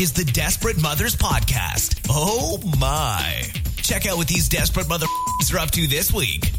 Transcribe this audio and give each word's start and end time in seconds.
is 0.00 0.12
the 0.12 0.24
Desperate 0.24 0.80
Mothers 0.80 1.14
Podcast. 1.16 2.06
Oh 2.08 2.58
my. 2.78 3.42
Check 3.76 4.06
out 4.06 4.16
what 4.16 4.28
these 4.28 4.48
desperate 4.48 4.88
mother 4.88 5.06
are 5.52 5.58
up 5.58 5.70
to 5.72 5.86
this 5.86 6.12
week. 6.12 6.50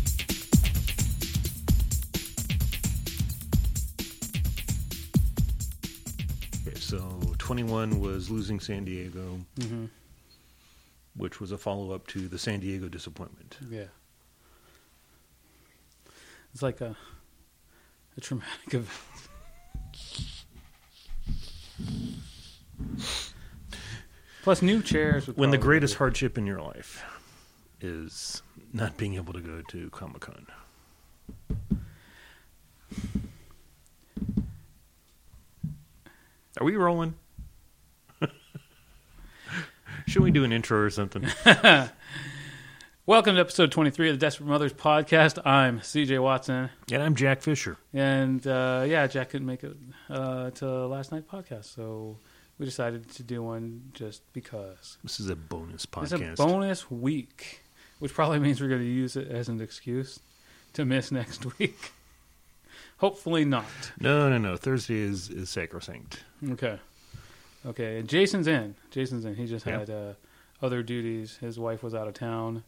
Okay, 6.68 6.76
so 6.80 6.98
21 7.38 8.00
was 8.00 8.30
losing 8.30 8.60
San 8.60 8.86
Diego, 8.86 9.40
Mm-hmm. 9.60 9.86
which 11.16 11.40
was 11.40 11.52
a 11.52 11.58
follow 11.58 11.92
up 11.92 12.08
to 12.08 12.28
the 12.28 12.40
San 12.40 12.60
Diego 12.60 12.88
disappointment. 12.88 13.58
Yeah. 13.70 13.86
It's 16.54 16.62
like 16.64 16.82
a 16.82 16.96
a 18.18 18.22
traumatic 18.22 18.74
event. 18.74 18.90
Plus, 24.44 24.62
new 24.62 24.82
chairs. 24.82 25.28
When 25.28 25.50
the 25.52 25.58
greatest 25.58 25.96
be- 25.96 25.98
hardship 25.98 26.38
in 26.38 26.46
your 26.46 26.62
life 26.62 27.04
is 27.82 28.42
not 28.74 28.96
being 28.98 29.16
able 29.16 29.34
to 29.34 29.42
go 29.42 29.62
to 29.70 29.90
Comic 29.90 30.22
Con. 30.22 30.46
Are 36.60 36.64
we 36.64 36.76
rolling? 36.76 37.16
Should 40.08 40.24
we 40.24 40.32
do 40.32 40.44
an 40.44 40.52
intro 40.52 40.80
or 40.80 40.90
something? 40.90 41.26
Welcome 43.08 43.36
to 43.36 43.42
episode 43.42 43.72
23 43.72 44.10
of 44.10 44.16
the 44.16 44.20
Desperate 44.20 44.48
Mothers 44.48 44.74
podcast. 44.74 45.46
I'm 45.46 45.80
CJ 45.80 46.22
Watson. 46.24 46.70
and 46.92 47.04
I'm 47.04 47.14
Jack 47.16 47.42
Fisher. 47.42 47.78
And 47.94 48.46
uh, 48.48 48.86
yeah, 48.88 49.06
Jack 49.08 49.30
couldn't 49.30 49.46
make 49.48 49.64
it 49.64 49.76
uh, 50.10 50.52
to 50.52 50.88
last 50.88 51.12
night's 51.12 51.28
podcast, 51.28 51.66
so 51.66 52.18
we 52.58 52.66
decided 52.66 53.10
to 53.12 53.24
do 53.24 53.44
one 53.44 53.92
just 53.94 54.22
because. 54.34 54.98
This 55.04 55.20
is 55.20 55.30
a 55.30 55.36
bonus 55.36 55.86
podcast. 55.86 56.22
It's 56.22 56.40
a 56.40 56.44
bonus 56.46 56.90
week, 56.90 57.62
which 58.00 58.14
probably 58.14 58.40
means 58.40 58.62
we're 58.62 58.70
going 58.70 58.82
to 58.82 58.88
use 58.88 59.16
it 59.16 59.30
as 59.30 59.50
an 59.50 59.62
excuse 59.62 60.20
to 60.74 60.86
miss 60.86 61.12
next 61.12 61.46
week. 61.60 61.92
Hopefully 62.98 63.44
not. 63.46 63.66
no, 64.00 64.30
no, 64.30 64.38
no. 64.38 64.56
Thursday 64.56 64.96
is, 65.00 65.30
is 65.30 65.50
sacrosanct. 65.50 66.24
Okay. 66.52 66.80
Okay. 67.66 68.00
And 68.00 68.08
Jason's 68.08 68.48
in. 68.48 68.76
Jason's 68.92 69.26
in. 69.26 69.36
He 69.36 69.48
just 69.48 69.66
Yeah. 69.66 69.80
had 69.80 69.90
uh, 69.90 70.14
other 70.62 70.82
duties. 70.82 71.36
His 71.38 71.60
wife 71.60 71.84
was 71.84 71.94
out 71.94 72.08
of 72.08 72.14
town 72.14 72.64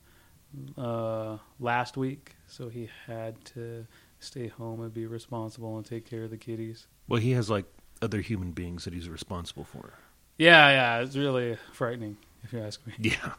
uh, 0.77 1.37
last 1.59 1.95
week, 1.95 2.35
so 2.47 2.67
he 2.67 2.89
had 3.05 3.43
to 3.45 3.85
stay 4.19 4.47
home 4.47 4.81
and 4.81 4.93
be 4.93 5.05
responsible 5.05 5.77
and 5.77 5.85
take 5.85 6.05
care 6.09 6.23
of 6.23 6.29
the 6.29 6.37
kitties. 6.37 6.87
Well, 7.07 7.21
he 7.21 7.31
has 7.31 7.49
like 7.49 7.65
other 8.01 8.21
human 8.21 8.51
beings 8.51 8.85
that 8.85 8.93
he's 8.93 9.09
responsible 9.09 9.63
for. 9.63 9.93
Yeah, 10.37 10.69
yeah. 10.69 10.99
It's 11.03 11.15
really 11.15 11.57
frightening, 11.73 12.17
if 12.43 12.53
you 12.53 12.59
ask 12.59 12.85
me. 12.85 12.93
Yeah. 12.99 13.33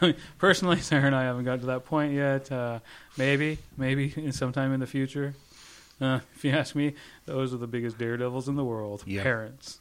Personally, 0.38 0.80
Sarah 0.80 1.06
and 1.06 1.14
I 1.14 1.22
haven't 1.24 1.44
gotten 1.44 1.60
to 1.60 1.66
that 1.66 1.84
point 1.84 2.12
yet. 2.12 2.50
Uh, 2.50 2.80
maybe, 3.16 3.58
maybe 3.76 4.12
in 4.16 4.32
sometime 4.32 4.72
in 4.72 4.80
the 4.80 4.86
future. 4.86 5.34
Uh, 6.00 6.20
if 6.34 6.44
you 6.44 6.50
ask 6.50 6.74
me, 6.74 6.94
those 7.26 7.54
are 7.54 7.58
the 7.58 7.68
biggest 7.68 7.98
daredevils 7.98 8.48
in 8.48 8.56
the 8.56 8.64
world. 8.64 9.04
Yeah. 9.06 9.22
Parents. 9.22 9.80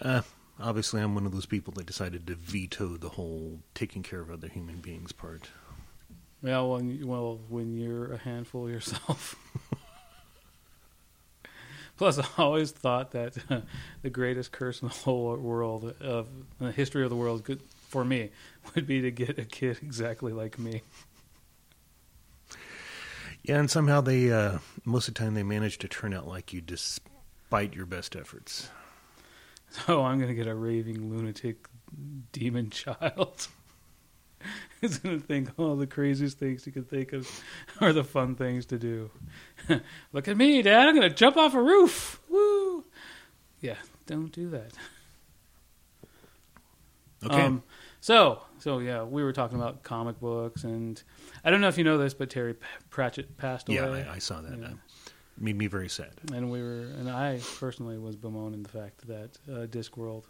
Uh, 0.00 0.22
obviously, 0.58 1.00
I'm 1.00 1.14
one 1.14 1.26
of 1.26 1.32
those 1.32 1.46
people 1.46 1.72
that 1.76 1.86
decided 1.86 2.26
to 2.26 2.34
veto 2.34 2.96
the 2.96 3.10
whole 3.10 3.60
taking 3.74 4.02
care 4.02 4.20
of 4.20 4.30
other 4.30 4.48
human 4.48 4.80
beings 4.80 5.12
part. 5.12 5.50
Well, 6.42 6.72
when 6.72 7.06
well, 7.06 7.38
when 7.48 7.76
you're 7.76 8.12
a 8.14 8.18
handful 8.18 8.68
yourself. 8.68 9.36
Plus, 12.02 12.18
I 12.36 12.42
always 12.42 12.72
thought 12.72 13.12
that 13.12 13.36
the 14.02 14.10
greatest 14.10 14.50
curse 14.50 14.82
in 14.82 14.88
the 14.88 14.94
whole 14.94 15.36
world 15.36 15.94
of 16.00 16.26
in 16.58 16.66
the 16.66 16.72
history 16.72 17.04
of 17.04 17.10
the 17.10 17.16
world, 17.16 17.44
could, 17.44 17.62
for 17.90 18.04
me, 18.04 18.30
would 18.74 18.88
be 18.88 19.02
to 19.02 19.12
get 19.12 19.38
a 19.38 19.44
kid 19.44 19.78
exactly 19.84 20.32
like 20.32 20.58
me. 20.58 20.82
Yeah, 23.44 23.60
and 23.60 23.70
somehow 23.70 24.00
they, 24.00 24.32
uh, 24.32 24.58
most 24.84 25.06
of 25.06 25.14
the 25.14 25.20
time, 25.20 25.34
they 25.34 25.44
manage 25.44 25.78
to 25.78 25.86
turn 25.86 26.12
out 26.12 26.26
like 26.26 26.52
you 26.52 26.60
despite 26.60 27.72
your 27.72 27.86
best 27.86 28.16
efforts. 28.16 28.68
So 29.70 30.02
I'm 30.02 30.18
going 30.18 30.28
to 30.28 30.34
get 30.34 30.48
a 30.48 30.56
raving 30.56 31.08
lunatic 31.08 31.68
demon 32.32 32.70
child. 32.70 33.46
He's 34.80 34.98
going 34.98 35.20
to 35.20 35.26
think 35.26 35.50
all 35.58 35.76
the 35.76 35.86
craziest 35.86 36.38
things 36.38 36.64
he 36.64 36.70
could 36.70 36.88
think 36.88 37.12
of 37.12 37.28
are 37.80 37.92
the 37.92 38.04
fun 38.04 38.34
things 38.34 38.66
to 38.66 38.78
do. 38.78 39.10
Look 40.12 40.28
at 40.28 40.36
me, 40.36 40.62
Dad. 40.62 40.88
I'm 40.88 40.94
going 40.94 41.08
to 41.08 41.14
jump 41.14 41.36
off 41.36 41.54
a 41.54 41.62
roof. 41.62 42.20
Woo! 42.28 42.84
Yeah, 43.60 43.76
don't 44.06 44.32
do 44.32 44.48
that. 44.50 44.72
Okay. 47.24 47.40
Um, 47.40 47.62
so, 48.00 48.42
so 48.58 48.80
yeah, 48.80 49.04
we 49.04 49.22
were 49.22 49.32
talking 49.32 49.56
about 49.56 49.84
comic 49.84 50.18
books, 50.18 50.64
and 50.64 51.00
I 51.44 51.50
don't 51.50 51.60
know 51.60 51.68
if 51.68 51.78
you 51.78 51.84
know 51.84 51.98
this, 51.98 52.14
but 52.14 52.30
Terry 52.30 52.56
Pratchett 52.90 53.36
passed 53.36 53.68
away. 53.68 53.76
yeah. 54.04 54.10
I, 54.10 54.16
I 54.16 54.18
saw 54.18 54.40
that. 54.40 54.58
Yeah. 54.58 54.66
Uh, 54.66 54.70
made 55.38 55.56
me 55.56 55.66
very 55.66 55.88
sad. 55.88 56.10
and 56.32 56.50
we 56.50 56.60
were, 56.60 56.82
and 56.98 57.08
I 57.08 57.40
personally 57.58 57.98
was 57.98 58.16
bemoaning 58.16 58.62
the 58.62 58.68
fact 58.68 59.06
that 59.06 59.38
uh, 59.48 59.66
Discworld 59.66 60.24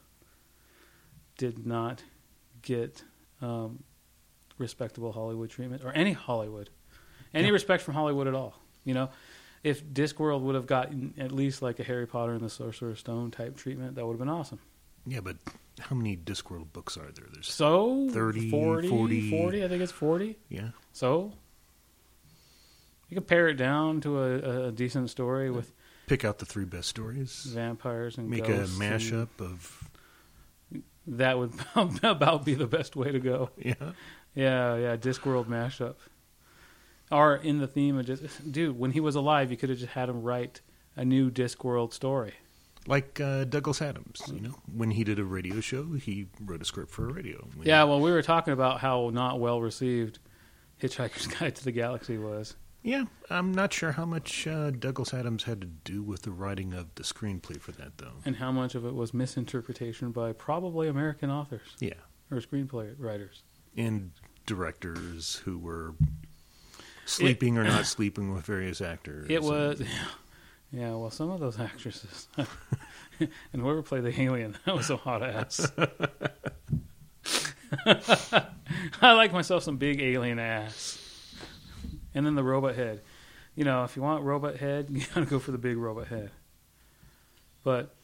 did 1.38 1.66
not 1.66 2.02
get 2.62 3.02
um, 3.40 3.82
respectable 4.62 5.12
Hollywood 5.12 5.50
treatment 5.50 5.84
or 5.84 5.92
any 5.92 6.12
Hollywood, 6.12 6.70
any 7.34 7.48
Yeah. 7.48 7.52
respect 7.52 7.82
from 7.82 7.94
Hollywood 7.94 8.26
at 8.26 8.34
all. 8.34 8.54
You 8.84 8.94
know, 8.94 9.10
if 9.62 9.84
Discworld 9.84 10.40
would 10.42 10.54
have 10.54 10.66
gotten 10.66 11.12
at 11.18 11.30
least 11.32 11.60
like 11.62 11.78
a 11.78 11.84
Harry 11.84 12.06
Potter 12.06 12.32
and 12.32 12.40
the 12.40 12.48
Sorcerer's 12.50 12.98
Stone 13.00 13.30
type 13.32 13.56
treatment, 13.56 13.94
that 13.96 14.06
would 14.06 14.14
have 14.14 14.18
been 14.18 14.28
awesome. 14.30 14.58
Yeah, 15.06 15.20
but 15.20 15.36
how 15.80 15.94
many 15.96 16.16
Discworld 16.16 16.72
books 16.72 16.96
are 16.96 17.10
there? 17.12 17.26
There's 17.32 17.48
So 17.52 18.08
30, 18.10 18.50
40, 18.50 18.88
40. 18.88 19.30
40, 19.30 19.64
I 19.64 19.68
think 19.68 19.82
it's 19.82 19.92
40. 19.92 20.36
yeah. 20.48 20.70
So 20.92 21.32
you 23.08 23.16
could 23.16 23.26
pare 23.26 23.48
it 23.48 23.54
down 23.54 24.00
to 24.02 24.18
a, 24.22 24.66
a 24.68 24.72
decent 24.72 25.10
story 25.10 25.50
with 25.50 25.72
Pick 26.06 26.24
out 26.24 26.38
the 26.38 26.46
three 26.46 26.64
best 26.64 26.88
stories. 26.88 27.44
vampires 27.44 28.18
and 28.18 28.28
Make 28.28 28.48
a 28.48 28.64
mashup 28.78 29.28
of 29.38 29.88
That 31.06 31.38
would 31.38 31.52
about 32.02 32.44
be 32.44 32.54
the 32.54 32.66
best 32.66 32.96
way 32.96 33.10
to 33.12 33.18
go. 33.20 33.50
yeah. 33.58 33.92
Yeah, 34.34 34.76
yeah, 34.76 34.96
Discworld 34.96 35.46
mashup. 35.46 35.96
Or 37.10 37.36
in 37.36 37.58
the 37.58 37.66
theme 37.66 37.98
of 37.98 38.06
just 38.06 38.50
dude, 38.50 38.78
when 38.78 38.92
he 38.92 39.00
was 39.00 39.14
alive, 39.14 39.50
you 39.50 39.56
could 39.56 39.68
have 39.68 39.78
just 39.78 39.92
had 39.92 40.08
him 40.08 40.22
write 40.22 40.60
a 40.96 41.04
new 41.04 41.30
Discworld 41.30 41.92
story. 41.92 42.34
Like 42.86 43.20
uh, 43.20 43.44
Douglas 43.44 43.80
Adams, 43.80 44.22
you 44.32 44.40
know, 44.40 44.54
when 44.74 44.90
he 44.92 45.04
did 45.04 45.18
a 45.18 45.24
radio 45.24 45.60
show, 45.60 45.92
he 45.92 46.26
wrote 46.44 46.62
a 46.62 46.64
script 46.64 46.90
for 46.90 47.08
a 47.08 47.12
radio. 47.12 47.46
When- 47.54 47.68
Yeah, 47.68 47.84
well, 47.84 48.00
we 48.00 48.10
were 48.10 48.22
talking 48.22 48.52
about 48.52 48.80
how 48.80 49.10
not 49.12 49.38
well 49.38 49.60
received 49.60 50.18
Hitchhiker's 50.82 51.26
Guide 51.38 51.54
to 51.56 51.64
the 51.64 51.70
Galaxy 51.70 52.18
was. 52.18 52.56
yeah. 52.82 53.04
I'm 53.30 53.52
not 53.52 53.72
sure 53.72 53.92
how 53.92 54.04
much 54.04 54.46
uh, 54.48 54.70
Douglas 54.72 55.14
Adams 55.14 55.44
had 55.44 55.60
to 55.60 55.66
do 55.68 56.02
with 56.02 56.22
the 56.22 56.32
writing 56.32 56.72
of 56.74 56.92
the 56.96 57.04
screenplay 57.04 57.60
for 57.60 57.70
that, 57.72 57.98
though. 57.98 58.14
And 58.24 58.36
how 58.36 58.50
much 58.50 58.74
of 58.74 58.84
it 58.84 58.94
was 58.94 59.14
misinterpretation 59.14 60.10
by 60.10 60.32
probably 60.32 60.88
American 60.88 61.30
authors 61.30 61.76
Yeah, 61.78 61.94
or 62.32 62.38
screenplay 62.38 62.94
writers. 62.98 63.42
and 63.76 64.10
directors 64.46 65.36
who 65.44 65.58
were 65.58 65.94
sleeping 67.04 67.58
or 67.58 67.64
not 67.64 67.86
sleeping 67.86 68.32
with 68.34 68.44
various 68.44 68.80
actors. 68.80 69.26
It 69.28 69.36
and- 69.36 69.44
was, 69.44 69.82
yeah. 70.72 70.94
Well, 70.94 71.10
some 71.10 71.30
of 71.30 71.40
those 71.40 71.58
actresses, 71.60 72.28
and 72.36 73.28
whoever 73.62 73.82
played 73.82 74.04
the 74.04 74.20
alien, 74.20 74.56
that 74.66 74.74
was 74.76 74.90
a 74.90 74.96
hot 74.96 75.22
ass. 75.22 75.70
I 79.00 79.12
like 79.12 79.32
myself 79.32 79.62
some 79.62 79.76
big 79.76 80.00
alien 80.00 80.38
ass, 80.38 80.98
and 82.14 82.26
then 82.26 82.34
the 82.34 82.44
robot 82.44 82.74
head. 82.74 83.00
You 83.54 83.64
know, 83.64 83.84
if 83.84 83.96
you 83.96 84.02
want 84.02 84.24
robot 84.24 84.56
head, 84.56 84.86
you 84.90 85.02
gotta 85.14 85.26
go 85.26 85.38
for 85.38 85.52
the 85.52 85.58
big 85.58 85.76
robot 85.76 86.08
head. 86.08 86.30
But 87.64 87.94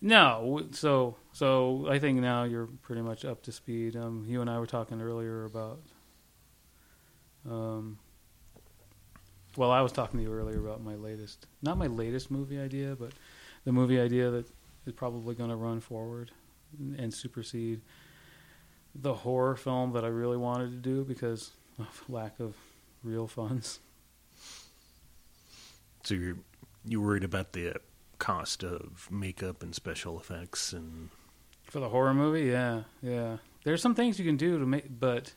no, 0.00 0.66
so 0.72 1.16
so 1.32 1.86
I 1.88 1.98
think 1.98 2.20
now 2.20 2.44
you're 2.44 2.66
pretty 2.82 3.02
much 3.02 3.24
up 3.24 3.42
to 3.42 3.52
speed. 3.52 3.96
Um, 3.96 4.24
you 4.26 4.40
and 4.40 4.48
I 4.48 4.58
were 4.58 4.66
talking 4.66 5.00
earlier 5.00 5.44
about. 5.44 5.80
Um, 7.48 7.98
well, 9.56 9.70
I 9.70 9.80
was 9.80 9.92
talking 9.92 10.18
to 10.18 10.24
you 10.24 10.32
earlier 10.32 10.60
about 10.60 10.82
my 10.82 10.94
latest, 10.94 11.46
not 11.62 11.76
my 11.76 11.86
latest 11.86 12.30
movie 12.30 12.58
idea, 12.58 12.96
but 12.98 13.12
the 13.64 13.72
movie 13.72 14.00
idea 14.00 14.30
that 14.30 14.46
is 14.86 14.92
probably 14.92 15.34
going 15.34 15.50
to 15.50 15.56
run 15.56 15.80
forward 15.80 16.30
and 16.96 17.12
supersede 17.12 17.80
the 18.94 19.12
horror 19.14 19.56
film 19.56 19.92
that 19.92 20.04
I 20.04 20.08
really 20.08 20.36
wanted 20.36 20.70
to 20.70 20.76
do 20.76 21.04
because 21.04 21.50
of 21.78 22.04
lack 22.08 22.38
of 22.40 22.56
real 23.02 23.26
funds. 23.26 23.80
So 26.04 26.14
you're 26.14 26.36
you 26.84 27.00
worried 27.00 27.24
about 27.24 27.52
the 27.52 27.74
cost 28.20 28.62
of 28.62 29.08
makeup 29.10 29.62
and 29.64 29.74
special 29.74 30.16
effects 30.20 30.72
and 30.72 31.08
For 31.64 31.80
the 31.80 31.88
horror 31.88 32.14
movie, 32.14 32.48
yeah, 32.50 32.82
yeah. 33.02 33.38
There's 33.64 33.82
some 33.82 33.94
things 33.96 34.18
you 34.18 34.24
can 34.24 34.36
do 34.36 34.58
to 34.58 34.66
make, 34.66 34.86
but 35.00 35.32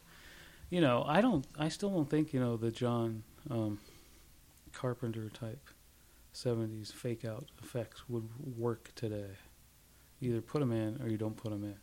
you 0.70 0.82
know, 0.82 1.04
I 1.08 1.22
don't. 1.22 1.46
I 1.58 1.70
still 1.70 1.90
don't 1.90 2.10
think 2.10 2.34
you 2.34 2.40
know 2.40 2.58
the 2.58 2.72
John 2.72 3.24
um, 3.50 3.80
Carpenter 4.74 5.30
type 5.30 5.70
'70s 6.34 6.92
fake 6.92 7.26
out 7.26 7.46
effects 7.64 8.08
would 8.10 8.28
work 8.58 8.92
today. 8.96 9.32
either 10.22 10.42
put 10.42 10.60
them 10.60 10.72
in 10.72 11.02
or 11.02 11.08
you 11.10 11.18
don't 11.18 11.36
put 11.38 11.52
them 11.52 11.64
in. 11.64 11.76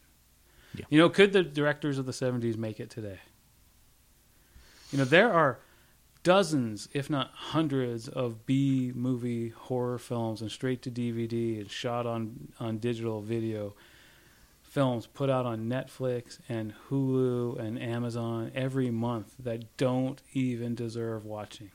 Yeah. 0.74 0.84
You 0.88 0.98
know, 0.98 1.08
could 1.08 1.32
the 1.32 1.42
directors 1.42 1.98
of 1.98 2.06
the 2.06 2.12
70s 2.12 2.56
make 2.56 2.78
it 2.80 2.90
today? 2.90 3.18
You 4.92 4.98
know, 4.98 5.04
there 5.04 5.32
are 5.32 5.58
dozens, 6.22 6.88
if 6.92 7.08
not 7.08 7.30
hundreds, 7.32 8.08
of 8.08 8.46
B 8.46 8.92
movie 8.94 9.50
horror 9.50 9.98
films 9.98 10.42
and 10.42 10.50
straight 10.50 10.82
to 10.82 10.90
DVD 10.90 11.60
and 11.60 11.70
shot 11.70 12.06
on, 12.06 12.52
on 12.58 12.78
digital 12.78 13.20
video 13.20 13.74
films 14.70 15.06
put 15.06 15.28
out 15.28 15.44
on 15.44 15.68
Netflix 15.68 16.38
and 16.48 16.72
Hulu 16.88 17.58
and 17.58 17.80
Amazon 17.82 18.52
every 18.54 18.90
month 18.90 19.34
that 19.40 19.76
don't 19.76 20.22
even 20.32 20.76
deserve 20.76 21.24
watching. 21.24 21.72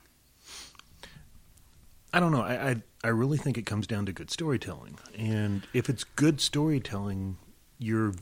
I 2.12 2.20
don't 2.20 2.32
know. 2.32 2.40
I, 2.40 2.70
I 2.70 2.82
I 3.04 3.08
really 3.08 3.36
think 3.36 3.58
it 3.58 3.66
comes 3.66 3.86
down 3.86 4.06
to 4.06 4.12
good 4.12 4.30
storytelling, 4.30 4.98
and 5.18 5.66
if 5.74 5.90
it's 5.90 6.02
good 6.02 6.40
storytelling, 6.40 7.36
your 7.78 8.14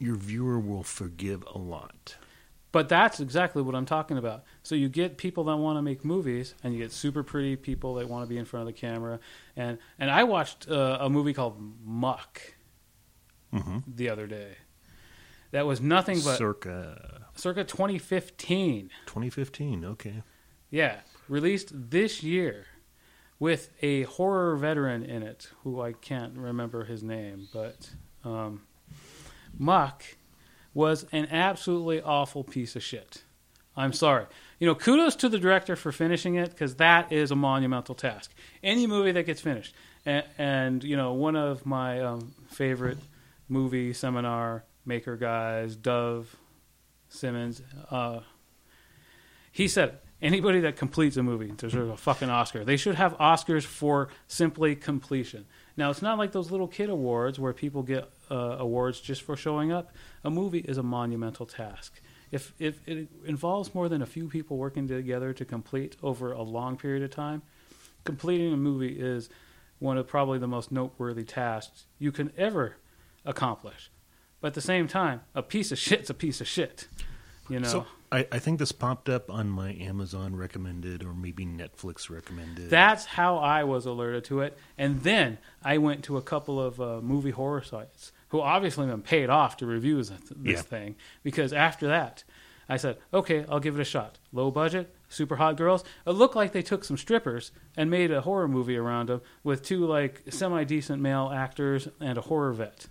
your 0.00 0.16
viewer 0.16 0.58
will 0.58 0.82
forgive 0.82 1.44
a 1.46 1.58
lot. 1.58 2.16
But 2.72 2.88
that's 2.88 3.20
exactly 3.20 3.60
what 3.62 3.74
I'm 3.74 3.84
talking 3.84 4.16
about. 4.16 4.44
So 4.62 4.74
you 4.74 4.88
get 4.88 5.18
people 5.18 5.44
that 5.44 5.56
want 5.58 5.76
to 5.76 5.82
make 5.82 6.04
movies, 6.04 6.54
and 6.64 6.72
you 6.72 6.80
get 6.80 6.90
super 6.90 7.22
pretty 7.22 7.54
people 7.54 7.94
that 7.96 8.08
want 8.08 8.24
to 8.24 8.28
be 8.28 8.38
in 8.38 8.46
front 8.46 8.62
of 8.66 8.74
the 8.74 8.78
camera. 8.80 9.20
And 9.56 9.78
and 9.98 10.10
I 10.10 10.24
watched 10.24 10.68
uh, 10.70 10.96
a 11.00 11.08
movie 11.10 11.34
called 11.34 11.56
Muck 11.84 12.40
Mm-hmm. 13.52 13.78
the 13.86 14.08
other 14.08 14.26
day. 14.26 14.56
That 15.50 15.66
was 15.66 15.78
nothing 15.82 16.20
but 16.24 16.38
Circa 16.38 17.26
circa 17.34 17.64
2015. 17.64 18.88
2015. 19.04 19.84
Okay. 19.84 20.22
Yeah, 20.70 21.00
released 21.28 21.70
this 21.90 22.22
year 22.22 22.64
with 23.38 23.68
a 23.82 24.04
horror 24.04 24.56
veteran 24.56 25.02
in 25.04 25.22
it 25.22 25.50
who 25.64 25.82
I 25.82 25.92
can't 25.92 26.34
remember 26.38 26.84
his 26.86 27.02
name, 27.02 27.48
but 27.52 27.90
um, 28.24 28.62
Muck 29.58 30.02
was 30.74 31.06
an 31.12 31.26
absolutely 31.30 32.00
awful 32.00 32.44
piece 32.44 32.76
of 32.76 32.82
shit. 32.82 33.22
I'm 33.76 33.92
sorry. 33.92 34.26
You 34.58 34.66
know, 34.66 34.74
kudos 34.74 35.16
to 35.16 35.28
the 35.28 35.38
director 35.38 35.76
for 35.76 35.92
finishing 35.92 36.34
it 36.34 36.50
because 36.50 36.76
that 36.76 37.10
is 37.10 37.30
a 37.30 37.36
monumental 37.36 37.94
task. 37.94 38.32
Any 38.62 38.86
movie 38.86 39.12
that 39.12 39.24
gets 39.24 39.40
finished, 39.40 39.74
and, 40.04 40.24
and 40.38 40.84
you 40.84 40.96
know, 40.96 41.14
one 41.14 41.36
of 41.36 41.64
my 41.64 42.00
um, 42.00 42.34
favorite 42.48 42.98
movie 43.48 43.92
seminar 43.92 44.64
maker 44.84 45.16
guys, 45.16 45.74
Dov 45.76 46.36
Simens, 47.10 47.62
uh, 47.90 48.20
he 49.50 49.68
said 49.68 49.98
anybody 50.20 50.60
that 50.60 50.76
completes 50.76 51.16
a 51.16 51.22
movie 51.22 51.52
deserves 51.56 51.90
a 51.90 51.96
fucking 51.96 52.30
Oscar. 52.30 52.64
They 52.64 52.76
should 52.76 52.94
have 52.94 53.16
Oscars 53.18 53.64
for 53.64 54.08
simply 54.26 54.76
completion. 54.76 55.46
Now, 55.76 55.90
it's 55.90 56.02
not 56.02 56.18
like 56.18 56.32
those 56.32 56.50
little 56.50 56.68
kid 56.68 56.90
awards 56.90 57.38
where 57.38 57.52
people 57.52 57.82
get 57.82 58.10
uh, 58.32 58.56
awards 58.58 59.00
just 59.00 59.22
for 59.22 59.36
showing 59.36 59.70
up. 59.70 59.92
A 60.24 60.30
movie 60.30 60.60
is 60.60 60.78
a 60.78 60.82
monumental 60.82 61.46
task. 61.46 62.00
If 62.30 62.54
if 62.58 62.80
it 62.88 63.08
involves 63.26 63.74
more 63.74 63.88
than 63.88 64.00
a 64.00 64.06
few 64.06 64.28
people 64.28 64.56
working 64.56 64.88
together 64.88 65.34
to 65.34 65.44
complete 65.44 65.96
over 66.02 66.32
a 66.32 66.42
long 66.42 66.78
period 66.78 67.02
of 67.02 67.10
time, 67.10 67.42
completing 68.04 68.52
a 68.52 68.56
movie 68.56 68.98
is 68.98 69.28
one 69.78 69.98
of 69.98 70.08
probably 70.08 70.38
the 70.38 70.48
most 70.48 70.72
noteworthy 70.72 71.24
tasks 71.24 71.84
you 71.98 72.10
can 72.10 72.32
ever 72.38 72.76
accomplish. 73.24 73.90
But 74.40 74.48
at 74.48 74.54
the 74.54 74.60
same 74.60 74.88
time, 74.88 75.20
a 75.34 75.42
piece 75.42 75.70
of 75.70 75.78
shit's 75.78 76.08
a 76.08 76.14
piece 76.14 76.40
of 76.40 76.48
shit. 76.48 76.88
You 77.50 77.60
know. 77.60 77.68
So 77.68 77.86
I, 78.12 78.26
I 78.30 78.38
think 78.38 78.58
this 78.58 78.72
popped 78.72 79.08
up 79.08 79.30
on 79.30 79.48
my 79.48 79.72
Amazon 79.72 80.36
recommended 80.36 81.02
or 81.02 81.14
maybe 81.14 81.46
Netflix 81.46 82.10
recommended. 82.10 82.68
That's 82.68 83.06
how 83.06 83.38
I 83.38 83.64
was 83.64 83.86
alerted 83.86 84.24
to 84.26 84.40
it. 84.40 84.56
And 84.76 85.00
then 85.02 85.38
I 85.62 85.78
went 85.78 86.04
to 86.04 86.18
a 86.18 86.22
couple 86.22 86.60
of 86.60 86.80
uh, 86.80 87.00
movie 87.00 87.30
horror 87.30 87.62
sites 87.62 88.12
who 88.32 88.40
obviously 88.40 88.86
been 88.86 89.00
paid 89.02 89.30
off 89.30 89.56
to 89.58 89.66
review 89.66 89.96
this, 89.96 90.08
this 90.10 90.30
Yeah. 90.56 90.60
thing 90.62 90.96
because 91.22 91.52
after 91.52 91.86
that, 91.86 92.24
I 92.68 92.76
said, 92.78 92.98
okay, 93.12 93.44
I'll 93.48 93.60
give 93.60 93.74
it 93.78 93.80
a 93.80 93.84
shot. 93.84 94.18
Low 94.32 94.50
budget, 94.50 94.94
super 95.08 95.36
hot 95.36 95.56
girls. 95.56 95.84
It 96.06 96.10
looked 96.12 96.34
like 96.34 96.52
they 96.52 96.62
took 96.62 96.84
some 96.84 96.96
strippers 96.96 97.52
and 97.76 97.90
made 97.90 98.10
a 98.10 98.22
horror 98.22 98.48
movie 98.48 98.76
around 98.76 99.08
them 99.08 99.20
with 99.44 99.62
two 99.62 99.86
like 99.86 100.22
semi 100.30 100.64
decent 100.64 101.00
male 101.02 101.30
actors 101.32 101.88
and 102.00 102.18
a 102.18 102.22
horror 102.22 102.52
vet. 102.52 102.86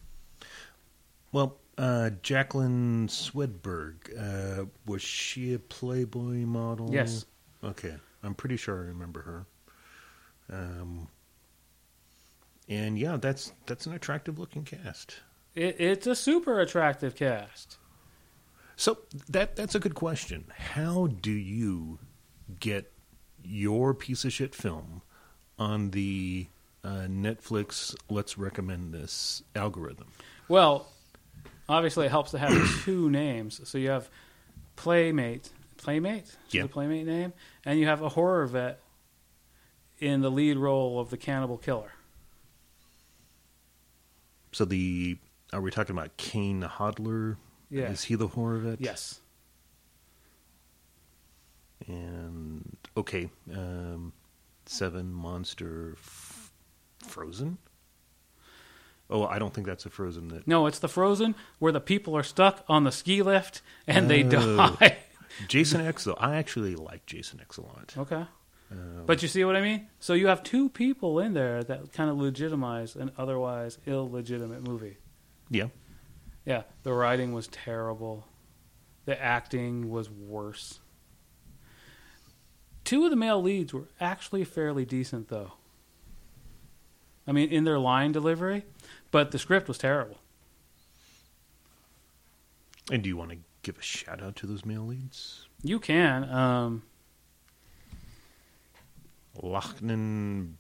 well, 1.32 1.58
uh, 1.78 2.12
Jaclyn 2.22 3.08
Swedberg 3.10 3.96
uh, 4.16 4.66
was 4.86 5.02
she 5.02 5.54
a 5.54 5.60
Playboy 5.60 6.46
model? 6.46 6.90
Yes. 6.94 7.26
Okay, 7.64 7.96
I'm 8.22 8.36
pretty 8.36 8.58
sure 8.58 8.76
I 8.76 8.88
remember 8.88 9.22
her. 9.22 9.46
Um, 10.56 11.08
and 12.70 13.00
yeah, 13.00 13.18
that's 13.18 13.52
that's 13.66 13.88
an 13.88 13.94
attractive 13.94 14.38
looking 14.38 14.64
cast. 14.64 15.16
It, 15.56 15.76
it's 15.80 16.08
a 16.08 16.16
super 16.16 16.60
attractive 16.60 17.16
cast. 17.16 17.78
So 18.76 19.00
that 19.30 19.56
that's 19.56 19.76
a 19.76 19.80
good 19.80 19.96
question. 19.96 20.46
How 20.56 21.08
do 21.08 21.32
you 21.32 22.00
get 22.60 22.92
your 23.44 23.94
piece 23.94 24.26
of 24.26 24.34
shit 24.34 24.56
film 24.56 25.02
on 25.60 25.92
the 25.92 26.48
uh, 26.84 27.06
Netflix 27.08 27.96
Let's 28.10 28.38
Recommend 28.38 28.94
This 28.94 29.44
algorithm? 29.56 30.08
Well, 30.48 30.88
obviously, 31.70 32.06
it 32.08 32.10
helps 32.10 32.32
to 32.32 32.40
have 32.40 32.82
two 32.84 33.10
names. 33.10 33.62
So 33.70 33.78
you 33.78 33.90
have 33.90 34.10
Playmate, 34.78 35.50
Playmate, 35.78 36.24
is 36.26 36.38
Yeah. 36.50 36.64
the 36.64 36.68
Playmate 36.70 37.06
name, 37.06 37.34
and 37.66 37.80
you 37.80 37.86
have 37.86 38.02
a 38.02 38.10
horror 38.10 38.48
vet 38.48 38.80
in 40.00 40.22
the 40.22 40.32
lead 40.32 40.58
role 40.58 41.00
of 41.00 41.12
the 41.12 41.18
cannibal 41.18 41.58
killer. 41.58 41.92
So 44.52 44.66
the 44.66 45.18
are 45.54 45.62
we 45.62 45.72
talking 45.72 45.96
about 45.98 46.16
Kane 46.18 46.62
Hodder? 46.62 47.38
Yeah. 47.70 47.90
Is 47.90 48.04
he 48.04 48.16
the 48.16 48.28
horror 48.28 48.58
vet? 48.60 48.82
Yes. 48.82 49.20
And 51.88 52.78
okay, 52.96 53.30
um, 53.54 54.14
Seven 54.66 55.12
Monster 55.14 55.96
F- 55.98 56.52
Frozen. 57.08 57.58
Oh, 59.10 59.26
I 59.26 59.40
don't 59.40 59.54
think 59.54 59.68
that's 59.68 59.86
a 59.86 59.90
Frozen 59.90 60.30
that 60.30 60.48
No, 60.48 60.68
it's 60.68 60.80
the 60.80 60.88
Frozen 60.88 61.36
where 61.60 61.72
the 61.74 61.82
people 61.82 62.16
are 62.16 62.24
stuck 62.24 62.64
on 62.70 62.86
the 62.86 62.92
ski 62.92 63.22
lift 63.22 63.62
and 63.88 64.10
they 64.10 64.24
Oh. 64.24 64.30
die. 64.80 64.98
Jason 65.48 65.82
X. 65.82 66.04
Though 66.06 66.14
I 66.14 66.36
actually 66.36 66.76
like 66.76 67.06
Jason 67.06 67.40
X 67.42 67.58
a 67.58 67.62
lot. 67.62 67.94
okay. 67.98 68.26
Um, 68.72 69.04
But 69.06 69.22
you 69.22 69.28
see 69.28 69.44
what 69.44 69.56
I 69.58 69.62
mean? 69.62 69.88
So 70.00 70.14
you 70.14 70.28
have 70.28 70.44
two 70.44 70.70
people 70.70 71.20
in 71.20 71.34
there 71.34 71.62
that 71.64 71.92
kind 71.92 72.10
of 72.10 72.18
legitimize 72.18 72.96
an 72.96 73.12
otherwise 73.18 73.80
illegitimate 73.86 74.66
movie. 74.66 74.98
Yeah, 75.52 75.68
Yeah, 76.46 76.64
the 76.84 76.94
writing 76.94 77.34
was 77.34 77.48
terrible. 77.48 78.26
The 79.06 79.22
acting 79.22 79.92
was 79.92 80.10
worse. 80.10 80.80
Two 82.86 83.04
of 83.04 83.12
the 83.12 83.18
male 83.18 83.42
leads 83.42 83.74
were 83.74 83.88
actually 84.00 84.44
fairly 84.46 84.86
decent, 84.86 85.28
though. 85.28 85.54
I 87.28 87.34
mean, 87.34 87.50
in 87.50 87.66
their 87.66 87.78
line 87.78 88.12
delivery, 88.12 88.64
but 89.12 89.32
the 89.32 89.38
script 89.38 89.68
was 89.68 89.78
terrible. 89.78 90.18
and 92.92 93.04
do 93.04 93.10
you 93.10 93.18
want 93.18 93.32
to 93.32 93.38
give 93.62 93.78
a 93.78 93.82
shout 93.82 94.24
out 94.24 94.36
to 94.38 94.48
those 94.48 94.66
male 94.66 94.86
leads? 94.86 95.48
You 95.64 95.80
can. 95.80 96.28
Um, 96.30 96.84
Lachlan 99.42 100.58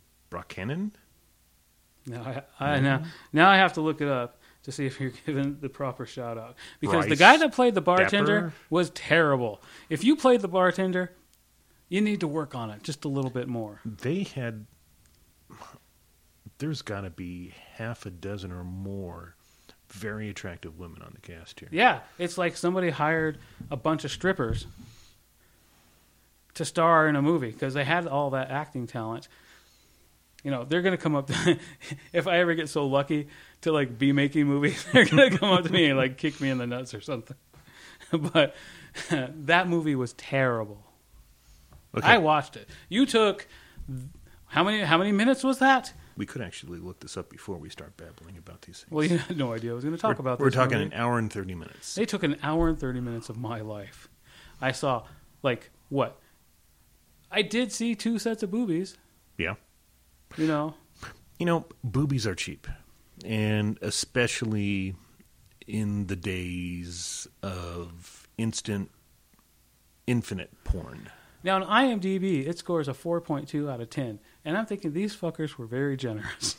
now, 2.06 2.44
I, 2.60 2.74
I, 2.74 2.80
now, 2.80 3.04
now 3.32 3.50
I 3.50 3.58
have 3.58 3.74
to 3.74 3.82
look 3.82 4.02
it 4.02 4.08
up 4.08 4.41
to 4.64 4.72
see 4.72 4.86
if 4.86 5.00
you're 5.00 5.12
given 5.26 5.58
the 5.62 5.70
proper 5.70 6.06
shout 6.06 6.38
out. 6.38 6.56
Because 6.80 7.08
the 7.08 7.16
guy 7.16 7.38
that 7.38 7.54
played 7.54 7.76
the 7.76 7.82
bartender 7.82 8.42
Dapper? 8.42 8.54
was 8.70 8.90
terrible. 8.92 9.62
If 9.90 10.04
you 10.04 10.16
played 10.16 10.42
the 10.42 10.48
bartender, 10.48 11.12
you 11.90 12.02
need 12.02 12.20
to 12.22 12.28
work 12.28 12.56
on 12.56 12.70
it 12.70 12.84
just 12.84 13.06
a 13.06 13.08
little 13.10 13.32
bit 13.32 13.48
more. 13.48 13.82
They 13.86 14.24
had. 14.24 14.66
There's 16.58 16.84
got 16.84 17.02
to 17.02 17.10
be 17.10 17.54
half 17.74 18.06
a 18.06 18.12
dozen 18.12 18.52
or 18.52 18.64
more 18.64 19.36
very 19.90 20.30
attractive 20.30 20.78
women 20.78 21.02
on 21.02 21.12
the 21.14 21.22
cast 21.22 21.60
here. 21.60 21.70
Yeah, 21.72 22.02
it's 22.18 22.38
like 22.38 22.56
somebody 22.56 22.92
hired 22.92 23.40
a 23.70 23.76
bunch 23.76 24.06
of 24.06 24.12
strippers 24.12 24.68
to 26.54 26.66
star 26.66 27.08
in 27.08 27.16
a 27.16 27.22
movie 27.22 27.52
because 27.52 27.74
they 27.74 27.84
had 27.84 28.08
all 28.08 28.30
that 28.32 28.52
acting 28.52 28.88
talent. 28.88 29.28
You 30.44 30.52
know, 30.52 30.64
they're 30.64 30.82
gonna 30.82 30.98
come 30.98 31.16
up. 31.16 31.28
To, 31.28 31.58
if 32.14 32.28
I 32.28 32.40
ever 32.40 32.56
get 32.56 32.70
so 32.70 32.88
lucky 32.88 33.28
to 33.62 33.72
like 33.72 33.98
be 33.98 34.12
making 34.12 34.48
movies, 34.48 34.86
they're 34.94 35.06
gonna 35.06 35.38
come 35.38 35.52
up 35.52 35.64
to 35.64 35.72
me 35.72 35.88
and 35.88 35.98
like 35.98 36.18
kick 36.18 36.42
me 36.42 36.50
in 36.50 36.58
the 36.58 36.68
nuts 36.68 36.94
or 36.94 37.02
something. 37.02 37.38
but 38.12 38.56
that 39.10 39.68
movie 39.68 39.96
was 39.96 40.14
terrible. 40.14 40.84
Okay. 41.98 42.08
I 42.08 42.18
watched 42.18 42.56
it. 42.56 42.70
You 42.90 43.06
took 43.06 43.48
how 44.48 44.64
many? 44.64 44.82
How 44.82 44.98
many 44.98 45.12
minutes 45.12 45.44
was 45.44 45.60
that? 45.60 45.94
we 46.18 46.26
could 46.28 46.42
actually 46.42 46.78
look 46.78 47.00
this 47.00 47.18
up 47.18 47.30
before 47.30 47.58
we 47.58 47.70
start 47.70 47.98
babbling 47.98 48.38
about 48.38 48.62
these 48.62 48.82
things. 48.82 48.92
Well, 48.92 49.04
you 49.04 49.18
had 49.18 49.38
no 49.38 49.54
idea 49.54 49.72
I 49.72 49.74
was 49.74 49.84
going 49.84 49.96
to 49.96 50.02
talk 50.02 50.18
we're, 50.18 50.22
about 50.22 50.40
We're 50.40 50.52
talking 50.52 50.78
movie. 50.78 50.94
an 50.94 51.02
hour 51.02 51.18
and 51.18 51.34
30 51.34 51.56
minutes. 51.56 51.96
They 51.96 52.06
took 52.06 52.22
an 52.22 52.38
hour 52.44 52.68
and 52.68 52.80
30 52.80 53.00
minutes 53.00 53.30
of 53.30 53.38
my 53.38 53.62
life. 53.62 54.08
I 54.62 54.72
saw, 54.72 55.06
like, 55.42 55.72
what? 55.90 56.20
I 57.32 57.42
did 57.42 57.72
see 57.72 57.96
two 57.96 58.20
sets 58.20 58.44
of 58.44 58.52
boobies, 58.52 58.98
yeah. 59.38 59.56
You 60.38 60.48
know. 60.48 60.74
You 61.40 61.46
know, 61.46 61.66
boobies 61.84 62.28
are 62.28 62.36
cheap. 62.36 62.68
and 63.26 63.78
especially 63.82 64.96
in 65.68 66.08
the 66.08 66.16
days 66.16 67.28
of 67.44 68.28
instant, 68.38 68.92
infinite 70.08 70.52
porn. 70.64 71.10
Now 71.44 71.62
on 71.62 71.64
IMDb, 71.64 72.48
it 72.48 72.58
scores 72.58 72.88
a 72.88 72.94
4.2 72.94 73.70
out 73.72 73.82
of 73.82 73.90
10, 73.90 74.20
and 74.46 74.58
I'm 74.58 74.66
thinking 74.66 74.94
these 74.94 75.16
fuckers 75.16 75.56
were 75.58 75.66
very 75.66 75.98
generous. 75.98 76.56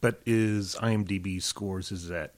But 0.00 0.22
is 0.24 0.76
IMDb 0.80 1.42
scores 1.42 1.92
is 1.92 2.08
that 2.08 2.32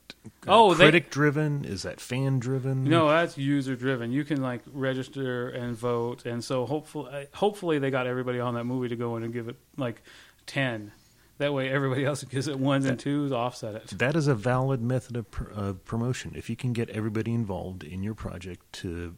Oh, 0.46 0.74
critic 0.74 1.10
driven? 1.10 1.64
Is 1.64 1.82
that 1.82 2.00
fan 2.00 2.38
driven? 2.38 2.84
No, 2.84 3.08
that's 3.08 3.36
user 3.36 3.74
driven. 3.74 4.12
You 4.12 4.24
can 4.24 4.40
like 4.40 4.62
register 4.72 5.48
and 5.48 5.76
vote, 5.76 6.26
and 6.26 6.42
so 6.44 6.66
hopefully, 6.66 7.10
uh, 7.12 7.24
hopefully 7.32 7.78
they 7.78 7.90
got 7.90 8.06
everybody 8.06 8.38
on 8.40 8.54
that 8.54 8.64
movie 8.64 8.88
to 8.88 8.96
go 8.96 9.16
in 9.16 9.22
and 9.24 9.32
give 9.32 9.48
it 9.48 9.56
like 9.76 10.02
ten. 10.46 10.92
That 11.38 11.52
way, 11.52 11.68
everybody 11.70 12.04
else 12.06 12.22
gives 12.24 12.46
it 12.46 12.58
ones 12.58 12.84
and 12.86 12.98
twos 12.98 13.32
offset 13.32 13.74
it. 13.74 13.86
That 13.98 14.14
is 14.14 14.28
a 14.28 14.34
valid 14.34 14.80
method 14.80 15.16
of, 15.16 15.30
pr- 15.30 15.50
of 15.50 15.84
promotion. 15.84 16.32
If 16.36 16.48
you 16.48 16.56
can 16.56 16.72
get 16.72 16.90
everybody 16.90 17.34
involved 17.34 17.82
in 17.82 18.02
your 18.02 18.14
project 18.14 18.72
to 18.74 19.16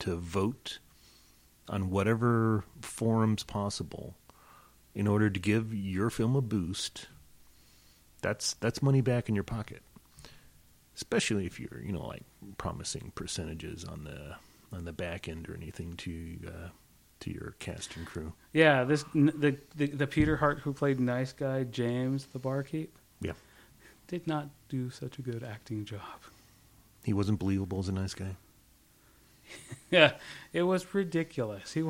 to 0.00 0.16
vote 0.16 0.78
on 1.68 1.90
whatever 1.90 2.64
forums 2.80 3.44
possible 3.44 4.16
in 4.94 5.06
order 5.06 5.30
to 5.30 5.38
give 5.38 5.72
your 5.72 6.10
film 6.10 6.34
a 6.34 6.40
boost, 6.40 7.06
that's 8.20 8.54
that's 8.54 8.82
money 8.82 9.00
back 9.00 9.28
in 9.28 9.34
your 9.36 9.44
pocket. 9.44 9.82
Especially 11.00 11.46
if 11.46 11.58
you're, 11.58 11.80
you 11.82 11.92
know, 11.92 12.06
like 12.06 12.24
promising 12.58 13.12
percentages 13.14 13.84
on 13.84 14.04
the 14.04 14.36
on 14.76 14.84
the 14.84 14.92
back 14.92 15.28
end 15.28 15.48
or 15.48 15.54
anything 15.54 15.96
to 15.96 16.38
uh, 16.46 16.68
to 17.20 17.32
your 17.32 17.54
cast 17.58 17.96
and 17.96 18.06
crew. 18.06 18.34
Yeah, 18.52 18.84
this 18.84 19.04
the, 19.14 19.56
the 19.76 19.86
the 19.86 20.06
Peter 20.06 20.36
Hart 20.36 20.58
who 20.60 20.72
played 20.74 21.00
nice 21.00 21.32
guy 21.32 21.64
James 21.64 22.26
the 22.26 22.38
barkeep. 22.38 22.98
Yeah. 23.22 23.32
did 24.08 24.26
not 24.26 24.48
do 24.68 24.90
such 24.90 25.18
a 25.18 25.22
good 25.22 25.42
acting 25.42 25.84
job. 25.84 26.00
He 27.04 27.12
wasn't 27.12 27.38
believable 27.38 27.78
as 27.78 27.88
a 27.88 27.92
nice 27.92 28.14
guy. 28.14 28.36
Yeah, 29.90 30.12
it 30.52 30.62
was 30.62 30.94
ridiculous. 30.94 31.72
He 31.72 31.82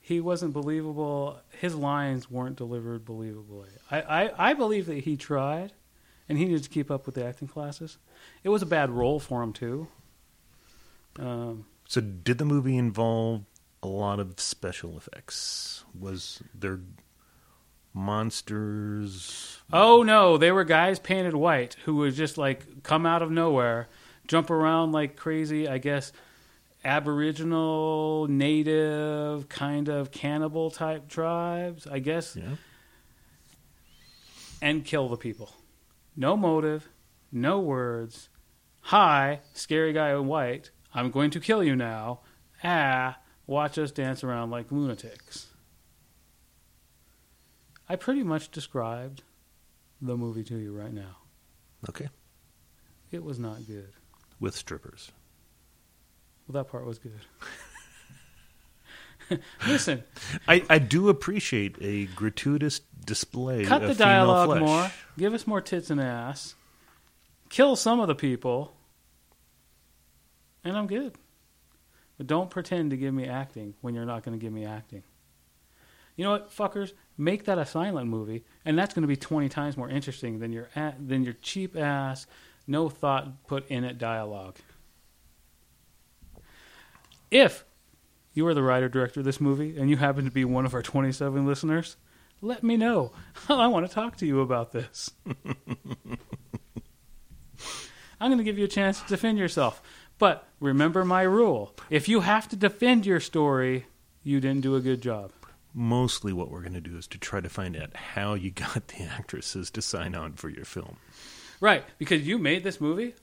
he 0.00 0.20
wasn't 0.20 0.52
believable. 0.52 1.38
His 1.60 1.76
lines 1.76 2.28
weren't 2.28 2.56
delivered 2.56 3.04
believably. 3.04 3.68
I, 3.90 4.00
I, 4.00 4.50
I 4.50 4.54
believe 4.54 4.86
that 4.86 5.04
he 5.04 5.16
tried, 5.16 5.72
and 6.30 6.38
he 6.38 6.46
needed 6.46 6.62
to 6.62 6.70
keep 6.70 6.90
up 6.90 7.04
with 7.04 7.16
the 7.16 7.24
acting 7.26 7.48
classes. 7.48 7.98
It 8.42 8.48
was 8.48 8.62
a 8.62 8.66
bad 8.66 8.88
role 8.88 9.20
for 9.20 9.42
him 9.42 9.52
too. 9.52 9.88
Um, 11.18 11.66
So, 11.86 12.00
did 12.00 12.38
the 12.38 12.44
movie 12.46 12.76
involve 12.78 13.44
a 13.82 13.88
lot 13.88 14.18
of 14.20 14.38
special 14.40 14.96
effects? 14.96 15.84
Was 15.98 16.42
there 16.54 16.80
monsters? 17.92 19.58
oh 19.72 20.02
no, 20.02 20.36
they 20.38 20.52
were 20.52 20.64
guys 20.64 20.98
painted 20.98 21.34
white 21.34 21.76
who 21.84 21.96
would 21.96 22.14
just 22.14 22.38
like 22.38 22.82
come 22.82 23.04
out 23.06 23.22
of 23.22 23.30
nowhere, 23.30 23.88
jump 24.26 24.50
around 24.50 24.92
like 24.92 25.16
crazy. 25.16 25.66
I 25.68 25.78
guess 25.78 26.12
Aboriginal, 26.84 28.26
native, 28.28 29.48
kind 29.48 29.88
of 29.88 30.10
cannibal 30.12 30.70
type 30.70 31.08
tribes. 31.08 31.86
I 31.86 31.98
guess 31.98 32.36
Yeah. 32.36 32.54
and 34.62 34.84
kill 34.84 35.08
the 35.08 35.16
people. 35.16 35.52
No 36.20 36.36
motive, 36.36 36.90
no 37.32 37.60
words. 37.60 38.28
Hi, 38.82 39.40
scary 39.54 39.94
guy 39.94 40.10
in 40.10 40.26
white. 40.26 40.70
I'm 40.92 41.10
going 41.10 41.30
to 41.30 41.40
kill 41.40 41.64
you 41.64 41.74
now. 41.74 42.20
Ah, 42.62 43.20
watch 43.46 43.78
us 43.78 43.90
dance 43.90 44.22
around 44.22 44.50
like 44.50 44.70
lunatics. 44.70 45.46
I 47.88 47.96
pretty 47.96 48.22
much 48.22 48.50
described 48.50 49.22
the 50.02 50.14
movie 50.14 50.44
to 50.44 50.58
you 50.58 50.76
right 50.76 50.92
now. 50.92 51.16
Okay. 51.88 52.10
It 53.10 53.24
was 53.24 53.38
not 53.38 53.66
good. 53.66 53.94
With 54.38 54.54
strippers. 54.54 55.12
Well, 56.46 56.62
that 56.62 56.70
part 56.70 56.84
was 56.84 56.98
good. 56.98 57.20
Listen, 59.66 60.02
I, 60.48 60.64
I 60.68 60.78
do 60.78 61.08
appreciate 61.08 61.76
a 61.80 62.06
gratuitous 62.06 62.80
display 63.04 63.64
cut 63.64 63.82
of 63.82 63.88
the 63.88 63.94
dialogue 63.94 64.48
flesh. 64.48 64.60
more. 64.60 64.90
Give 65.18 65.34
us 65.34 65.46
more 65.46 65.60
tits 65.60 65.90
and 65.90 66.00
ass. 66.00 66.54
Kill 67.48 67.76
some 67.76 68.00
of 68.00 68.08
the 68.08 68.14
people. 68.14 68.74
And 70.62 70.76
I'm 70.76 70.86
good. 70.86 71.14
But 72.18 72.26
don't 72.26 72.50
pretend 72.50 72.90
to 72.90 72.96
give 72.96 73.14
me 73.14 73.26
acting 73.26 73.74
when 73.80 73.94
you're 73.94 74.04
not 74.04 74.22
going 74.22 74.38
to 74.38 74.42
give 74.42 74.52
me 74.52 74.64
acting. 74.64 75.02
You 76.16 76.24
know 76.24 76.32
what, 76.32 76.54
fuckers? 76.54 76.92
Make 77.16 77.46
that 77.46 77.58
a 77.58 77.64
silent 77.64 78.08
movie, 78.08 78.44
and 78.64 78.78
that's 78.78 78.92
going 78.92 79.02
to 79.02 79.08
be 79.08 79.16
20 79.16 79.48
times 79.48 79.76
more 79.76 79.88
interesting 79.88 80.38
than 80.38 80.52
your 80.52 80.68
than 80.98 81.24
your 81.24 81.32
cheap 81.40 81.76
ass, 81.76 82.26
no 82.66 82.90
thought 82.90 83.46
put 83.46 83.66
in 83.70 83.84
it 83.84 83.96
dialogue. 83.96 84.56
If 87.30 87.64
you 88.32 88.46
are 88.46 88.54
the 88.54 88.62
writer 88.62 88.88
director 88.88 89.20
of 89.20 89.26
this 89.26 89.40
movie 89.40 89.76
and 89.76 89.90
you 89.90 89.96
happen 89.96 90.24
to 90.24 90.30
be 90.30 90.44
one 90.44 90.66
of 90.66 90.74
our 90.74 90.82
27 90.82 91.46
listeners, 91.46 91.96
let 92.40 92.62
me 92.62 92.76
know. 92.76 93.12
I 93.48 93.66
want 93.66 93.86
to 93.86 93.92
talk 93.92 94.16
to 94.18 94.26
you 94.26 94.40
about 94.40 94.72
this. 94.72 95.10
I'm 98.20 98.28
going 98.28 98.38
to 98.38 98.44
give 98.44 98.58
you 98.58 98.64
a 98.64 98.68
chance 98.68 99.00
to 99.00 99.08
defend 99.08 99.38
yourself. 99.38 99.82
But 100.18 100.46
remember 100.60 101.04
my 101.04 101.22
rule. 101.22 101.74
If 101.88 102.08
you 102.08 102.20
have 102.20 102.48
to 102.50 102.56
defend 102.56 103.06
your 103.06 103.20
story, 103.20 103.86
you 104.22 104.40
didn't 104.40 104.60
do 104.60 104.76
a 104.76 104.80
good 104.80 105.00
job. 105.00 105.32
Mostly 105.72 106.32
what 106.32 106.50
we're 106.50 106.60
going 106.60 106.74
to 106.74 106.80
do 106.80 106.96
is 106.98 107.06
to 107.08 107.18
try 107.18 107.40
to 107.40 107.48
find 107.48 107.76
out 107.76 107.96
how 107.96 108.34
you 108.34 108.50
got 108.50 108.88
the 108.88 109.04
actresses 109.04 109.70
to 109.70 109.80
sign 109.80 110.14
on 110.14 110.34
for 110.34 110.50
your 110.50 110.64
film. 110.64 110.96
Right, 111.60 111.84
because 111.98 112.26
you 112.26 112.38
made 112.38 112.64
this 112.64 112.80
movie. 112.80 113.14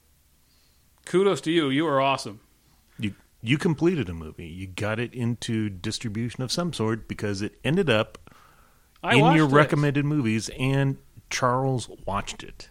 Kudos 1.05 1.41
to 1.41 1.51
you. 1.51 1.69
You 1.69 1.87
are 1.87 2.01
awesome. 2.01 2.39
You 2.99 3.13
you 3.41 3.57
completed 3.57 4.09
a 4.09 4.13
movie. 4.13 4.47
You 4.47 4.67
got 4.67 4.99
it 4.99 5.13
into 5.13 5.69
distribution 5.69 6.43
of 6.43 6.51
some 6.51 6.73
sort 6.73 7.07
because 7.07 7.41
it 7.41 7.55
ended 7.63 7.89
up 7.89 8.17
I 9.03 9.15
in 9.15 9.35
your 9.35 9.47
it. 9.47 9.51
recommended 9.53 10.05
movies 10.05 10.49
and 10.57 10.97
Charles 11.29 11.89
watched 12.05 12.43
it. 12.43 12.69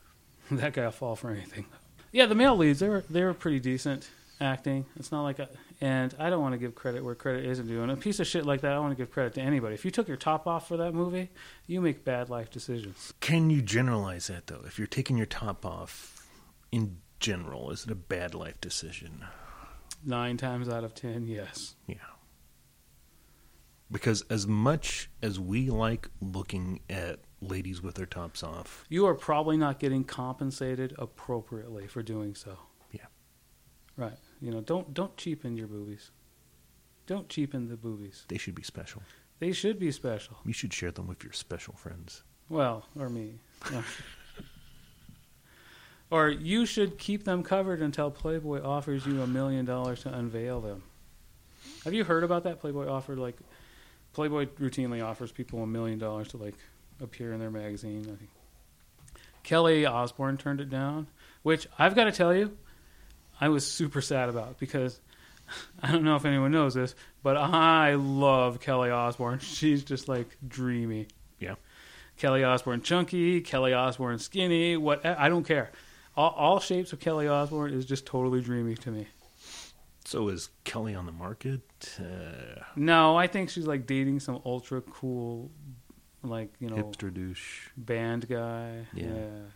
that 0.50 0.72
guy 0.72 0.84
will 0.84 0.90
fall 0.92 1.16
for 1.16 1.30
anything. 1.30 1.66
Yeah, 2.12 2.26
the 2.26 2.34
male 2.34 2.56
leads 2.56 2.80
they 2.80 2.88
were 2.88 3.04
they 3.10 3.22
were 3.24 3.34
pretty 3.34 3.60
decent 3.60 4.08
acting. 4.40 4.86
It's 4.96 5.12
not 5.12 5.22
like 5.22 5.38
a 5.38 5.48
and 5.80 6.14
I 6.18 6.30
don't 6.30 6.40
want 6.40 6.54
to 6.54 6.58
give 6.58 6.74
credit 6.74 7.04
where 7.04 7.14
credit 7.14 7.44
isn't 7.44 7.66
due. 7.66 7.82
And 7.82 7.92
a 7.92 7.96
piece 7.96 8.18
of 8.18 8.26
shit 8.26 8.46
like 8.46 8.62
that, 8.62 8.70
I 8.70 8.74
don't 8.74 8.84
want 8.84 8.96
to 8.96 9.02
give 9.02 9.12
credit 9.12 9.34
to 9.34 9.42
anybody. 9.42 9.74
If 9.74 9.84
you 9.84 9.90
took 9.90 10.08
your 10.08 10.16
top 10.16 10.46
off 10.46 10.66
for 10.68 10.78
that 10.78 10.94
movie, 10.94 11.30
you 11.66 11.80
make 11.82 12.04
bad 12.04 12.30
life 12.30 12.50
decisions. 12.50 13.12
Can 13.20 13.50
you 13.50 13.60
generalize 13.60 14.28
that 14.28 14.46
though? 14.46 14.62
If 14.64 14.78
you're 14.78 14.86
taking 14.86 15.16
your 15.18 15.26
top 15.26 15.66
off 15.66 16.26
in 16.72 16.98
general, 17.20 17.70
is 17.70 17.84
it 17.84 17.90
a 17.90 17.96
bad 17.96 18.34
life 18.34 18.60
decision? 18.60 19.24
Nine 20.04 20.36
times 20.36 20.68
out 20.68 20.84
of 20.84 20.94
ten, 20.94 21.26
yes. 21.26 21.74
Yeah. 21.86 21.96
Because 23.90 24.22
as 24.30 24.46
much 24.46 25.10
as 25.22 25.38
we 25.38 25.70
like 25.70 26.08
looking 26.20 26.80
at 26.90 27.20
ladies 27.40 27.82
with 27.82 27.94
their 27.94 28.06
tops 28.06 28.42
off, 28.42 28.84
You 28.88 29.06
are 29.06 29.14
probably 29.14 29.56
not 29.56 29.78
getting 29.78 30.02
compensated 30.04 30.94
appropriately 30.98 31.86
for 31.86 32.02
doing 32.02 32.34
so. 32.34 32.58
Yeah. 32.90 33.06
Right. 33.96 34.16
You 34.40 34.50
know, 34.50 34.60
don't 34.60 34.92
don't 34.92 35.16
cheapen 35.16 35.56
your 35.56 35.68
boobies. 35.68 36.10
Don't 37.06 37.28
cheapen 37.28 37.68
the 37.68 37.76
boobies. 37.76 38.24
they 38.28 38.38
should 38.38 38.54
be 38.56 38.62
special. 38.64 39.02
They 39.38 39.52
should 39.52 39.78
be 39.78 39.92
special. 39.92 40.38
You 40.44 40.52
should 40.52 40.72
share 40.72 40.90
them 40.90 41.06
with 41.06 41.22
your 41.22 41.32
special 41.32 41.74
friends. 41.74 42.22
Well, 42.48 42.86
or 42.98 43.08
me. 43.08 43.38
Or 46.10 46.28
you 46.28 46.66
should 46.66 46.98
keep 46.98 47.24
them 47.24 47.42
covered 47.42 47.82
until 47.82 48.10
Playboy 48.10 48.62
offers 48.62 49.04
you 49.06 49.22
a 49.22 49.26
million 49.26 49.64
dollars 49.64 50.02
to 50.02 50.14
unveil 50.14 50.60
them. 50.60 50.82
Have 51.84 51.94
you 51.94 52.04
heard 52.04 52.22
about 52.24 52.44
that? 52.44 52.60
Playboy 52.60 52.88
offered 52.88 53.18
like 53.18 53.36
Playboy 54.12 54.46
routinely 54.60 55.04
offers 55.04 55.32
people 55.32 55.62
a 55.62 55.66
million 55.66 55.98
dollars 55.98 56.28
to 56.28 56.36
like 56.36 56.54
appear 57.00 57.32
in 57.32 57.40
their 57.40 57.50
magazine. 57.50 58.02
I 58.02 58.16
think 58.16 58.30
Kelly 59.42 59.86
Osbourne 59.86 60.36
turned 60.36 60.60
it 60.60 60.70
down, 60.70 61.06
which 61.42 61.68
I've 61.78 61.94
got 61.94 62.04
to 62.04 62.12
tell 62.12 62.34
you, 62.34 62.56
I 63.40 63.48
was 63.48 63.66
super 63.66 64.00
sad 64.00 64.28
about 64.28 64.58
because 64.58 65.00
I 65.82 65.92
don't 65.92 66.04
know 66.04 66.16
if 66.16 66.24
anyone 66.24 66.50
knows 66.50 66.74
this, 66.74 66.94
but 67.22 67.36
I 67.36 67.94
love 67.94 68.60
Kelly 68.60 68.90
Osbourne. 68.90 69.38
She's 69.40 69.84
just 69.84 70.08
like 70.08 70.36
dreamy. 70.46 71.08
Yeah. 71.38 71.56
Kelly 72.16 72.44
Osbourne 72.44 72.80
chunky, 72.80 73.40
Kelly 73.42 73.74
Osbourne 73.74 74.18
skinny, 74.18 74.76
what 74.76 75.04
I 75.04 75.28
don't 75.28 75.44
care. 75.44 75.70
All, 76.16 76.30
all 76.30 76.60
shapes 76.60 76.92
of 76.92 77.00
Kelly 77.00 77.28
Osbourne 77.28 77.72
is 77.74 77.84
just 77.84 78.06
totally 78.06 78.40
dreamy 78.40 78.74
to 78.76 78.90
me. 78.90 79.06
So 80.04 80.28
is 80.28 80.50
Kelly 80.64 80.94
on 80.94 81.04
the 81.06 81.12
market? 81.12 81.60
Uh, 82.00 82.62
No, 82.76 83.16
I 83.16 83.26
think 83.26 83.50
she's 83.50 83.66
like 83.66 83.86
dating 83.86 84.20
some 84.20 84.40
ultra 84.46 84.80
cool, 84.80 85.50
like 86.22 86.52
you 86.60 86.70
know, 86.70 86.76
hipster 86.76 87.12
douche. 87.12 87.68
band 87.76 88.28
guy. 88.28 88.86
Yeah. 88.94 89.06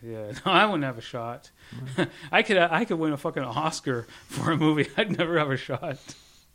yeah, 0.03 0.09
yeah. 0.11 0.31
No, 0.45 0.51
I 0.51 0.65
wouldn't 0.65 0.83
have 0.83 0.97
a 0.97 1.01
shot. 1.01 1.49
I 2.31 2.43
could, 2.43 2.57
I 2.57 2.83
could 2.85 2.99
win 2.99 3.13
a 3.13 3.17
fucking 3.17 3.43
Oscar 3.43 4.07
for 4.27 4.51
a 4.51 4.57
movie. 4.57 4.89
I'd 4.97 5.17
never 5.17 5.39
have 5.39 5.49
a 5.51 5.57
shot 5.57 5.97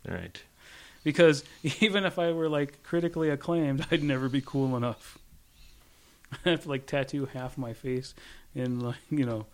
All 0.06 0.14
right. 0.14 0.40
because 1.02 1.42
even 1.80 2.04
if 2.04 2.18
I 2.18 2.32
were 2.32 2.48
like 2.50 2.82
critically 2.82 3.30
acclaimed, 3.30 3.86
I'd 3.90 4.02
never 4.02 4.28
be 4.28 4.42
cool 4.44 4.76
enough. 4.76 5.18
I 6.44 6.50
have 6.50 6.64
to 6.64 6.68
like 6.68 6.86
tattoo 6.86 7.24
half 7.32 7.56
my 7.56 7.72
face 7.72 8.14
in 8.54 8.80
like 8.80 8.96
you 9.10 9.24
know 9.24 9.46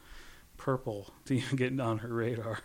purple 0.63 1.13
to 1.25 1.35
even 1.35 1.57
get 1.57 1.79
on 1.81 1.99
her 1.99 2.09
radar. 2.09 2.61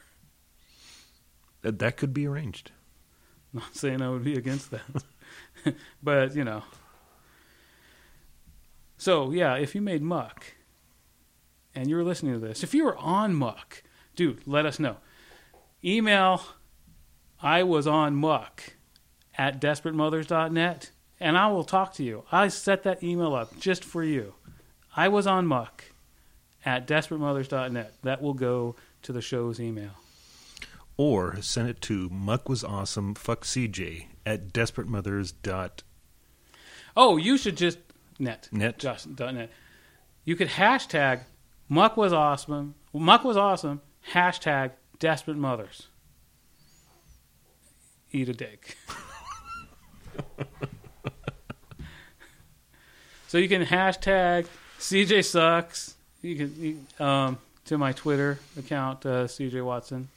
That, 1.61 1.79
that 1.79 1.97
could 1.97 2.13
be 2.13 2.27
arranged. 2.27 2.71
Not 3.51 3.75
saying 3.75 4.01
I 4.01 4.09
would 4.09 4.23
be 4.23 4.35
against 4.35 4.71
that, 4.71 5.75
but 6.03 6.35
you 6.35 6.43
know. 6.43 6.63
So 8.97 9.31
yeah, 9.31 9.55
if 9.55 9.73
you 9.73 9.81
made 9.81 10.03
muck, 10.03 10.45
and 11.73 11.89
you 11.89 11.95
were 11.95 12.03
listening 12.03 12.33
to 12.33 12.39
this, 12.39 12.63
if 12.63 12.75
you 12.75 12.85
were 12.85 12.97
on 12.97 13.33
muck, 13.33 13.83
dude, 14.15 14.41
let 14.45 14.65
us 14.65 14.79
know. 14.79 14.97
Email 15.83 16.43
I 17.41 17.63
was 17.63 17.87
on 17.87 18.15
muck 18.15 18.73
at 19.37 19.61
desperatemothers.net 19.61 20.91
and 21.19 21.37
I 21.37 21.47
will 21.47 21.63
talk 21.63 21.93
to 21.93 22.03
you. 22.03 22.25
I 22.31 22.47
set 22.47 22.83
that 22.83 23.03
email 23.03 23.33
up 23.33 23.59
just 23.59 23.83
for 23.83 24.03
you. 24.03 24.33
I 24.95 25.07
was 25.07 25.27
on 25.27 25.47
muck 25.47 25.85
at 26.65 26.87
desperatemothers.net. 26.87 27.93
That 28.03 28.21
will 28.21 28.33
go 28.33 28.75
to 29.03 29.13
the 29.13 29.21
show's 29.21 29.59
email. 29.59 29.91
Or 30.97 31.41
send 31.41 31.69
it 31.69 31.81
to 31.81 32.09
Muck 32.09 32.49
was 32.49 32.63
awesome. 32.63 33.13
Fuck 33.15 33.43
CJ 33.43 34.07
at 34.25 34.51
desperatemothers.net. 34.53 35.83
Oh, 36.95 37.17
you 37.17 37.37
should 37.37 37.55
just 37.55 37.77
net 38.17 38.49
net 38.51 38.79
just 38.79 39.15
dot 39.15 39.35
net. 39.35 39.51
You 40.25 40.35
could 40.35 40.49
hashtag 40.49 41.21
muck 41.69 41.95
was 41.95 42.11
awesome. 42.11 42.73
Muck 42.91 43.23
was 43.23 43.37
awesome. 43.37 43.81
Hashtag 44.13 44.71
desperate 44.97 45.37
mothers. 45.37 45.89
Eat 48.11 48.29
a 48.29 48.33
dick. 48.33 48.75
so 53.27 53.37
you 53.37 53.47
can 53.47 53.63
hashtag 53.63 54.47
CJ 54.79 55.23
sucks. 55.25 55.96
You 56.21 56.35
can 56.35 56.55
you, 56.59 57.05
um, 57.05 57.37
to 57.65 57.77
my 57.77 57.91
Twitter 57.91 58.39
account 58.57 59.05
uh, 59.05 59.25
CJ 59.25 59.63
Watson 59.63 60.09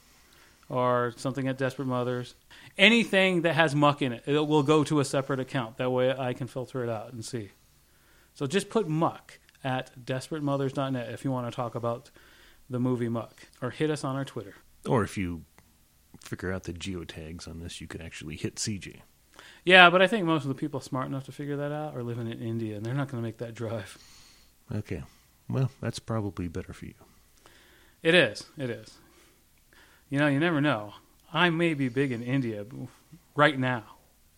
or 0.69 1.13
something 1.17 1.47
at 1.47 1.57
Desperate 1.57 1.87
Mothers. 1.87 2.33
Anything 2.77 3.41
that 3.41 3.55
has 3.55 3.75
muck 3.75 4.01
in 4.01 4.13
it, 4.13 4.23
it 4.25 4.47
will 4.47 4.63
go 4.63 4.83
to 4.85 4.99
a 4.99 5.05
separate 5.05 5.39
account. 5.39 5.77
That 5.77 5.91
way 5.91 6.15
I 6.17 6.33
can 6.33 6.47
filter 6.47 6.83
it 6.83 6.89
out 6.89 7.11
and 7.11 7.23
see. 7.23 7.49
So 8.33 8.47
just 8.47 8.69
put 8.69 8.87
muck 8.87 9.39
at 9.63 9.91
desperatemothers.net 10.03 11.09
if 11.09 11.25
you 11.25 11.31
want 11.31 11.51
to 11.51 11.55
talk 11.55 11.75
about 11.75 12.09
the 12.69 12.79
movie 12.79 13.09
Muck, 13.09 13.47
or 13.61 13.69
hit 13.69 13.91
us 13.91 14.05
on 14.05 14.15
our 14.15 14.23
Twitter. 14.23 14.55
Or 14.87 15.03
if 15.03 15.17
you 15.17 15.43
figure 16.23 16.53
out 16.53 16.63
the 16.63 16.73
geotags 16.73 17.47
on 17.47 17.59
this, 17.59 17.81
you 17.81 17.87
could 17.87 18.01
actually 18.01 18.37
hit 18.37 18.55
CJ. 18.55 19.01
Yeah, 19.65 19.89
but 19.89 20.01
I 20.01 20.07
think 20.07 20.25
most 20.25 20.43
of 20.43 20.47
the 20.47 20.55
people 20.55 20.79
smart 20.79 21.07
enough 21.07 21.25
to 21.25 21.33
figure 21.33 21.57
that 21.57 21.73
out 21.73 21.95
are 21.95 22.03
living 22.03 22.27
in 22.27 22.41
India, 22.41 22.77
and 22.77 22.85
they're 22.85 22.93
not 22.93 23.09
going 23.09 23.21
to 23.21 23.27
make 23.27 23.39
that 23.39 23.53
drive. 23.53 23.97
Okay. 24.73 25.03
Well, 25.49 25.71
that's 25.81 25.99
probably 25.99 26.47
better 26.47 26.73
for 26.73 26.85
you. 26.85 26.93
It 28.03 28.15
is. 28.15 28.45
It 28.57 28.69
is. 28.69 28.97
You 30.09 30.19
know, 30.19 30.27
you 30.27 30.39
never 30.39 30.61
know. 30.61 30.93
I 31.33 31.49
may 31.49 31.73
be 31.73 31.87
big 31.87 32.11
in 32.11 32.21
India 32.23 32.65
right 33.35 33.57
now, 33.57 33.83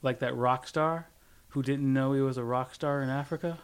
like 0.02 0.20
that 0.20 0.36
rock 0.36 0.68
star 0.68 1.08
who 1.50 1.64
didn't 1.64 1.92
know 1.92 2.14
he 2.14 2.22
was 2.22 2.38
a 2.38 2.44
rock 2.44 2.74
star 2.74 3.02
in 3.02 3.10
Africa. 3.10 3.60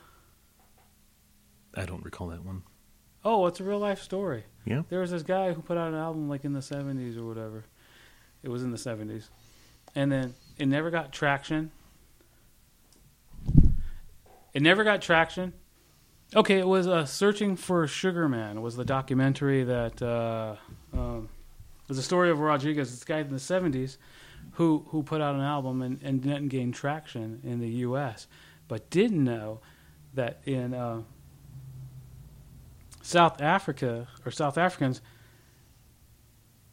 I 1.76 1.86
don't 1.86 2.04
recall 2.04 2.28
that 2.28 2.44
one. 2.44 2.64
Oh, 3.24 3.46
it's 3.48 3.60
a 3.60 3.64
real 3.64 3.80
life 3.80 4.02
story. 4.02 4.46
Yeah. 4.66 4.84
There 4.90 5.02
was 5.02 5.12
this 5.12 5.24
guy 5.24 5.54
who 5.54 5.62
put 5.62 5.78
out 5.78 5.90
an 5.90 6.00
album 6.00 6.30
like 6.30 6.46
in 6.46 6.54
the 6.54 6.60
70s 6.60 7.18
or 7.18 7.26
whatever. 7.26 7.66
It 8.42 8.50
was 8.50 8.64
in 8.64 8.72
the 8.72 8.78
70s. 8.78 9.30
And 9.96 10.12
then 10.12 10.34
it 10.58 10.68
never 10.68 10.90
got 10.90 11.12
traction. 11.12 11.72
It 14.54 14.62
never 14.62 14.84
got 14.84 15.02
traction. 15.02 15.54
Okay, 16.36 16.60
it 16.60 16.68
was 16.68 16.88
uh, 16.88 17.06
Searching 17.06 17.56
for 17.56 17.88
Sugar 17.88 18.30
Man. 18.30 18.62
was 18.62 18.76
the 18.76 18.86
documentary 18.86 19.64
that 19.64 20.00
uh, 20.00 20.56
um, 20.94 21.28
was 21.88 21.98
the 21.98 22.04
story 22.04 22.30
of 22.30 22.40
Rodriguez, 22.40 22.92
this 22.92 23.04
guy 23.04 23.18
in 23.18 23.32
the 23.32 23.38
70s 23.38 23.98
who, 24.52 24.86
who 24.90 25.02
put 25.02 25.22
out 25.22 25.34
an 25.34 25.42
album 25.42 25.82
and, 25.82 26.00
and 26.04 26.22
didn't 26.22 26.50
gain 26.50 26.72
traction 26.72 27.42
in 27.44 27.60
the 27.60 27.70
U.S., 27.70 28.28
but 28.68 28.92
didn't 28.92 29.24
know 29.24 29.60
that 30.14 30.40
in 30.46 30.76
uh, 30.76 31.02
South 33.02 33.42
Africa 33.42 34.08
or 34.24 34.30
South 34.30 34.60
Africans, 34.60 35.02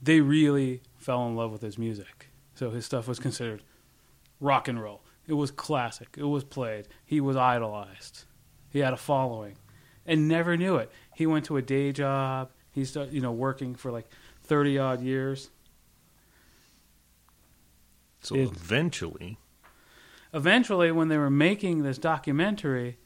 they 0.03 0.21
really 0.21 0.83
fell 0.99 1.27
in 1.29 1.35
love 1.35 1.51
with 1.51 1.63
his 1.63 1.79
music. 1.79 2.29
So 2.55 2.69
his 2.69 2.85
stuff 2.85 3.09
was 3.09 3.19
considered 3.19 3.63
rock 4.39 4.69
and 4.69 4.83
roll. 4.83 5.01
It 5.27 5.33
was 5.33 5.51
classic. 5.51 6.09
It 6.19 6.25
was 6.25 6.45
played. 6.45 6.89
He 7.07 7.23
was 7.23 7.37
idolized. 7.37 8.26
He 8.77 8.83
had 8.83 8.93
a 8.93 8.99
following, 8.99 9.57
and 10.05 10.29
never 10.29 10.55
knew 10.55 10.77
it. 10.77 10.93
He 11.15 11.25
went 11.27 11.47
to 11.47 11.57
a 11.57 11.63
day 11.63 11.93
job. 11.93 12.51
He 12.73 12.85
started, 12.85 13.15
you 13.15 13.23
know, 13.23 13.33
working 13.33 13.75
for 13.75 13.91
like 13.91 14.07
thirty 14.43 14.77
odd 14.79 15.01
years. 15.01 15.49
So 18.21 18.35
It- 18.37 18.43
eventually, 18.51 19.39
Eventually, 20.35 20.93
when 20.93 21.09
they 21.09 21.17
were 21.17 21.31
making 21.31 21.85
this 21.85 21.97
documentary, 21.97 22.99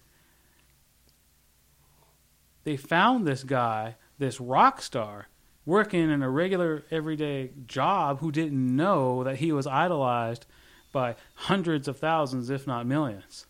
they 2.65 2.77
found 2.77 3.25
this 3.25 3.45
guy, 3.45 3.95
this 4.19 4.41
rock 4.41 4.83
star, 4.83 5.29
working 5.65 6.11
in 6.11 6.21
a 6.21 6.31
regular 6.31 6.83
everyday 6.91 7.53
job 7.69 8.19
who 8.19 8.33
didn't 8.33 8.75
know 8.75 9.23
that 9.23 9.37
he 9.37 9.53
was 9.53 9.69
idolized 9.69 10.47
by 10.91 11.15
hundreds 11.35 11.87
of 11.87 11.97
thousands, 11.97 12.51
if 12.51 12.67
not 12.67 12.87
millions. 12.87 13.47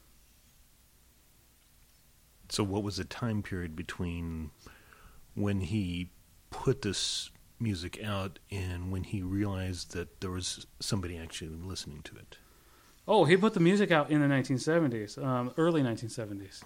So 2.51 2.65
what 2.65 2.83
was 2.83 2.97
the 2.97 3.05
time 3.05 3.43
period 3.43 3.77
between 3.77 4.51
when 5.35 5.61
he 5.61 6.11
put 6.51 6.83
this 6.83 7.31
music 7.61 8.03
out 8.03 8.39
and 8.51 8.91
when 8.91 9.05
he 9.05 9.23
realized 9.23 9.93
that 9.93 10.21
there 10.21 10.31
was 10.31 10.67
somebody 10.81 11.17
actually 11.17 11.51
listening 11.51 12.03
to 12.03 12.17
it? 12.17 12.39
Oh, 13.07 13.25
he 13.25 13.37
put 13.37 13.55
the 13.55 13.61
music 13.61 13.91
out 13.91 14.11
in 14.11 14.21
the 14.21 14.27
1970s, 14.27 15.23
um, 15.23 15.53
early 15.57 15.83
1970s. 15.83 16.63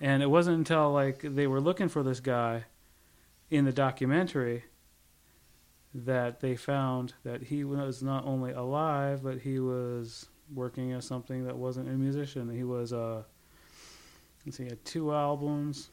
And 0.00 0.22
it 0.22 0.30
wasn't 0.30 0.58
until 0.58 0.92
like 0.92 1.20
they 1.22 1.46
were 1.46 1.60
looking 1.60 1.88
for 1.88 2.02
this 2.02 2.20
guy 2.20 2.64
in 3.50 3.64
the 3.64 3.72
documentary 3.72 4.64
that 5.94 6.40
they 6.40 6.56
found 6.56 7.14
that 7.22 7.42
he 7.44 7.64
was 7.64 8.02
not 8.02 8.24
only 8.24 8.52
alive, 8.52 9.22
but 9.22 9.38
he 9.38 9.58
was 9.60 10.26
working 10.52 10.92
as 10.92 11.04
something 11.04 11.44
that 11.44 11.56
wasn't 11.56 11.88
a 11.88 11.92
musician. 11.92 12.48
He 12.54 12.64
was 12.64 12.92
uh 12.92 13.22
let's 14.44 14.56
see, 14.58 14.64
he 14.64 14.68
had 14.70 14.84
two 14.84 15.12
albums. 15.12 15.90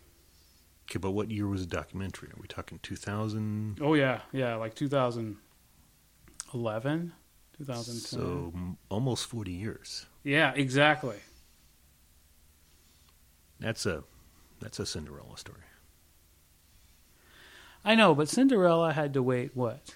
Okay, 0.90 0.98
but 1.00 1.12
what 1.12 1.30
year 1.30 1.48
was 1.48 1.68
the 1.68 1.76
documentary? 1.76 2.30
Are 2.30 2.38
we 2.42 2.48
talking 2.48 2.80
2000? 2.82 3.78
Oh 3.82 3.94
yeah, 3.94 4.22
yeah, 4.32 4.56
like 4.56 4.74
2011, 4.76 7.14
2010. 7.58 8.20
So 8.20 8.54
almost 8.90 9.26
40 9.28 9.52
years. 9.52 10.06
yeah, 10.24 10.52
exactly. 10.56 11.18
That's 13.60 13.86
a 13.86 14.04
that's 14.62 14.80
a 14.80 14.86
Cinderella 14.86 15.38
story. 15.38 15.60
I 17.84 17.96
know, 17.96 18.16
but 18.16 18.30
Cinderella 18.30 18.94
had 18.94 19.14
to 19.14 19.24
wait 19.24 19.56
what? 19.56 19.96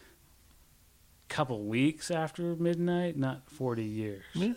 Couple 1.30 1.64
weeks 1.66 2.12
after 2.12 2.56
midnight, 2.56 3.18
not 3.18 3.50
40 3.50 3.84
years. 3.84 4.24
Yeah. 4.34 4.54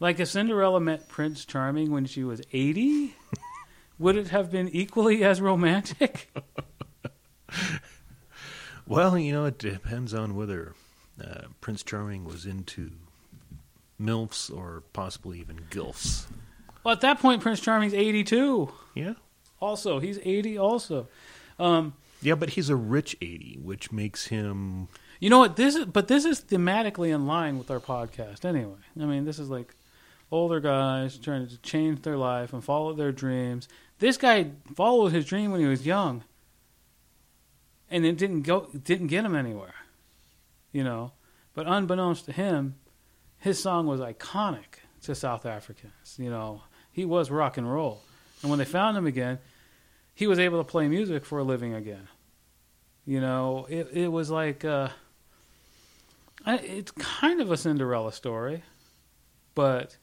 Like 0.00 0.20
if 0.20 0.28
Cinderella 0.28 0.80
met 0.80 1.08
Prince 1.08 1.44
Charming 1.44 1.90
when 1.90 2.06
she 2.06 2.22
was 2.24 2.40
80, 2.52 3.14
would 3.98 4.16
it 4.16 4.28
have 4.28 4.50
been 4.50 4.68
equally 4.68 5.24
as 5.24 5.40
romantic? 5.40 6.30
Well, 8.86 9.18
you 9.18 9.32
know, 9.32 9.44
it 9.44 9.58
depends 9.58 10.14
on 10.14 10.34
whether 10.34 10.74
uh, 11.22 11.42
Prince 11.60 11.82
Charming 11.82 12.24
was 12.24 12.46
into 12.46 12.92
MILFs 14.00 14.50
or 14.54 14.82
possibly 14.94 15.40
even 15.40 15.58
GILFs. 15.70 16.24
well, 16.84 16.94
at 16.94 17.02
that 17.02 17.18
point 17.20 17.42
Prince 17.42 17.60
Charming's 17.60 17.92
82. 17.92 18.72
Yeah. 18.94 19.14
Also, 19.60 19.98
he's 19.98 20.18
80 20.24 20.56
also. 20.58 21.06
Um, 21.58 21.92
Yeah, 22.22 22.34
but 22.34 22.50
he's 22.50 22.70
a 22.70 22.76
rich 22.76 23.14
80, 23.20 23.58
which 23.62 23.92
makes 23.92 24.28
him. 24.28 24.88
You 25.20 25.28
know 25.28 25.38
what? 25.40 25.56
This 25.56 25.74
is, 25.74 25.84
but 25.84 26.08
this 26.08 26.24
is 26.24 26.40
thematically 26.40 27.12
in 27.14 27.26
line 27.26 27.58
with 27.58 27.70
our 27.70 27.80
podcast. 27.80 28.44
Anyway, 28.46 28.78
I 28.98 29.04
mean, 29.04 29.26
this 29.26 29.38
is 29.38 29.50
like 29.50 29.74
older 30.30 30.60
guys 30.60 31.16
trying 31.16 31.48
to 31.48 31.56
change 31.58 32.02
their 32.02 32.16
life 32.16 32.52
and 32.52 32.62
follow 32.62 32.92
their 32.92 33.12
dreams. 33.12 33.68
This 33.98 34.16
guy 34.16 34.50
followed 34.74 35.12
his 35.12 35.24
dream 35.24 35.50
when 35.50 35.60
he 35.60 35.66
was 35.66 35.86
young, 35.86 36.24
and 37.90 38.04
it 38.04 38.18
didn't 38.18 38.42
go, 38.42 38.68
didn't 38.84 39.08
get 39.08 39.24
him 39.24 39.34
anywhere. 39.34 39.74
You 40.72 40.84
know, 40.84 41.12
but 41.54 41.66
unbeknownst 41.66 42.26
to 42.26 42.32
him, 42.32 42.76
his 43.38 43.60
song 43.60 43.86
was 43.86 44.00
iconic 44.00 44.82
to 45.02 45.14
South 45.14 45.46
Africans. 45.46 46.16
You 46.18 46.30
know, 46.30 46.62
he 46.92 47.04
was 47.04 47.30
rock 47.30 47.56
and 47.56 47.70
roll, 47.70 48.02
and 48.42 48.50
when 48.50 48.58
they 48.58 48.64
found 48.64 48.96
him 48.96 49.06
again, 49.06 49.38
he 50.14 50.26
was 50.26 50.38
able 50.38 50.58
to 50.58 50.64
play 50.64 50.88
music 50.88 51.24
for 51.24 51.38
a 51.38 51.44
living 51.44 51.74
again. 51.74 52.08
You 53.06 53.20
know, 53.20 53.66
it 53.70 53.88
it 53.92 54.08
was 54.08 54.30
like 54.30 54.64
uh, 54.64 54.90
it's 56.46 56.90
kind 56.92 57.40
of 57.40 57.50
a 57.50 57.56
Cinderella 57.56 58.12
story, 58.12 58.62
but 59.54 59.96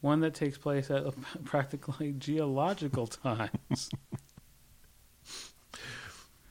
one 0.00 0.20
that 0.20 0.34
takes 0.34 0.58
place 0.58 0.90
at 0.90 1.04
practically 1.44 2.12
geological 2.12 3.06
times. 3.06 3.90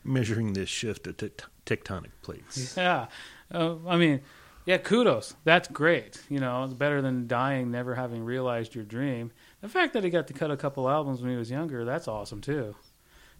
Measuring 0.03 0.53
this 0.53 0.69
shift 0.69 1.05
of 1.07 1.17
tect- 1.17 1.45
tectonic 1.65 2.11
plates. 2.21 2.77
yeah, 2.77 3.07
uh, 3.53 3.75
I 3.85 3.97
mean, 3.97 4.21
yeah, 4.65 4.77
kudos. 4.77 5.35
That's 5.43 5.67
great. 5.67 6.21
You 6.29 6.39
know, 6.39 6.63
it's 6.63 6.73
better 6.73 7.01
than 7.01 7.27
dying 7.27 7.71
never 7.71 7.95
having 7.95 8.23
realized 8.23 8.73
your 8.73 8.85
dream. 8.85 9.31
The 9.61 9.67
fact 9.69 9.93
that 9.93 10.03
he 10.03 10.09
got 10.09 10.27
to 10.27 10.33
cut 10.33 10.49
a 10.51 10.57
couple 10.57 10.89
albums 10.89 11.21
when 11.21 11.31
he 11.31 11.37
was 11.37 11.51
younger, 11.51 11.83
that's 11.83 12.07
awesome 12.07 12.41
too. 12.41 12.75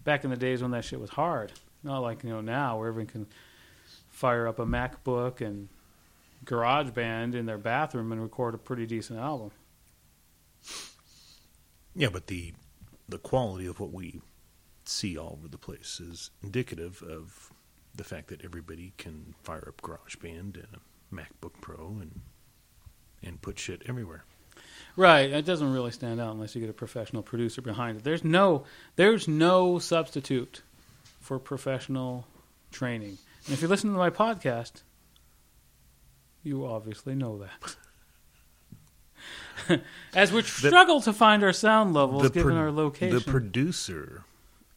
Back 0.04 0.24
in 0.24 0.30
the 0.30 0.38
days 0.38 0.62
when 0.62 0.72
that 0.72 0.84
shit 0.84 1.00
was 1.00 1.12
hard, 1.12 1.54
not 1.84 2.00
like 2.00 2.24
you 2.24 2.30
know 2.30 2.42
now 2.42 2.80
where 2.80 2.90
everyone 2.90 3.08
can 3.08 3.28
fire 4.10 4.48
up 4.48 4.60
a 4.60 4.66
MacBook 4.66 5.40
and 5.40 5.70
GarageBand 6.46 7.36
in 7.36 7.46
their 7.46 7.58
bathroom 7.58 8.12
and 8.12 8.22
record 8.22 8.56
a 8.56 8.58
pretty 8.58 8.86
decent 8.86 9.20
album. 9.20 9.52
Yeah, 11.96 12.10
but 12.10 12.28
the 12.28 12.54
the 13.10 13.18
quality 13.18 13.66
of 13.66 13.80
what 13.80 13.92
we 13.92 14.22
see 14.86 15.18
all 15.18 15.38
over 15.40 15.48
the 15.48 15.58
place 15.58 16.00
is 16.00 16.30
indicative 16.44 17.02
of 17.02 17.52
the 17.96 18.04
fact 18.04 18.28
that 18.28 18.44
everybody 18.44 18.94
can 18.98 19.34
fire 19.44 19.68
up 19.68 19.82
GarageBand 19.82 20.56
and 20.56 20.68
a 20.76 21.16
MacBook 21.16 21.60
Pro 21.62 21.98
and 22.02 22.22
and 23.24 23.42
put 23.42 23.58
shit 23.58 23.82
everywhere. 23.88 24.24
Right. 24.96 25.32
It 25.32 25.46
doesn't 25.46 25.72
really 25.74 25.92
stand 25.92 26.20
out 26.20 26.34
unless 26.34 26.56
you 26.56 26.62
get 26.62 26.70
a 26.70 26.74
professional 26.74 27.24
producer 27.24 27.62
behind 27.62 27.98
it. 27.98 28.04
There's 28.04 28.24
no 28.24 28.66
there's 28.96 29.28
no 29.28 29.80
substitute 29.80 30.64
for 31.20 31.40
professional 31.40 32.26
training. 32.72 33.18
And 33.46 33.54
if 33.54 33.62
you 33.62 33.68
listen 33.68 33.92
to 33.92 33.98
my 33.98 34.10
podcast, 34.10 34.84
you 36.44 36.66
obviously 36.66 37.16
know 37.16 37.40
that. 37.40 37.76
As 40.16 40.32
we 40.32 40.42
struggle 40.44 41.02
to 41.02 41.14
find 41.14 41.44
our 41.44 41.54
sound 41.54 41.94
levels 41.94 42.30
given 42.30 42.54
pro- 42.54 42.56
our 42.56 42.72
location. 42.72 43.16
The 43.16 43.24
producer 43.24 44.24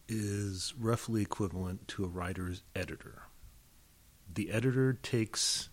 is 0.08 0.74
roughly 0.78 1.22
equivalent 1.22 1.86
to 1.88 2.04
a 2.04 2.08
writer's 2.08 2.62
editor. 2.74 3.22
The 4.32 4.50
editor 4.50 4.92
takes 4.92 5.68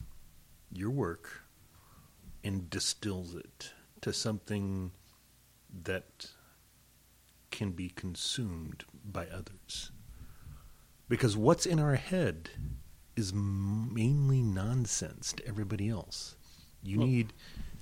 your 0.72 0.92
work 0.92 1.42
and 2.44 2.70
distills 2.70 3.36
it 3.36 3.74
to 4.02 4.14
something 4.14 4.92
that 5.84 6.28
can 7.52 7.72
be 7.72 7.90
consumed 7.90 8.84
by 9.04 9.26
others. 9.28 9.92
Because 11.10 11.38
what's 11.38 11.66
in 11.66 11.80
our 11.80 11.96
head 11.96 12.50
is 13.16 13.34
mainly 13.34 14.42
nonsense 14.42 15.34
to 15.34 15.48
everybody 15.48 15.90
else. 15.90 16.36
You 16.84 17.00
Well- 17.00 17.08
need 17.08 17.34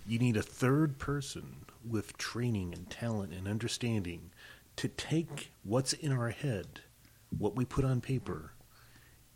you 0.08 0.20
need 0.20 0.38
a 0.38 0.42
third 0.42 0.98
person 1.00 1.66
with 1.88 2.18
training 2.18 2.74
and 2.74 2.90
talent 2.90 3.34
and 3.34 3.48
understanding 3.48 4.32
to 4.76 4.88
take 4.88 5.52
what's 5.64 5.94
in 5.94 6.12
our 6.12 6.30
head, 6.30 6.82
what 7.38 7.56
we 7.56 7.66
put 7.66 7.86
on 7.86 8.02
paper, 8.02 8.52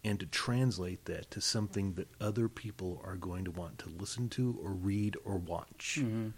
and 0.04 0.20
to 0.20 0.26
translate 0.26 1.06
that 1.06 1.30
to 1.32 1.42
something 1.42 1.94
that 1.94 2.08
other 2.22 2.48
people 2.48 3.02
are 3.06 3.16
going 3.16 3.46
to 3.46 3.52
want 3.52 3.78
to 3.80 3.90
listen 3.90 4.30
to 4.30 4.58
or 4.64 4.72
read 4.72 5.16
or 5.26 5.38
watch. 5.38 6.00
Mhm. 6.02 6.34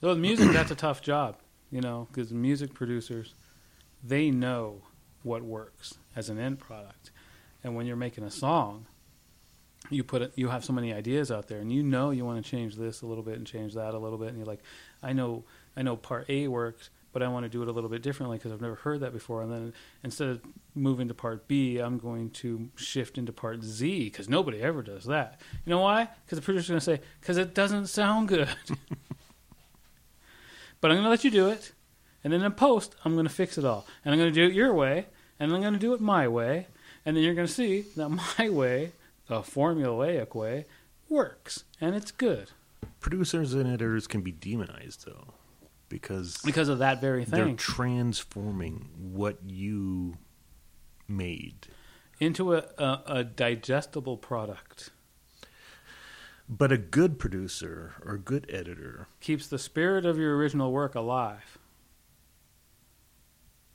So 0.00 0.08
with 0.08 0.18
music, 0.18 0.48
that's 0.52 0.70
a 0.70 0.74
tough 0.76 1.02
job, 1.02 1.36
you 1.70 1.80
know, 1.80 2.08
because 2.10 2.32
music 2.32 2.74
producers, 2.74 3.34
they 4.02 4.30
know 4.30 4.82
what 5.22 5.42
works 5.42 5.94
as 6.16 6.28
an 6.28 6.38
end 6.38 6.58
product, 6.58 7.10
and 7.64 7.74
when 7.74 7.86
you're 7.86 7.96
making 7.96 8.24
a 8.24 8.30
song, 8.30 8.86
you 9.90 10.04
put 10.04 10.22
it, 10.22 10.32
you 10.36 10.48
have 10.48 10.64
so 10.64 10.72
many 10.72 10.92
ideas 10.92 11.30
out 11.30 11.48
there, 11.48 11.58
and 11.58 11.72
you 11.72 11.82
know 11.82 12.10
you 12.10 12.24
want 12.24 12.44
to 12.44 12.50
change 12.50 12.76
this 12.76 13.02
a 13.02 13.06
little 13.06 13.22
bit 13.22 13.36
and 13.36 13.46
change 13.46 13.74
that 13.74 13.94
a 13.94 13.98
little 13.98 14.18
bit, 14.18 14.28
and 14.28 14.36
you're 14.36 14.46
like, 14.46 14.62
I 15.02 15.12
know, 15.12 15.44
I 15.76 15.82
know 15.82 15.96
part 15.96 16.28
A 16.28 16.48
works, 16.48 16.90
but 17.12 17.22
I 17.22 17.28
want 17.28 17.44
to 17.44 17.48
do 17.48 17.62
it 17.62 17.68
a 17.68 17.72
little 17.72 17.88
bit 17.88 18.02
differently 18.02 18.36
because 18.38 18.52
I've 18.52 18.60
never 18.60 18.74
heard 18.76 19.00
that 19.00 19.12
before, 19.12 19.42
and 19.42 19.50
then 19.50 19.72
instead 20.04 20.28
of 20.28 20.40
moving 20.74 21.08
to 21.08 21.14
part 21.14 21.48
B, 21.48 21.78
I'm 21.78 21.98
going 21.98 22.30
to 22.30 22.68
shift 22.76 23.18
into 23.18 23.32
part 23.32 23.62
Z 23.62 24.04
because 24.04 24.28
nobody 24.28 24.60
ever 24.60 24.82
does 24.82 25.04
that. 25.06 25.40
You 25.64 25.70
know 25.70 25.80
why? 25.80 26.08
Because 26.24 26.38
the 26.38 26.44
producer's 26.44 26.68
going 26.68 26.80
to 26.80 26.84
say, 26.84 27.00
because 27.20 27.38
it 27.38 27.54
doesn't 27.54 27.86
sound 27.86 28.28
good. 28.28 28.48
but 30.80 30.90
I'm 30.90 30.96
going 30.96 31.04
to 31.04 31.10
let 31.10 31.24
you 31.24 31.30
do 31.30 31.48
it, 31.48 31.72
and 32.22 32.32
then 32.32 32.42
in 32.42 32.52
post, 32.52 32.94
I'm 33.04 33.14
going 33.14 33.26
to 33.26 33.32
fix 33.32 33.56
it 33.58 33.64
all, 33.64 33.86
and 34.04 34.12
I'm 34.12 34.18
going 34.18 34.32
to 34.32 34.40
do 34.40 34.46
it 34.46 34.54
your 34.54 34.74
way, 34.74 35.06
and 35.40 35.52
I'm 35.52 35.60
going 35.60 35.72
to 35.72 35.78
do 35.78 35.94
it 35.94 36.00
my 36.00 36.28
way, 36.28 36.66
and 37.06 37.16
then 37.16 37.24
you're 37.24 37.34
going 37.34 37.46
to 37.46 37.52
see 37.52 37.86
that 37.96 38.08
my 38.38 38.48
way, 38.50 38.92
the 39.28 39.40
formulaic 39.40 40.34
way, 40.34 40.66
works, 41.08 41.64
and 41.80 41.94
it's 41.94 42.10
good 42.10 42.50
Producers 43.00 43.54
and 43.54 43.66
editors 43.66 44.06
can 44.06 44.22
be 44.22 44.32
demonized 44.32 45.06
though, 45.06 45.34
because 45.88 46.38
because 46.44 46.68
of 46.68 46.78
that 46.78 47.00
very 47.00 47.24
thing. 47.24 47.44
they're 47.44 47.54
transforming 47.54 48.88
what 48.98 49.38
you 49.46 50.16
made. 51.06 51.68
into 52.20 52.54
a, 52.54 52.64
a, 52.76 53.02
a 53.06 53.24
digestible 53.24 54.16
product. 54.16 54.90
But 56.48 56.72
a 56.72 56.78
good 56.78 57.18
producer 57.18 57.94
or 58.04 58.16
good 58.16 58.46
editor 58.48 59.06
Keeps 59.20 59.48
the 59.48 59.58
spirit 59.58 60.06
of 60.06 60.18
your 60.18 60.36
original 60.36 60.72
work 60.72 60.94
alive. 60.94 61.58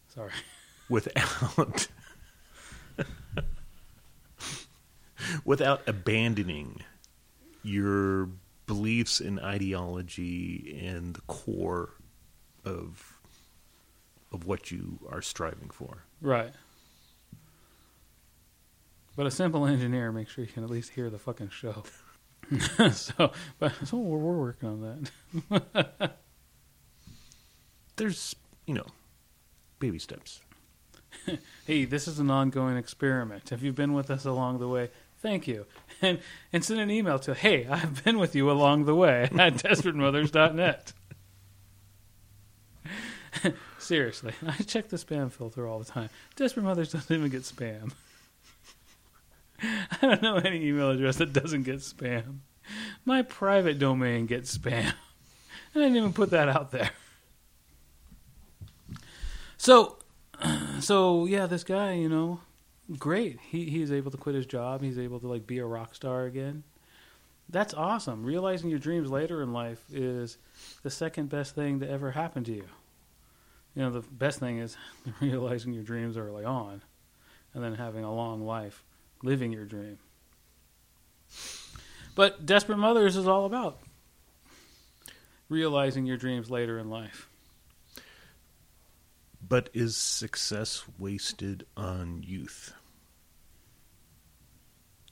Sorry. 0.07 0.31
without 0.89 1.87
without 5.45 5.87
abandoning 5.87 6.81
your 7.63 8.29
beliefs 8.65 9.19
and 9.19 9.39
ideology 9.39 10.79
and 10.85 11.15
the 11.15 11.21
core 11.21 11.93
of 12.65 13.19
of 14.31 14.45
what 14.45 14.71
you 14.71 14.99
are 15.09 15.21
striving 15.21 15.69
for. 15.69 16.05
Right. 16.21 16.51
But 19.15 19.27
a 19.27 19.31
simple 19.31 19.67
engineer 19.67 20.11
makes 20.11 20.31
sure 20.31 20.43
you 20.43 20.51
can 20.51 20.63
at 20.63 20.71
least 20.71 20.91
hear 20.91 21.09
the 21.09 21.19
fucking 21.19 21.49
show. 21.49 21.83
so, 22.91 23.31
but 23.59 23.73
so 23.85 23.97
we're, 23.97 24.17
we're 24.17 24.39
working 24.39 24.69
on 24.69 25.09
that. 25.51 26.17
There's, 27.95 28.35
you 28.65 28.73
know, 28.73 28.87
baby 29.79 29.99
steps. 29.99 30.41
Hey, 31.67 31.85
this 31.85 32.07
is 32.07 32.17
an 32.19 32.31
ongoing 32.31 32.75
experiment. 32.75 33.51
If 33.51 33.61
you've 33.61 33.75
been 33.75 33.93
with 33.93 34.09
us 34.09 34.25
along 34.25 34.59
the 34.59 34.67
way, 34.67 34.89
thank 35.23 35.47
you. 35.47 35.65
And 36.01 36.19
and 36.51 36.63
send 36.63 36.79
an 36.79 36.91
email 36.91 37.17
to 37.19 37.33
hey, 37.33 37.65
I've 37.65 38.03
been 38.03 38.19
with 38.19 38.35
you 38.35 38.51
along 38.51 38.85
the 38.85 38.93
way 38.93 39.23
at 39.39 39.55
desperatemothers.net. 39.55 40.93
Seriously, 43.79 44.33
I 44.45 44.57
check 44.63 44.89
the 44.89 44.97
spam 44.97 45.31
filter 45.31 45.67
all 45.67 45.79
the 45.79 45.85
time. 45.85 46.09
Desperate 46.35 46.63
Mothers 46.63 46.91
doesn't 46.91 47.15
even 47.15 47.31
get 47.31 47.41
spam. 47.41 47.93
I 49.61 49.97
don't 50.01 50.21
know 50.21 50.35
any 50.35 50.67
email 50.67 50.91
address 50.91 51.17
that 51.17 51.33
doesn't 51.33 51.63
get 51.63 51.77
spam. 51.77 52.39
My 53.05 53.23
private 53.23 53.79
domain 53.79 54.25
gets 54.25 54.55
spam. 54.57 54.93
I 55.75 55.79
didn't 55.79 55.95
even 55.95 56.13
put 56.13 56.29
that 56.29 56.49
out 56.49 56.71
there. 56.71 56.91
So, 59.57 59.97
so 60.79 61.25
yeah, 61.25 61.45
this 61.47 61.63
guy, 61.63 61.93
you 61.93 62.09
know, 62.09 62.41
great. 62.97 63.39
He 63.49 63.65
he's 63.65 63.91
able 63.91 64.11
to 64.11 64.17
quit 64.17 64.35
his 64.35 64.45
job. 64.45 64.81
He's 64.81 64.99
able 64.99 65.19
to 65.19 65.27
like 65.27 65.47
be 65.47 65.59
a 65.59 65.65
rock 65.65 65.95
star 65.95 66.25
again. 66.25 66.63
That's 67.49 67.73
awesome. 67.73 68.23
Realizing 68.23 68.69
your 68.69 68.79
dreams 68.79 69.11
later 69.11 69.41
in 69.41 69.53
life 69.53 69.81
is 69.91 70.37
the 70.81 70.89
second 70.89 71.29
best 71.29 71.55
thing 71.55 71.79
to 71.81 71.89
ever 71.89 72.11
happen 72.11 72.43
to 72.45 72.51
you. 72.51 72.65
You 73.75 73.83
know, 73.83 73.91
the 73.91 74.01
best 74.01 74.39
thing 74.39 74.59
is 74.59 74.77
realizing 75.21 75.73
your 75.73 75.83
dreams 75.83 76.17
early 76.17 76.45
on, 76.45 76.81
and 77.53 77.63
then 77.63 77.75
having 77.75 78.03
a 78.03 78.13
long 78.13 78.45
life 78.45 78.83
living 79.21 79.51
your 79.51 79.65
dream. 79.65 79.97
But 82.15 82.45
Desperate 82.45 82.77
Mothers 82.77 83.15
is 83.15 83.27
all 83.27 83.45
about 83.45 83.79
realizing 85.49 86.05
your 86.05 86.17
dreams 86.17 86.49
later 86.49 86.79
in 86.79 86.89
life. 86.89 87.29
But 89.53 89.69
is 89.71 89.95
success 89.95 90.83
wasted 90.97 91.67
on 91.77 92.23
youth? 92.25 92.73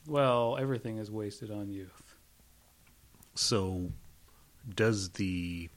Well, 0.08 0.58
everything 0.60 0.98
is 0.98 1.12
wasted 1.12 1.52
on 1.52 1.70
youth. 1.70 2.16
So, 3.36 3.92
does 4.68 5.10
the 5.10 5.70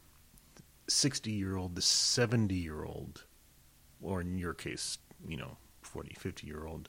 60 0.89 1.31
year 1.31 1.59
old, 1.59 1.75
the 1.75 1.83
70 1.83 2.55
year 2.55 2.85
old, 2.85 3.25
or 4.01 4.23
in 4.23 4.39
your 4.39 4.55
case, 4.55 4.97
you 5.29 5.37
know, 5.37 5.59
40, 5.83 6.15
50 6.19 6.47
year 6.47 6.65
old, 6.65 6.89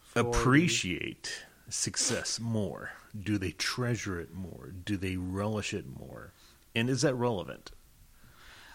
40. 0.00 0.28
appreciate 0.30 1.44
success 1.68 2.40
more? 2.40 2.90
Do 3.16 3.38
they 3.38 3.52
treasure 3.52 4.18
it 4.18 4.34
more? 4.34 4.72
Do 4.84 4.96
they 4.96 5.16
relish 5.16 5.72
it 5.72 5.86
more? 5.96 6.32
And 6.74 6.90
is 6.90 7.02
that 7.02 7.14
relevant? 7.14 7.70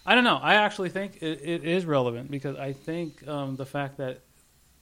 I 0.06 0.14
don't 0.14 0.24
know. 0.24 0.40
I 0.42 0.56
actually 0.56 0.90
think 0.90 1.22
it, 1.22 1.42
it 1.42 1.64
is 1.64 1.86
relevant 1.86 2.30
because 2.30 2.58
I 2.58 2.74
think 2.74 3.28
um, 3.28 3.56
the 3.56 3.66
fact 3.66 3.98
that 3.98 4.22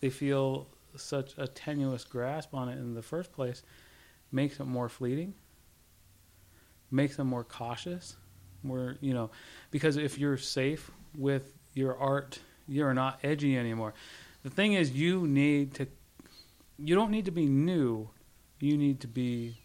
they 0.02 0.10
feel 0.10 0.68
such 0.98 1.34
a 1.38 1.48
tenuous 1.48 2.04
grasp 2.04 2.54
on 2.54 2.70
it 2.70 2.78
in 2.78 2.94
the 2.94 3.02
first 3.02 3.32
place 3.32 3.64
makes 4.32 4.60
it 4.60 4.66
more 4.66 4.90
fleeting, 4.90 5.34
makes 6.92 7.16
them 7.16 7.28
more 7.28 7.44
cautious, 7.44 8.18
more 8.64 8.98
you 9.00 9.14
know, 9.14 9.32
because 9.72 9.96
if 9.96 10.18
you're 10.18 10.38
safe 10.38 10.92
with 11.18 11.54
your 11.74 11.98
art, 11.98 12.40
you're 12.68 12.94
not 12.94 13.20
edgy 13.24 13.58
anymore. 13.58 13.94
The 14.44 14.50
thing 14.50 14.74
is, 14.74 14.92
you 14.92 15.26
need 15.28 15.74
to. 15.76 15.88
You 16.78 16.96
don't 16.96 17.12
need 17.12 17.26
to 17.26 17.32
be 17.32 17.46
new. 17.46 18.10
You 18.60 18.78
need 18.78 19.00
to 19.02 19.08
be 19.08 19.58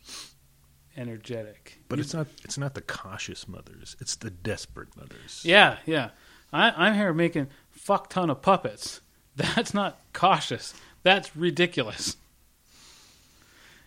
energetic. 0.98 1.78
But 1.88 2.00
it's 2.00 2.12
not 2.12 2.26
it's 2.44 2.58
not 2.58 2.74
the 2.74 2.82
cautious 2.82 3.46
mothers. 3.48 3.96
It's 4.00 4.16
the 4.16 4.30
desperate 4.30 4.94
mothers. 4.96 5.42
Yeah, 5.44 5.76
yeah. 5.86 6.10
I, 6.52 6.72
I'm 6.76 6.94
here 6.94 7.12
making 7.12 7.48
fuck 7.70 8.10
ton 8.10 8.28
of 8.30 8.42
puppets. 8.42 9.00
That's 9.36 9.72
not 9.72 10.00
cautious. 10.12 10.74
That's 11.02 11.34
ridiculous. 11.36 12.16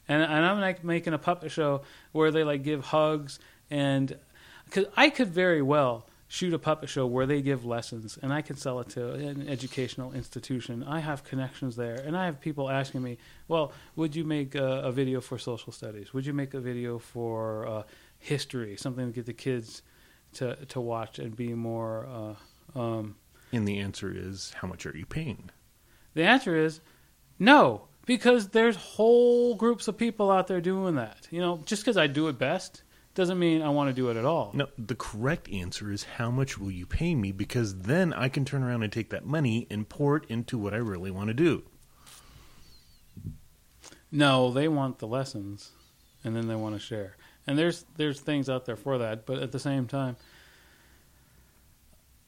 And 0.08 0.24
and 0.24 0.45
I'm 0.45 0.60
like 0.60 0.84
making 0.84 1.13
a 1.13 1.17
puppet 1.17 1.52
show 1.52 1.82
where 2.13 2.32
they 2.32 2.43
like 2.43 2.63
give 2.63 2.86
hugs 2.86 3.39
and 3.69 4.17
because 4.65 4.86
I 4.95 5.10
could 5.10 5.28
very 5.28 5.62
well 5.62 6.06
shoot 6.32 6.54
a 6.54 6.58
puppet 6.60 6.88
show 6.88 7.06
where 7.06 7.26
they 7.26 7.41
give 7.41 7.65
lessons 7.65 8.17
and 8.22 8.32
I 8.32 8.41
can 8.41 8.56
sell 8.56 8.80
it 8.80 8.88
to 8.91 9.12
an 9.15 9.50
educational 9.50 10.13
institution. 10.13 10.82
I 10.82 11.02
have 11.02 11.26
connections 11.26 11.76
there 11.76 11.96
and 11.96 12.15
I 12.15 12.24
have 12.24 12.39
people 12.39 12.70
asking 12.70 13.04
me, 13.04 13.17
well, 13.50 13.74
would 13.98 14.15
you 14.15 14.24
make 14.24 14.56
a, 14.56 14.84
a 14.84 14.94
video 14.94 15.20
for 15.20 15.38
social 15.38 15.74
studies? 15.74 16.13
Would 16.13 16.26
you 16.26 16.32
make 16.32 16.54
a 16.54 16.62
video 16.62 17.00
for 17.00 17.67
uh, 17.67 17.84
history? 18.17 18.78
Something 18.78 19.08
to 19.08 19.12
get 19.12 19.26
the 19.26 19.34
kids 19.34 19.82
to 20.36 20.56
to 20.67 20.80
watch 20.80 21.20
and 21.20 21.36
be 21.36 21.54
more. 21.54 22.08
Uh, 22.76 22.80
um, 22.80 23.15
And 23.52 23.67
the 23.67 23.80
answer 23.80 24.10
is 24.15 24.54
how 24.62 24.70
much 24.70 24.86
are 24.86 24.96
you 24.96 25.06
paying? 25.06 25.50
the 26.13 26.24
answer 26.24 26.56
is 26.56 26.80
no, 27.39 27.88
because 28.06 28.50
there's 28.50 28.78
whole 28.78 29.56
groups 29.56 29.89
of 29.89 29.98
people 29.98 30.32
out 30.32 30.48
there 30.48 30.62
doing 30.62 30.96
that. 30.96 31.28
You 31.30 31.41
know, 31.41 31.62
just 31.65 31.82
because 31.84 31.98
I 31.98 32.08
do 32.08 32.30
it 32.30 32.38
best 32.38 32.84
doesn't 33.13 33.39
mean 33.39 33.62
I 33.62 33.69
want 33.69 33.89
to 33.89 33.93
do 33.93 34.10
it 34.10 34.17
at 34.17 34.26
all. 34.26 34.52
No, 34.54 34.67
the 34.78 34.95
correct 34.95 35.50
answer 35.50 35.91
is 35.91 36.04
how 36.04 36.32
much 36.32 36.58
will 36.58 36.71
you 36.71 36.86
pay 36.86 37.13
me 37.13 37.32
because 37.32 37.80
then 37.80 38.13
I 38.13 38.30
can 38.30 38.45
turn 38.45 38.63
around 38.63 38.84
and 38.84 38.91
take 38.91 39.10
that 39.10 39.26
money 39.26 39.67
and 39.69 39.88
pour 39.88 40.17
it 40.17 40.26
into 40.30 40.58
what 40.58 40.74
I 40.74 40.78
really 40.78 41.12
want 41.12 41.28
to 41.28 41.34
do. 41.34 41.63
No, 44.12 44.52
they 44.52 44.67
want 44.67 45.00
the 45.00 45.08
lessons, 45.08 45.71
and 46.24 46.36
then 46.36 46.47
they 46.47 46.56
want 46.56 46.76
to 46.76 46.80
share. 46.80 47.15
And 47.47 47.58
there's 47.58 47.86
there's 47.95 48.19
things 48.19 48.50
out 48.50 48.65
there 48.65 48.76
for 48.76 48.97
that, 49.00 49.26
but 49.26 49.39
at 49.39 49.52
the 49.52 49.60
same 49.60 49.88
time, 49.88 50.17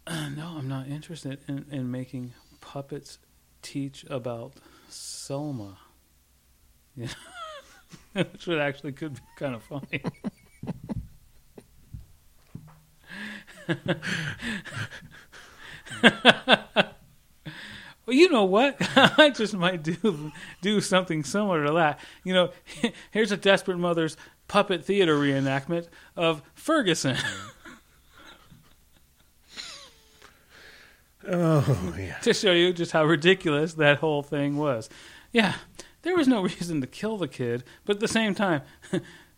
no, 0.07 0.55
I'm 0.57 0.67
not 0.67 0.87
interested 0.87 1.39
in, 1.47 1.65
in 1.71 1.91
making 1.91 2.33
puppets 2.61 3.19
teach 3.61 4.05
about 4.09 4.53
Selma. 4.89 5.77
Yeah, 6.95 7.07
which 8.31 8.45
would 8.45 8.59
actually 8.59 8.91
could 8.91 9.15
be 9.15 9.21
kind 9.35 9.55
of 9.55 9.63
funny. 9.63 10.03
Well, 18.05 18.15
you 18.15 18.29
know 18.29 18.43
what? 18.43 18.75
I 18.95 19.29
just 19.29 19.53
might 19.53 19.81
do 19.81 20.31
do 20.61 20.81
something 20.81 21.23
similar 21.23 21.65
to 21.65 21.71
that. 21.73 21.99
You 22.23 22.33
know, 22.33 22.51
here's 23.11 23.31
a 23.31 23.37
desperate 23.37 23.77
mother's 23.77 24.17
puppet 24.47 24.83
theater 24.83 25.17
reenactment 25.17 25.87
of 26.15 26.41
Ferguson. 26.53 27.17
Oh 31.25 31.95
yeah. 31.97 32.17
to 32.17 32.33
show 32.33 32.51
you 32.51 32.73
just 32.73 32.91
how 32.91 33.05
ridiculous 33.05 33.75
that 33.75 33.99
whole 33.99 34.23
thing 34.23 34.57
was. 34.57 34.89
Yeah, 35.31 35.53
there 36.01 36.17
was 36.17 36.27
no 36.27 36.41
reason 36.41 36.81
to 36.81 36.87
kill 36.87 37.17
the 37.17 37.29
kid, 37.29 37.63
but 37.85 37.95
at 37.95 37.99
the 38.01 38.09
same 38.09 38.35
time, 38.35 38.61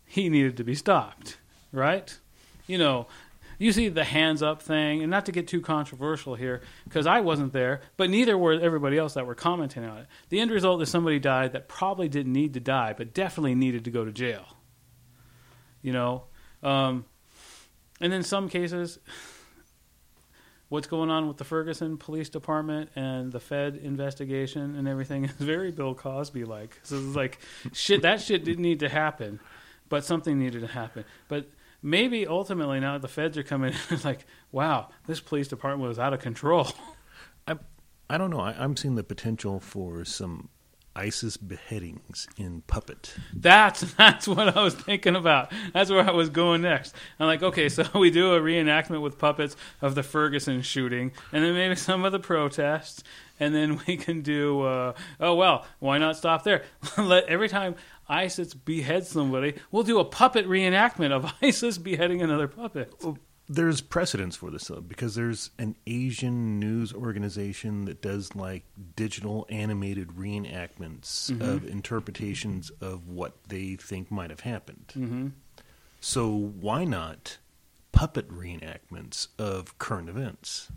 he 0.06 0.28
needed 0.28 0.56
to 0.56 0.64
be 0.64 0.74
stopped, 0.74 1.38
right? 1.72 2.16
You 2.66 2.78
know, 2.78 3.06
you 3.58 3.72
see 3.72 3.88
the 3.88 4.04
hands 4.04 4.42
up 4.42 4.62
thing, 4.62 5.02
and 5.02 5.10
not 5.10 5.26
to 5.26 5.32
get 5.32 5.48
too 5.48 5.60
controversial 5.60 6.34
here, 6.34 6.62
because 6.84 7.06
I 7.06 7.20
wasn't 7.20 7.52
there, 7.52 7.80
but 7.96 8.10
neither 8.10 8.36
were 8.36 8.52
everybody 8.52 8.98
else 8.98 9.14
that 9.14 9.26
were 9.26 9.34
commenting 9.34 9.84
on 9.84 9.98
it. 9.98 10.06
The 10.28 10.40
end 10.40 10.50
result 10.50 10.82
is 10.82 10.90
somebody 10.90 11.18
died 11.18 11.52
that 11.52 11.68
probably 11.68 12.08
didn't 12.08 12.32
need 12.32 12.54
to 12.54 12.60
die, 12.60 12.94
but 12.96 13.14
definitely 13.14 13.54
needed 13.54 13.84
to 13.84 13.90
go 13.90 14.04
to 14.04 14.12
jail. 14.12 14.44
You 15.82 15.92
know, 15.92 16.24
um, 16.62 17.04
and 18.00 18.12
in 18.12 18.22
some 18.22 18.48
cases, 18.48 18.98
what's 20.68 20.86
going 20.86 21.10
on 21.10 21.28
with 21.28 21.36
the 21.36 21.44
Ferguson 21.44 21.96
Police 21.96 22.28
Department 22.28 22.90
and 22.96 23.32
the 23.32 23.40
Fed 23.40 23.76
investigation 23.76 24.74
and 24.76 24.88
everything 24.88 25.24
is 25.26 25.32
very 25.32 25.70
Bill 25.70 25.94
Cosby 25.94 26.44
like. 26.44 26.78
So 26.82 26.96
it's 26.96 27.16
like 27.16 27.38
shit 27.72 28.02
that 28.02 28.20
shit 28.20 28.44
didn't 28.44 28.62
need 28.62 28.80
to 28.80 28.88
happen, 28.88 29.40
but 29.88 30.04
something 30.04 30.38
needed 30.38 30.60
to 30.60 30.66
happen. 30.66 31.04
But 31.28 31.48
maybe 31.82 32.26
ultimately 32.26 32.80
now 32.80 32.98
the 32.98 33.08
feds 33.08 33.36
are 33.38 33.42
coming 33.42 33.72
in 33.72 33.78
it's 33.90 34.04
like, 34.04 34.26
wow, 34.52 34.88
this 35.06 35.20
police 35.20 35.48
department 35.48 35.88
was 35.88 35.98
out 35.98 36.12
of 36.12 36.20
control. 36.20 36.68
I 37.48 37.56
I 38.08 38.18
don't 38.18 38.30
know. 38.30 38.40
I, 38.40 38.52
I'm 38.52 38.76
seeing 38.76 38.94
the 38.94 39.04
potential 39.04 39.58
for 39.60 40.04
some 40.04 40.48
ISIS 40.96 41.36
beheadings 41.36 42.26
in 42.38 42.62
puppet. 42.62 43.14
That's 43.34 43.80
that's 43.94 44.26
what 44.26 44.56
I 44.56 44.62
was 44.62 44.74
thinking 44.74 45.14
about. 45.14 45.52
That's 45.72 45.90
where 45.90 46.08
I 46.08 46.12
was 46.12 46.30
going 46.30 46.62
next. 46.62 46.94
I'm 47.20 47.26
like, 47.26 47.42
okay, 47.42 47.68
so 47.68 47.84
we 47.94 48.10
do 48.10 48.34
a 48.34 48.40
reenactment 48.40 49.02
with 49.02 49.18
puppets 49.18 49.56
of 49.82 49.94
the 49.94 50.02
Ferguson 50.02 50.62
shooting, 50.62 51.12
and 51.32 51.44
then 51.44 51.54
maybe 51.54 51.76
some 51.76 52.04
of 52.04 52.12
the 52.12 52.18
protests, 52.18 53.04
and 53.38 53.54
then 53.54 53.80
we 53.86 53.96
can 53.96 54.22
do. 54.22 54.62
Uh, 54.62 54.94
oh 55.20 55.34
well, 55.34 55.66
why 55.78 55.98
not 55.98 56.16
stop 56.16 56.42
there? 56.42 56.64
Let 56.98 57.24
every 57.24 57.48
time 57.48 57.76
ISIS 58.08 58.54
beheads 58.54 59.08
somebody, 59.08 59.54
we'll 59.70 59.82
do 59.82 59.98
a 59.98 60.04
puppet 60.04 60.46
reenactment 60.46 61.12
of 61.12 61.32
ISIS 61.42 61.78
beheading 61.78 62.22
another 62.22 62.48
puppet. 62.48 62.92
There's 63.48 63.80
precedence 63.80 64.34
for 64.34 64.50
this 64.50 64.66
though, 64.66 64.80
because 64.80 65.14
there's 65.14 65.50
an 65.58 65.76
Asian 65.86 66.58
news 66.58 66.92
organization 66.92 67.84
that 67.84 68.02
does 68.02 68.34
like 68.34 68.64
digital 68.96 69.46
animated 69.48 70.08
reenactments 70.08 71.30
of 71.40 71.64
interpretations 71.64 72.70
of 72.80 73.08
what 73.08 73.34
they 73.48 73.76
think 73.76 74.10
might 74.10 74.30
have 74.30 74.40
happened. 74.40 74.90
hmm 74.94 75.28
So 76.00 76.28
why 76.36 76.84
not 76.84 77.38
puppet 77.92 78.28
reenactments 78.28 79.28
of 79.38 79.78
current 79.78 80.08
events? 80.08 80.72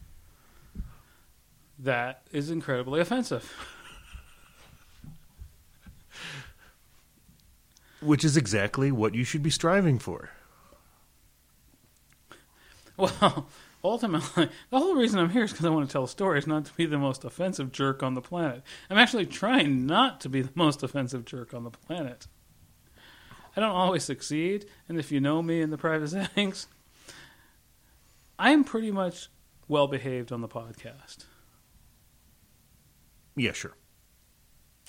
That 1.80 2.22
is 2.32 2.52
incredibly 2.52 3.00
offensive. 3.02 3.52
Which 8.02 8.24
is 8.24 8.38
exactly 8.38 8.92
what 8.92 9.14
you 9.16 9.24
should 9.24 9.44
be 9.44 9.50
striving 9.50 10.00
for. 10.00 10.30
Well, 12.98 13.48
ultimately, 13.84 14.50
the 14.70 14.80
whole 14.80 14.96
reason 14.96 15.20
I'm 15.20 15.30
here 15.30 15.44
is 15.44 15.52
because 15.52 15.66
I 15.66 15.70
want 15.70 15.88
to 15.88 15.92
tell 15.92 16.08
stories, 16.08 16.48
not 16.48 16.66
to 16.66 16.74
be 16.74 16.86
the 16.86 16.98
most 16.98 17.24
offensive 17.24 17.72
jerk 17.72 18.04
on 18.04 18.14
the 18.14 18.22
planet. 18.22 18.62
I'm 18.90 18.98
actually 18.98 19.26
trying 19.26 19.86
not 19.86 20.22
to 20.22 20.30
be 20.30 20.42
the 20.42 20.52
most 20.56 20.84
offensive 20.84 21.26
jerk 21.26 21.54
on 21.54 21.64
the 21.64 21.70
planet. 21.72 22.28
I 23.56 23.62
don't 23.62 23.72
always 23.72 24.04
succeed, 24.04 24.66
and 24.88 25.00
if 25.00 25.12
you 25.12 25.20
know 25.20 25.42
me 25.42 25.62
in 25.62 25.70
the 25.70 25.78
private 25.78 26.10
settings, 26.12 26.68
I 28.38 28.52
am 28.52 28.64
pretty 28.64 28.92
much 28.92 29.28
well 29.68 29.88
behaved 29.88 30.32
on 30.32 30.42
the 30.42 30.48
podcast. 30.48 31.26
Yeah, 33.36 33.52
sure. 33.54 33.74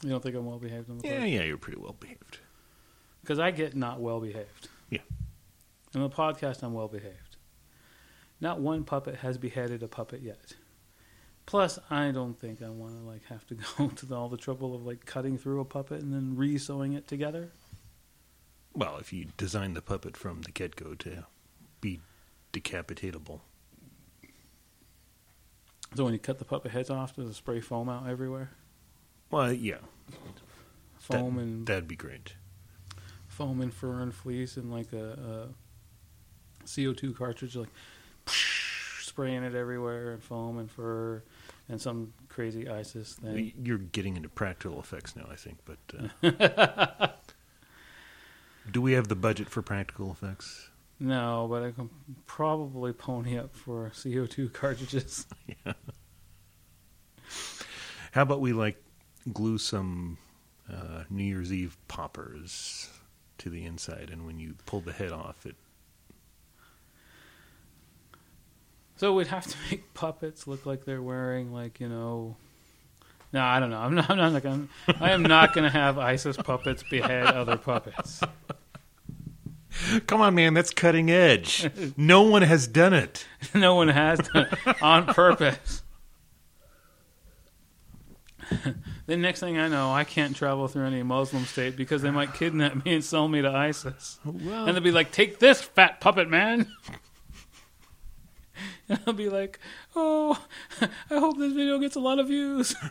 You 0.03 0.11
don't 0.11 0.23
think 0.23 0.35
I'm 0.35 0.47
well 0.47 0.59
behaved 0.59 0.91
on 0.91 0.99
the 0.99 1.07
Yeah, 1.09 1.21
podcast? 1.21 1.33
yeah, 1.33 1.43
you're 1.45 1.59
pretty 1.59 1.81
well 1.81 1.97
behaved. 1.99 2.39
Because 3.21 3.39
I 3.39 3.51
get 3.51 3.77
not 3.77 4.01
well 4.01 4.21
behaved. 4.21 4.69
Yeah. 4.89 5.01
On 5.95 6.03
the 6.03 6.11
podcast, 6.11 6.63
I'm 6.63 6.73
well 6.73 6.89
behaved. 6.89 7.37
Not 8.41 8.61
one 8.61 8.85
puppet 8.85 9.17
has 9.17 9.39
beheaded 9.39 9.83
a 9.83 9.89
puppet 9.89 10.23
yet. 10.23 10.55
Plus, 11.47 11.79
I 11.91 12.11
don't 12.11 12.39
think 12.39 12.63
I 12.63 12.69
want 12.71 12.97
to 12.97 13.03
like 13.03 13.25
have 13.27 13.47
to 13.49 13.55
go 13.79 13.89
to 13.89 14.15
all 14.15 14.29
the 14.29 14.37
trouble 14.37 14.75
of 14.75 14.87
like 14.87 15.05
cutting 15.05 15.37
through 15.37 15.61
a 15.61 15.65
puppet 15.65 16.01
and 16.01 16.13
then 16.13 16.37
re-sewing 16.37 16.93
it 16.93 17.09
together. 17.09 17.51
Well, 18.73 18.99
if 18.99 19.13
you 19.13 19.27
design 19.37 19.75
the 19.75 19.83
puppet 19.83 20.17
from 20.17 20.43
the 20.43 20.53
get 20.53 20.77
go 20.77 20.95
to 20.95 21.27
be 21.81 22.01
decapitatable. 22.53 23.41
So 25.97 26.05
when 26.05 26.13
you 26.13 26.21
cut 26.21 26.39
the 26.39 26.45
puppet 26.45 26.71
heads 26.71 26.89
off, 26.89 27.17
does 27.17 27.29
it 27.29 27.35
spray 27.35 27.61
foam 27.61 27.89
out 27.89 28.09
everywhere? 28.09 28.53
Well, 29.31 29.53
yeah. 29.53 29.79
Foam 30.99 31.35
that, 31.35 31.43
and 31.43 31.67
That'd 31.67 31.89
be 31.89 31.97
great. 31.97 32.35
Foam 33.41 33.63
and 33.63 33.73
fur 33.73 34.03
and 34.03 34.15
fleece 34.15 34.59
and 34.59 34.71
like 34.71 34.93
a, 34.93 35.49
a 36.63 36.67
CO2 36.67 37.17
cartridge, 37.17 37.57
like 37.57 37.71
spraying 38.27 39.43
it 39.45 39.55
everywhere 39.55 40.13
and 40.13 40.23
foam 40.23 40.59
and 40.59 40.71
fur 40.71 41.23
and 41.67 41.81
some 41.81 42.13
crazy 42.29 42.69
ISIS 42.69 43.15
thing. 43.15 43.55
You're 43.65 43.79
getting 43.79 44.19
into 44.19 44.29
practical 44.29 44.79
effects 44.79 45.17
now, 45.17 45.27
I 45.33 45.37
think, 45.37 45.57
but. 45.65 45.79
Uh, 46.23 47.09
do 48.71 48.83
we 48.83 48.93
have 48.93 49.09
the 49.09 49.17
budget 49.17 49.49
for 49.49 49.63
practical 49.63 50.11
effects? 50.11 50.69
No, 50.99 51.47
but 51.49 51.63
I 51.63 51.71
can 51.71 51.89
probably 52.27 52.93
pony 52.93 53.39
up 53.39 53.57
for 53.57 53.91
CO2 53.95 54.53
cartridges. 54.53 55.27
yeah. 55.65 55.73
How 58.13 58.21
about 58.21 58.43
we, 58.43 58.53
like, 58.53 58.77
glue 59.33 59.57
some 59.57 60.19
uh, 60.71 61.05
New 61.09 61.25
Year's 61.25 61.51
Eve 61.51 61.79
poppers 61.89 62.91
to 63.41 63.51
the 63.51 63.65
inside, 63.65 64.11
and 64.13 64.27
when 64.27 64.39
you 64.39 64.55
pull 64.67 64.81
the 64.81 64.93
head 64.93 65.13
off, 65.13 65.45
it. 65.45 65.57
So 68.97 69.15
we'd 69.15 69.29
have 69.29 69.47
to 69.47 69.57
make 69.71 69.95
puppets 69.95 70.47
look 70.47 70.67
like 70.67 70.85
they're 70.85 71.03
wearing 71.03 71.53
like 71.53 71.81
you 71.81 71.89
know. 71.89 72.37
No, 73.33 73.43
I 73.43 73.61
don't 73.61 73.71
know. 73.71 73.79
I'm 73.79 73.95
not. 73.95 74.11
I'm 74.11 74.33
not 74.33 74.43
gonna. 74.43 74.69
I 75.01 75.13
am 75.13 75.23
not 75.23 75.55
gonna 75.55 75.71
have 75.71 75.99
ISIS 75.99 76.37
puppets 76.37 76.83
behead 76.91 77.27
other 77.27 77.57
puppets. 77.57 78.21
Come 80.07 80.21
on, 80.21 80.35
man. 80.35 80.53
That's 80.55 80.71
cutting 80.71 81.11
edge. 81.11 81.71
No 81.97 82.23
one 82.23 82.43
has 82.43 82.67
done 82.67 82.93
it. 82.93 83.27
no 83.55 83.77
one 83.77 83.89
has 83.89 84.19
done 84.19 84.49
it 84.51 84.83
on 84.83 85.07
purpose. 85.07 85.83
the 89.11 89.17
next 89.17 89.41
thing 89.41 89.59
I 89.59 89.67
know, 89.67 89.93
I 89.93 90.05
can't 90.05 90.37
travel 90.37 90.69
through 90.69 90.87
any 90.87 91.03
Muslim 91.03 91.45
state 91.45 91.77
because 91.77 92.01
they 92.01 92.13
might 92.13 92.33
kidnap 92.33 92.85
me 92.85 92.95
and 92.95 93.05
sell 93.05 93.27
me 93.27 93.43
to 93.43 93.51
ISIS. 93.51 94.21
Oh, 94.25 94.31
well, 94.31 94.67
And 94.67 94.77
they'll 94.77 94.85
be 94.85 94.93
like, 94.93 95.11
"Take 95.11 95.41
this, 95.41 95.61
fat 95.61 96.01
puppet 96.01 96.31
man." 96.31 96.69
And 98.89 99.01
I'll 99.07 99.13
be 99.15 99.29
like, 99.29 99.61
"Oh, 99.95 100.37
I 100.83 101.19
hope 101.19 101.39
this 101.39 101.53
video 101.53 101.79
gets 101.79 101.95
a 101.97 102.01
lot 102.01 102.19
of 102.19 102.27
views." 102.27 102.75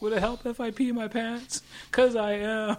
Would 0.00 0.12
it 0.12 0.20
help 0.20 0.46
if 0.46 0.60
I 0.60 0.70
pee 0.70 0.92
my 0.92 1.08
pants? 1.08 1.60
Cause 1.90 2.14
I 2.14 2.34
am. 2.34 2.76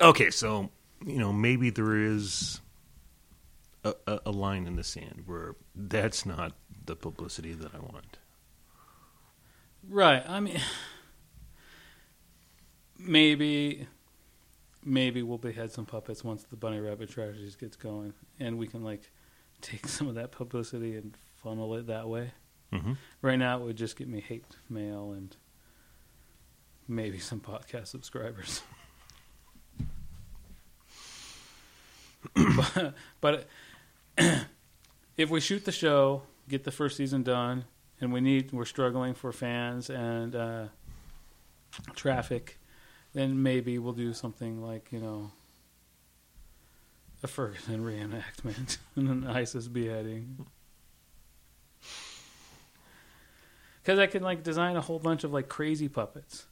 okay, 0.00 0.30
so 0.30 0.70
you 1.04 1.18
know 1.18 1.32
maybe 1.32 1.70
there 1.70 1.96
is 1.96 2.60
a, 3.84 4.20
a, 4.26 4.30
line 4.30 4.66
in 4.66 4.76
the 4.76 4.84
sand 4.84 5.22
where 5.26 5.54
that's 5.74 6.26
not 6.26 6.52
the 6.84 6.96
publicity 6.96 7.52
that 7.52 7.74
I 7.74 7.78
want. 7.78 8.18
Right. 9.88 10.22
I 10.28 10.40
mean, 10.40 10.60
maybe, 12.98 13.86
maybe 14.84 15.22
we'll 15.22 15.38
be 15.38 15.48
behead 15.48 15.72
some 15.72 15.86
puppets 15.86 16.24
once 16.24 16.44
the 16.44 16.56
bunny 16.56 16.80
rabbit 16.80 17.10
tragedies 17.10 17.56
gets 17.56 17.76
going, 17.76 18.14
and 18.40 18.58
we 18.58 18.66
can 18.66 18.82
like 18.82 19.10
take 19.60 19.86
some 19.88 20.08
of 20.08 20.14
that 20.16 20.32
publicity 20.32 20.96
and 20.96 21.16
funnel 21.42 21.74
it 21.76 21.86
that 21.86 22.08
way. 22.08 22.32
Mm-hmm. 22.72 22.94
Right 23.22 23.38
now, 23.38 23.60
it 23.60 23.64
would 23.64 23.76
just 23.76 23.96
get 23.96 24.08
me 24.08 24.20
hate 24.20 24.44
mail 24.68 25.12
and 25.12 25.34
maybe 26.86 27.18
some 27.18 27.40
podcast 27.40 27.86
subscribers. 27.86 28.62
but, 32.34 32.94
but 33.20 33.48
if 35.16 35.30
we 35.30 35.40
shoot 35.40 35.64
the 35.64 35.72
show, 35.72 36.22
get 36.48 36.64
the 36.64 36.70
first 36.70 36.96
season 36.96 37.22
done, 37.22 37.64
and 38.00 38.12
we 38.12 38.20
need 38.20 38.52
we're 38.52 38.64
struggling 38.64 39.14
for 39.14 39.32
fans 39.32 39.90
and 39.90 40.34
uh, 40.34 40.64
traffic, 41.94 42.58
then 43.12 43.42
maybe 43.42 43.78
we'll 43.78 43.92
do 43.92 44.12
something 44.12 44.62
like 44.62 44.88
you 44.90 45.00
know 45.00 45.30
a 47.22 47.26
Ferguson 47.26 47.84
reenactment 47.84 48.78
and 48.96 49.08
an 49.08 49.26
ISIS 49.26 49.68
beheading. 49.68 50.46
Because 53.82 53.98
I 53.98 54.06
can 54.06 54.22
like 54.22 54.42
design 54.42 54.76
a 54.76 54.80
whole 54.80 54.98
bunch 54.98 55.24
of 55.24 55.32
like 55.32 55.48
crazy 55.48 55.88
puppets 55.88 56.47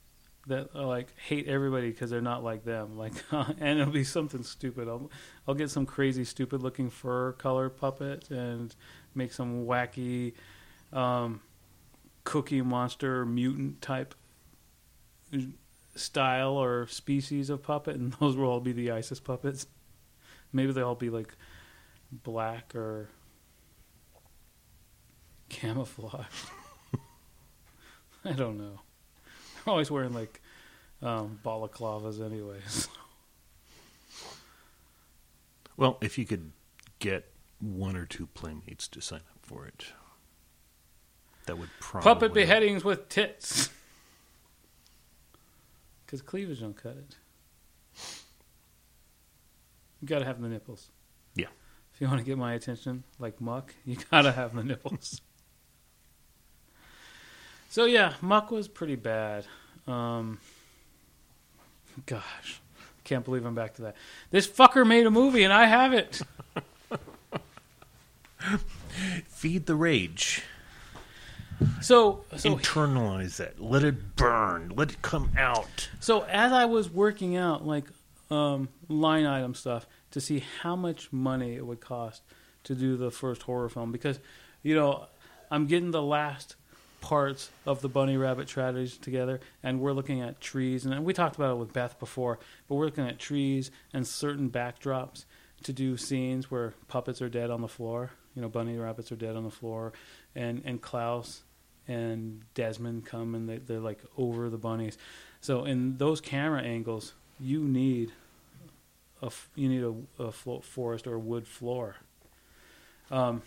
that 0.46 0.68
are, 0.74 0.84
like 0.84 1.08
hate 1.18 1.48
everybody 1.48 1.90
because 1.90 2.10
they're 2.10 2.20
not 2.20 2.42
like 2.44 2.64
them. 2.64 2.96
Like, 2.96 3.12
and 3.30 3.80
it'll 3.80 3.92
be 3.92 4.04
something 4.04 4.42
stupid. 4.42 4.88
I'll 4.88 5.10
I'll 5.46 5.54
get 5.54 5.70
some 5.70 5.86
crazy, 5.86 6.24
stupid 6.24 6.62
looking 6.62 6.90
fur 6.90 7.32
color 7.32 7.68
puppet 7.68 8.30
and 8.30 8.74
make 9.14 9.32
some 9.32 9.66
wacky 9.66 10.34
um, 10.92 11.40
cookie 12.24 12.62
monster 12.62 13.24
mutant 13.24 13.82
type 13.82 14.14
style 15.94 16.52
or 16.52 16.86
species 16.86 17.50
of 17.50 17.62
puppet, 17.62 17.96
and 17.96 18.12
those 18.20 18.36
will 18.36 18.48
all 18.48 18.60
be 18.60 18.72
the 18.72 18.90
ISIS 18.90 19.20
puppets. 19.20 19.66
Maybe 20.52 20.72
they'll 20.72 20.88
all 20.88 20.94
be 20.94 21.10
like 21.10 21.34
black 22.10 22.74
or 22.74 23.08
camouflage. 25.48 26.26
I 28.24 28.32
don't 28.32 28.58
know. 28.58 28.80
They're 29.66 29.72
always 29.72 29.90
wearing 29.90 30.14
like 30.14 30.40
um, 31.02 31.38
balaclavas, 31.44 32.24
anyways. 32.24 32.88
Well, 35.78 35.98
if 36.00 36.16
you 36.16 36.24
could 36.24 36.52
get 37.00 37.30
one 37.60 37.96
or 37.96 38.06
two 38.06 38.28
playmates 38.28 38.88
to 38.88 39.02
sign 39.02 39.20
up 39.30 39.40
for 39.42 39.66
it, 39.66 39.84
that 41.44 41.58
would 41.58 41.68
probably 41.80 42.14
Puppet 42.14 42.32
beheadings 42.32 42.82
with 42.82 43.08
tits. 43.10 43.68
Because 46.06 46.22
cleavage 46.22 46.60
don't 46.60 46.76
cut 46.76 46.96
it. 46.96 47.16
You 50.00 50.06
gotta 50.06 50.24
have 50.24 50.40
the 50.40 50.48
nipples. 50.48 50.88
Yeah. 51.34 51.48
If 51.92 52.00
you 52.00 52.06
want 52.06 52.20
to 52.20 52.24
get 52.24 52.38
my 52.38 52.54
attention, 52.54 53.02
like 53.18 53.40
Muck, 53.40 53.74
you 53.84 53.96
gotta 54.10 54.30
have 54.30 54.54
the 54.54 54.62
nipples. 54.62 55.20
So 57.68 57.84
yeah, 57.84 58.14
Muck 58.20 58.50
was 58.50 58.68
pretty 58.68 58.96
bad. 58.96 59.46
Um, 59.86 60.38
gosh, 62.06 62.60
can't 63.04 63.24
believe 63.24 63.44
I'm 63.44 63.54
back 63.54 63.74
to 63.74 63.82
that. 63.82 63.96
This 64.30 64.46
fucker 64.46 64.86
made 64.86 65.06
a 65.06 65.10
movie 65.10 65.44
and 65.44 65.52
I 65.52 65.66
have 65.66 65.92
it. 65.92 66.20
feed 69.28 69.66
the 69.66 69.74
rage, 69.74 70.42
So 71.82 72.24
so 72.36 72.56
internalize 72.56 73.40
it. 73.40 73.60
let 73.60 73.84
it 73.84 74.16
burn, 74.16 74.72
let 74.74 74.92
it 74.92 75.02
come 75.02 75.30
out. 75.36 75.88
So 76.00 76.22
as 76.22 76.52
I 76.52 76.64
was 76.64 76.90
working 76.90 77.36
out 77.36 77.66
like 77.66 77.84
um, 78.30 78.68
line 78.88 79.26
item 79.26 79.54
stuff 79.54 79.86
to 80.12 80.20
see 80.20 80.42
how 80.62 80.76
much 80.76 81.12
money 81.12 81.54
it 81.54 81.66
would 81.66 81.80
cost 81.80 82.22
to 82.64 82.74
do 82.74 82.96
the 82.96 83.10
first 83.10 83.42
horror 83.42 83.68
film, 83.68 83.92
because 83.92 84.18
you 84.62 84.74
know 84.74 85.06
I'm 85.50 85.66
getting 85.66 85.90
the 85.92 86.02
last 86.02 86.56
parts 87.06 87.50
of 87.64 87.82
the 87.82 87.88
bunny 87.88 88.16
rabbit 88.16 88.48
tragedy 88.48 88.88
together, 89.00 89.38
and 89.62 89.78
we're 89.78 89.92
looking 89.92 90.22
at 90.22 90.40
trees, 90.40 90.84
and 90.84 91.04
we 91.04 91.12
talked 91.12 91.36
about 91.36 91.52
it 91.52 91.58
with 91.58 91.72
Beth 91.72 92.00
before, 92.00 92.40
but 92.66 92.74
we're 92.74 92.86
looking 92.86 93.06
at 93.06 93.20
trees 93.20 93.70
and 93.92 94.04
certain 94.04 94.50
backdrops 94.50 95.24
to 95.62 95.72
do 95.72 95.96
scenes 95.96 96.50
where 96.50 96.74
puppets 96.88 97.22
are 97.22 97.28
dead 97.28 97.48
on 97.48 97.60
the 97.60 97.68
floor. 97.68 98.10
You 98.34 98.42
know, 98.42 98.48
bunny 98.48 98.76
rabbits 98.76 99.12
are 99.12 99.16
dead 99.16 99.36
on 99.36 99.44
the 99.44 99.52
floor, 99.52 99.92
and 100.34 100.62
and 100.64 100.82
Klaus 100.82 101.42
and 101.86 102.42
Desmond 102.54 103.06
come 103.06 103.36
and 103.36 103.48
they, 103.48 103.58
they're 103.58 103.78
like 103.78 104.00
over 104.18 104.50
the 104.50 104.58
bunnies. 104.58 104.98
So 105.40 105.64
in 105.64 105.98
those 105.98 106.20
camera 106.20 106.62
angles, 106.62 107.14
you 107.38 107.60
need 107.62 108.10
a 109.22 109.30
you 109.54 109.68
need 109.68 109.84
a, 110.18 110.24
a 110.24 110.32
forest 110.32 111.06
or 111.06 111.14
a 111.14 111.20
wood 111.20 111.46
floor. 111.46 111.94
Um, 113.12 113.42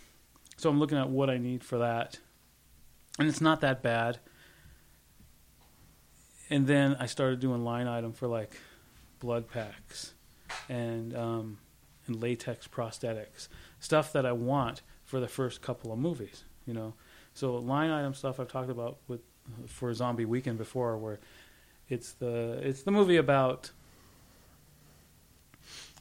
so 0.55 0.69
I'm 0.69 0.79
looking 0.79 0.97
at 0.97 1.09
what 1.09 1.29
I 1.29 1.37
need 1.37 1.61
for 1.61 1.79
that, 1.79 2.19
and 3.19 3.27
it's 3.27 3.41
not 3.41 3.61
that 3.61 3.83
bad. 3.83 4.19
And 6.49 6.65
then 6.65 6.95
I 6.99 7.05
started 7.05 7.39
doing 7.39 7.63
line 7.63 7.87
item 7.87 8.13
for 8.13 8.27
like 8.27 8.51
blood 9.19 9.47
packs 9.49 10.13
and 10.67 11.15
um, 11.15 11.59
and 12.07 12.21
latex 12.21 12.67
prosthetics, 12.67 13.49
stuff 13.79 14.11
that 14.13 14.25
I 14.25 14.31
want 14.31 14.81
for 15.05 15.19
the 15.19 15.27
first 15.27 15.61
couple 15.61 15.91
of 15.91 15.99
movies. 15.99 16.43
You 16.65 16.73
know, 16.73 16.93
so 17.33 17.55
line 17.55 17.91
item 17.91 18.13
stuff 18.13 18.39
I've 18.39 18.47
talked 18.47 18.69
about 18.69 18.97
with 19.07 19.21
for 19.67 19.93
Zombie 19.93 20.25
Weekend 20.25 20.57
before, 20.57 20.97
where 20.97 21.19
it's 21.87 22.13
the 22.13 22.59
it's 22.63 22.83
the 22.83 22.91
movie 22.91 23.17
about 23.17 23.71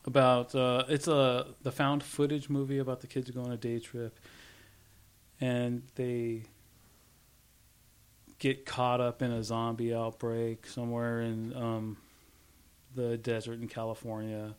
about 0.05 0.55
uh, 0.55 0.85
it's 0.89 1.09
a 1.09 1.49
the 1.63 1.73
found 1.73 2.03
footage 2.03 2.49
movie 2.49 2.79
about 2.79 3.01
the 3.01 3.07
kids 3.07 3.31
going 3.31 3.47
on 3.47 3.53
a 3.53 3.57
day 3.57 3.79
trip, 3.79 4.19
and 5.41 5.83
they 5.97 6.45
get 8.39 8.67
caught 8.67 9.01
up 9.01 9.23
in 9.23 9.31
a 9.31 9.43
zombie 9.43 9.95
outbreak 9.95 10.67
somewhere 10.67 11.21
in 11.21 11.55
um, 11.57 11.97
the 12.95 13.17
desert 13.17 13.61
in 13.61 13.69
California, 13.69 14.55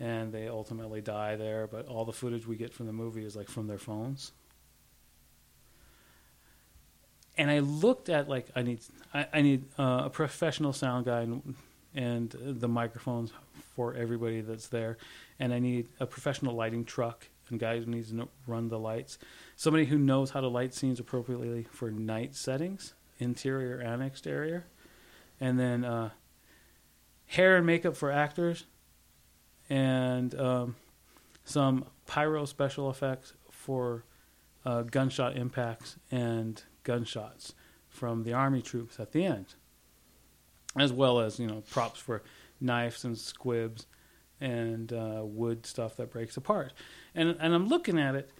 and 0.00 0.32
they 0.32 0.48
ultimately 0.48 1.00
die 1.00 1.36
there. 1.36 1.66
But 1.66 1.86
all 1.86 2.04
the 2.04 2.12
footage 2.12 2.46
we 2.46 2.56
get 2.56 2.72
from 2.72 2.86
the 2.86 2.92
movie 2.92 3.24
is 3.24 3.36
like 3.36 3.48
from 3.48 3.66
their 3.66 3.78
phones 3.78 4.32
and 7.38 7.50
I 7.50 7.60
looked 7.60 8.08
at 8.08 8.28
like 8.28 8.48
I 8.54 8.62
need 8.62 8.80
I, 9.14 9.26
I 9.32 9.42
need 9.42 9.64
uh, 9.78 10.02
a 10.06 10.10
professional 10.10 10.72
sound 10.72 11.06
guy 11.06 11.20
and, 11.22 11.54
and 11.94 12.30
the 12.60 12.68
microphones 12.68 13.32
for 13.74 13.94
everybody 13.94 14.40
that's 14.40 14.66
there, 14.66 14.98
and 15.38 15.54
I 15.54 15.60
need 15.60 15.86
a 16.00 16.06
professional 16.06 16.54
lighting 16.54 16.84
truck 16.84 17.28
and 17.50 17.60
guy 17.60 17.78
who 17.78 17.86
needs 17.86 18.10
to 18.10 18.28
run 18.46 18.68
the 18.68 18.78
lights, 18.78 19.18
somebody 19.56 19.86
who 19.86 19.98
knows 19.98 20.30
how 20.30 20.40
to 20.40 20.48
light 20.48 20.74
scenes 20.74 21.00
appropriately 21.00 21.66
for 21.70 21.90
night 21.90 22.34
settings, 22.34 22.94
interior 23.18 23.78
and 23.78 24.02
exterior, 24.02 24.66
and 25.40 25.58
then 25.58 25.84
uh, 25.84 26.10
hair 27.26 27.56
and 27.56 27.66
makeup 27.66 27.96
for 27.96 28.10
actors, 28.10 28.64
and 29.68 30.34
um, 30.34 30.76
some 31.44 31.84
pyro 32.06 32.44
special 32.44 32.90
effects 32.90 33.34
for 33.50 34.04
uh, 34.64 34.82
gunshot 34.82 35.36
impacts 35.36 35.96
and 36.10 36.62
gunshots 36.82 37.54
from 37.88 38.24
the 38.24 38.32
army 38.32 38.62
troops 38.62 38.98
at 39.00 39.12
the 39.12 39.24
end, 39.24 39.54
as 40.78 40.92
well 40.92 41.20
as 41.20 41.38
you 41.38 41.46
know 41.46 41.62
props 41.70 42.00
for 42.00 42.22
knives 42.60 43.04
and 43.04 43.16
squibs 43.16 43.86
and 44.40 44.92
uh, 44.92 45.22
wood 45.22 45.66
stuff 45.66 45.96
that 45.96 46.10
breaks 46.10 46.36
apart. 46.36 46.72
And 47.14 47.36
and 47.40 47.54
I'm 47.54 47.68
looking 47.68 47.98
at 47.98 48.14
it, 48.14 48.30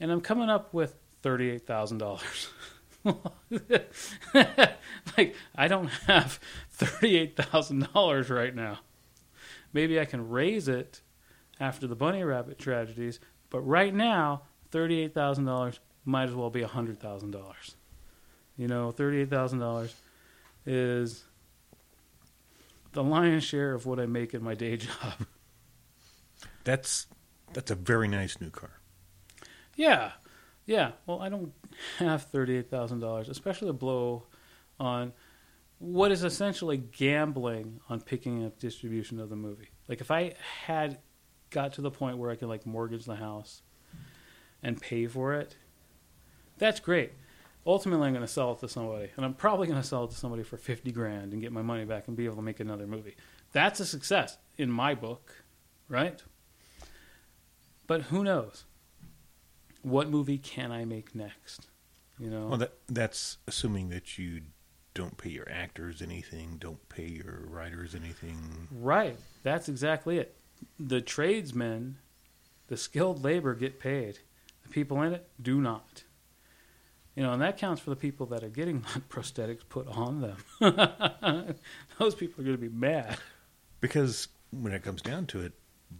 and 0.00 0.10
I'm 0.10 0.20
coming 0.20 0.48
up 0.50 0.72
with 0.72 0.94
thirty 1.22 1.50
eight 1.50 1.66
thousand 1.66 1.98
dollars. 1.98 2.48
like 5.16 5.34
I 5.56 5.68
don't 5.68 5.88
have 6.06 6.38
thirty 6.70 7.16
eight 7.16 7.36
thousand 7.36 7.88
dollars 7.92 8.30
right 8.30 8.54
now. 8.54 8.78
Maybe 9.72 9.98
I 9.98 10.04
can 10.04 10.28
raise 10.28 10.68
it 10.68 11.00
after 11.58 11.86
the 11.86 11.96
bunny 11.96 12.22
rabbit 12.22 12.58
tragedies, 12.58 13.20
but 13.50 13.60
right 13.60 13.94
now 13.94 14.42
thirty 14.70 15.00
eight 15.00 15.14
thousand 15.14 15.44
dollars 15.44 15.80
might 16.04 16.28
as 16.28 16.34
well 16.34 16.50
be 16.50 16.62
hundred 16.62 17.00
thousand 17.00 17.30
dollars. 17.32 17.76
You 18.56 18.68
know, 18.68 18.90
thirty 18.90 19.20
eight 19.22 19.30
thousand 19.30 19.58
dollars 19.60 19.94
is 20.66 21.24
the 22.92 23.02
lion's 23.02 23.44
share 23.44 23.72
of 23.74 23.86
what 23.86 23.98
I 23.98 24.06
make 24.06 24.34
in 24.34 24.42
my 24.42 24.54
day 24.54 24.76
job. 24.78 25.26
That's 26.64 27.06
that's 27.52 27.70
a 27.70 27.74
very 27.74 28.08
nice 28.08 28.40
new 28.40 28.50
car. 28.50 28.80
Yeah, 29.76 30.12
yeah. 30.66 30.92
Well, 31.06 31.20
I 31.20 31.28
don't 31.28 31.52
have 31.98 32.24
thirty-eight 32.24 32.70
thousand 32.70 33.00
dollars, 33.00 33.28
especially 33.28 33.68
to 33.68 33.72
blow 33.72 34.26
on 34.78 35.12
what 35.78 36.12
is 36.12 36.22
essentially 36.22 36.76
gambling 36.76 37.80
on 37.88 38.00
picking 38.00 38.44
up 38.46 38.58
distribution 38.58 39.18
of 39.18 39.28
the 39.28 39.36
movie. 39.36 39.70
Like 39.88 40.00
if 40.00 40.10
I 40.10 40.34
had 40.64 40.98
got 41.50 41.72
to 41.74 41.80
the 41.80 41.90
point 41.90 42.18
where 42.18 42.30
I 42.30 42.36
could 42.36 42.48
like 42.48 42.64
mortgage 42.64 43.04
the 43.04 43.16
house 43.16 43.62
and 44.62 44.80
pay 44.80 45.06
for 45.06 45.34
it, 45.34 45.56
that's 46.58 46.80
great. 46.80 47.12
Ultimately, 47.66 48.08
I'm 48.08 48.12
going 48.12 48.26
to 48.26 48.32
sell 48.32 48.52
it 48.52 48.58
to 48.58 48.68
somebody, 48.68 49.10
and 49.16 49.24
I'm 49.24 49.34
probably 49.34 49.68
going 49.68 49.80
to 49.80 49.86
sell 49.86 50.04
it 50.04 50.10
to 50.10 50.16
somebody 50.16 50.42
for 50.42 50.56
fifty 50.56 50.90
grand 50.92 51.32
and 51.32 51.40
get 51.40 51.52
my 51.52 51.62
money 51.62 51.84
back 51.84 52.08
and 52.08 52.16
be 52.16 52.24
able 52.24 52.36
to 52.36 52.42
make 52.42 52.60
another 52.60 52.86
movie. 52.86 53.16
That's 53.52 53.80
a 53.80 53.86
success 53.86 54.38
in 54.58 54.70
my 54.70 54.94
book, 54.94 55.44
right? 55.88 56.22
But 57.86 58.02
who 58.02 58.22
knows? 58.24 58.64
What 59.82 60.08
movie 60.08 60.38
can 60.38 60.70
I 60.70 60.84
make 60.84 61.14
next? 61.14 61.68
You 62.18 62.30
know, 62.30 62.46
Well, 62.48 62.58
that 62.58 62.72
that's 62.88 63.38
assuming 63.48 63.88
that 63.88 64.16
you 64.18 64.42
don't 64.94 65.16
pay 65.16 65.30
your 65.30 65.50
actors 65.50 66.00
anything, 66.02 66.56
don't 66.58 66.86
pay 66.88 67.06
your 67.08 67.44
writers 67.48 67.94
anything. 67.94 68.68
right? 68.70 69.16
That's 69.42 69.68
exactly 69.68 70.18
it. 70.18 70.36
The 70.78 71.00
tradesmen, 71.00 71.96
the 72.68 72.76
skilled 72.76 73.24
labor, 73.24 73.54
get 73.54 73.80
paid. 73.80 74.20
The 74.62 74.68
people 74.68 75.02
in 75.02 75.14
it 75.14 75.28
do 75.40 75.60
not. 75.60 76.04
You 77.16 77.22
know, 77.24 77.32
and 77.32 77.42
that 77.42 77.58
counts 77.58 77.80
for 77.82 77.90
the 77.90 77.96
people 77.96 78.26
that 78.26 78.44
are 78.44 78.48
getting 78.48 78.82
prosthetics 79.10 79.62
put 79.68 79.88
on 79.88 80.20
them. 80.20 80.36
Those 81.98 82.14
people 82.14 82.40
are 82.42 82.44
going 82.44 82.56
to 82.56 82.62
be 82.62 82.68
mad. 82.68 83.18
Because 83.80 84.28
when 84.50 84.72
it 84.72 84.82
comes 84.82 85.02
down 85.02 85.26
to 85.28 85.40
it, 85.40 85.52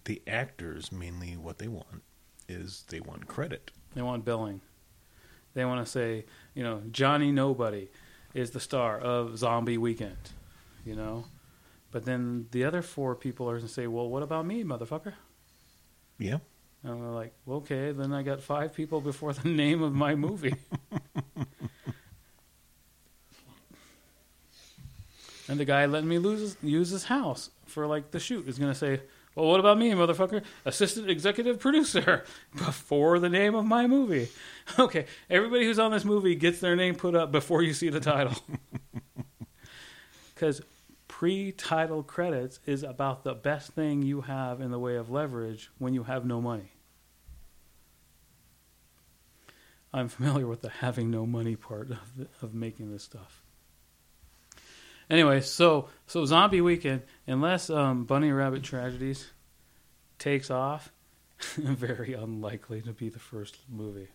the 0.05 0.23
actors 0.27 0.93
mainly 0.93 1.37
what 1.37 1.59
they 1.59 1.69
want 1.69 2.03
is 2.49 2.85
they 2.89 3.01
want 3.01 3.27
credit. 3.27 3.71
They 3.95 4.03
want 4.03 4.25
billing. 4.25 4.61
They 5.55 5.65
want 5.65 5.85
to 5.85 5.91
say, 5.91 6.25
you 6.55 6.63
know, 6.63 6.83
Johnny 6.91 7.31
Nobody 7.31 7.89
is 8.35 8.51
the 8.51 8.61
star 8.61 8.99
of 8.99 9.37
Zombie 9.39 9.79
Weekend, 9.79 10.31
you 10.85 10.95
know? 10.95 11.25
But 11.91 12.05
then 12.07 12.47
the 12.53 12.65
other 12.65 12.81
four 12.81 13.15
people 13.15 13.49
are 13.49 13.57
going 13.57 13.67
to 13.67 13.73
say, 13.73 13.87
well, 13.87 14.09
what 14.09 14.23
about 14.23 14.47
me, 14.47 14.65
motherfucker? 14.65 15.13
Yeah. 16.19 16.39
And 16.83 16.99
we're 17.01 17.13
like, 17.13 17.35
well, 17.45 17.59
okay, 17.59 17.93
then 17.93 18.13
I 18.13 18.23
got 18.23 18.41
five 18.41 18.75
people 18.75 19.01
before 19.01 19.33
the 19.35 19.49
name 19.51 19.83
of 19.83 19.93
my 19.93 20.15
movie. 20.15 20.55
and 25.49 25.61
the 25.61 25.67
guy 25.67 25.87
letting 25.87 26.09
me 26.09 26.19
lose 26.19 26.41
his, 26.41 26.57
use 26.63 26.89
his 26.91 27.05
house 27.05 27.51
for 27.67 27.87
like 27.87 28.11
the 28.11 28.19
shoot 28.19 28.49
is 28.49 28.59
going 28.59 28.73
to 28.73 28.79
say, 28.79 29.01
well, 29.35 29.47
what 29.47 29.61
about 29.61 29.79
me, 29.79 29.93
motherfucker? 29.93 30.43
Assistant 30.65 31.09
executive 31.09 31.59
producer 31.59 32.25
before 32.57 33.19
the 33.19 33.31
name 33.31 33.55
of 33.55 33.65
my 33.65 33.87
movie. 33.87 34.29
Okay, 34.79 35.07
everybody 35.29 35.65
who's 35.65 35.81
on 35.81 35.91
this 35.91 36.05
movie 36.05 36.37
gets 36.37 36.61
their 36.61 36.77
name 36.77 36.95
put 36.95 37.17
up 37.17 37.33
before 37.33 37.63
you 37.63 37.75
see 37.75 37.89
the 37.89 38.01
title. 38.01 38.35
Because 40.35 40.63
pre-title 41.09 42.03
credits 42.03 42.59
is 42.67 42.83
about 42.83 43.23
the 43.23 43.35
best 43.35 43.73
thing 43.73 44.03
you 44.03 44.23
have 44.23 44.61
in 44.61 44.71
the 44.71 44.79
way 44.79 44.97
of 44.97 45.11
leverage 45.11 45.71
when 45.79 45.95
you 45.95 46.05
have 46.05 46.25
no 46.25 46.41
money. 46.41 46.73
I'm 49.93 50.09
familiar 50.09 50.47
with 50.47 50.63
the 50.63 50.71
having 50.71 51.11
no 51.11 51.27
money 51.27 51.55
part 51.55 51.91
of, 51.91 51.99
the, 52.17 52.29
of 52.41 52.55
making 52.55 52.91
this 52.91 53.05
stuff. 53.05 53.42
Anyway, 55.13 55.43
so 55.43 55.91
so 56.07 56.25
Zombie 56.25 56.63
Weekend, 56.63 57.03
unless 57.27 57.69
um, 57.69 58.05
Bunny 58.05 58.33
Rabbit 58.33 58.63
Tragedies 58.63 59.29
takes 60.19 60.51
off, 60.51 60.91
very 61.57 62.15
unlikely 62.15 62.81
to 62.81 62.93
be 62.93 63.11
the 63.11 63.19
first 63.19 63.59
movie. 63.69 64.09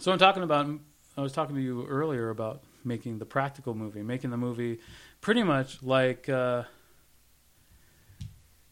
So 0.00 0.10
I'm 0.10 0.18
talking 0.18 0.42
about. 0.42 0.66
I 1.16 1.20
was 1.20 1.32
talking 1.32 1.54
to 1.54 1.62
you 1.62 1.86
earlier 1.86 2.30
about 2.30 2.62
making 2.84 3.18
the 3.20 3.24
practical 3.24 3.74
movie, 3.74 4.02
making 4.02 4.30
the 4.30 4.36
movie 4.36 4.80
pretty 5.20 5.44
much 5.44 5.80
like 5.80 6.28
uh, 6.28 6.64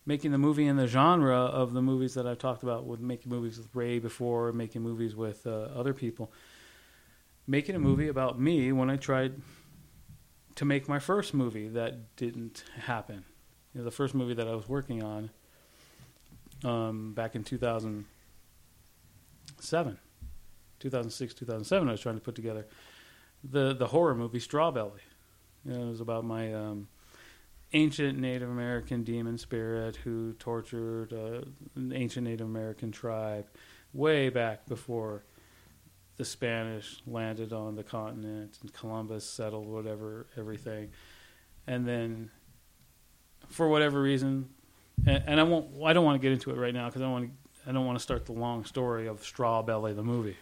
making 0.07 0.33
the 0.33 0.39
movie 0.39 0.67
in 0.67 0.77
the 0.77 0.89
genre 0.89 1.37
of 1.37 1.73
the 1.73 1.83
movies 1.83 2.15
that 2.15 2.27
I've 2.27 2.39
talked 2.39 2.65
about 2.65 2.85
with 2.85 2.99
making 2.99 3.31
movies 3.31 3.59
with 3.59 3.69
Ray 3.75 4.01
before, 4.01 4.53
making 4.53 4.83
movies 4.83 5.15
with 5.15 5.47
uh, 5.47 5.69
other 5.77 5.95
people. 5.95 6.33
Making 7.51 7.75
a 7.75 7.81
movie 7.81 8.09
about 8.09 8.39
me 8.39 8.71
when 8.73 8.91
I 8.91 8.97
tried 8.97 9.41
to 10.57 10.67
make 10.67 10.89
my 10.89 10.99
first 10.99 11.33
movie 11.33 11.69
that 11.69 12.15
didn't 12.17 12.65
happen. 12.85 13.25
You 13.73 13.81
know, 13.81 13.85
the 13.85 13.91
first 13.91 14.15
movie 14.15 14.35
that 14.35 14.47
I 14.47 14.55
was 14.55 14.69
working 14.69 15.03
on 15.03 15.31
um, 16.63 17.15
back 17.15 17.35
in 17.35 17.45
2007, 17.45 19.99
2006, 20.81 21.35
2007, 21.35 21.89
I 21.89 21.91
was 21.91 22.01
trying 22.01 22.17
to 22.17 22.21
put 22.21 22.35
together 22.35 22.67
the 23.45 23.75
the 23.75 23.87
horror 23.87 24.15
movie 24.15 24.41
Strawbelly. 24.41 25.01
You 25.65 25.73
know, 25.73 25.87
it 25.87 25.89
was 25.89 26.01
about 26.01 26.25
my 26.25 26.53
um, 26.53 26.89
ancient 27.73 28.19
Native 28.19 28.49
American 28.49 29.05
demon 29.05 29.39
spirit 29.39 29.97
who 29.97 30.33
tortured 30.35 31.13
uh, 31.13 31.43
an 31.77 31.93
ancient 31.95 32.27
Native 32.27 32.47
American 32.47 32.91
tribe 32.91 33.47
way 33.93 34.29
back 34.29 34.67
before 34.67 35.25
the 36.19 36.25
Spanish 36.25 37.01
landed 37.07 37.53
on 37.53 37.77
the 37.77 37.85
continent 37.85 38.59
and 38.61 38.73
Columbus 38.75 39.25
settled 39.25 39.69
whatever 39.69 40.27
everything, 40.37 40.91
and 41.67 41.87
then 41.87 42.31
for 43.49 43.69
whatever 43.69 44.03
reason, 44.03 44.49
and, 45.07 45.23
and 45.27 45.41
I 45.41 45.45
won't 45.45 45.67
I 45.83 45.93
don't 45.93 46.05
want 46.05 46.21
to 46.21 46.23
get 46.23 46.33
into 46.33 46.51
it 46.51 46.57
right 46.57 46.75
now 46.75 46.87
because 46.87 47.03
I 47.03 47.09
want 47.09 47.27
to 47.27 47.71
I 47.71 47.73
don't 47.73 47.87
want 47.87 47.99
to 47.99 48.03
start 48.03 48.27
the 48.27 48.33
long 48.33 48.65
story 48.65 49.07
of 49.07 49.23
Strawbelly 49.23 49.95
the 49.95 50.03
movie, 50.03 50.37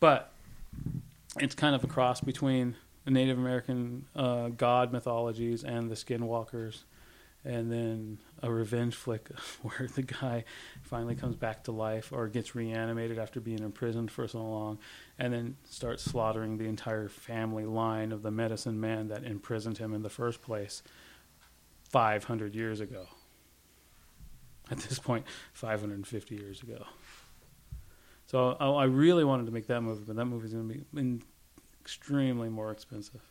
but 0.00 0.32
it's 1.38 1.54
kind 1.54 1.76
of 1.76 1.84
a 1.84 1.86
cross 1.86 2.20
between 2.20 2.74
the 3.04 3.12
Native 3.12 3.38
American 3.38 4.06
uh, 4.16 4.48
god 4.48 4.92
mythologies 4.92 5.62
and 5.62 5.88
the 5.88 5.94
Skinwalkers, 5.94 6.82
and 7.44 7.72
then 7.72 8.18
a 8.42 8.50
revenge 8.50 8.94
flick 8.94 9.28
where 9.62 9.88
the 9.94 10.02
guy 10.02 10.44
finally 10.82 11.14
comes 11.14 11.36
back 11.36 11.64
to 11.64 11.72
life 11.72 12.12
or 12.12 12.28
gets 12.28 12.54
reanimated 12.54 13.18
after 13.18 13.40
being 13.40 13.60
imprisoned 13.60 14.10
for 14.10 14.28
so 14.28 14.42
long, 14.42 14.78
and 15.18 15.32
then 15.32 15.56
starts 15.64 16.04
slaughtering 16.04 16.58
the 16.58 16.66
entire 16.66 17.08
family 17.08 17.64
line 17.64 18.12
of 18.12 18.22
the 18.22 18.30
medicine 18.30 18.80
man 18.80 19.08
that 19.08 19.24
imprisoned 19.24 19.78
him 19.78 19.94
in 19.94 20.02
the 20.02 20.10
first 20.10 20.42
place 20.42 20.82
500 21.90 22.54
years 22.54 22.80
ago. 22.80 23.06
At 24.70 24.78
this 24.78 25.00
point, 25.00 25.26
550 25.52 26.36
years 26.36 26.62
ago. 26.62 26.84
So 28.26 28.52
I, 28.60 28.84
really 28.84 29.24
wanted 29.24 29.46
to 29.46 29.52
make 29.52 29.66
that 29.66 29.80
movie, 29.80 30.04
but 30.06 30.14
that 30.14 30.26
movie's 30.26 30.52
going 30.52 30.68
to 30.68 30.74
be 30.94 31.20
extremely 31.80 32.48
more 32.48 32.70
expensive 32.70 33.22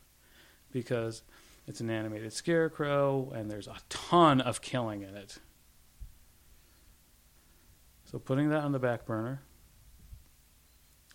because 0.74 1.24
it's 1.70 1.82
an 1.82 1.92
animated 1.92 2.34
scarecrow 2.34 3.32
and 3.36 3.50
there's 3.50 3.68
a 3.68 3.76
ton 3.90 4.42
of 4.42 4.60
killing 4.60 5.04
in 5.04 5.16
it. 5.16 5.38
So 8.06 8.18
putting 8.18 8.50
that 8.50 8.64
on 8.64 8.72
the 8.72 8.80
back 8.80 9.06
burner, 9.06 9.44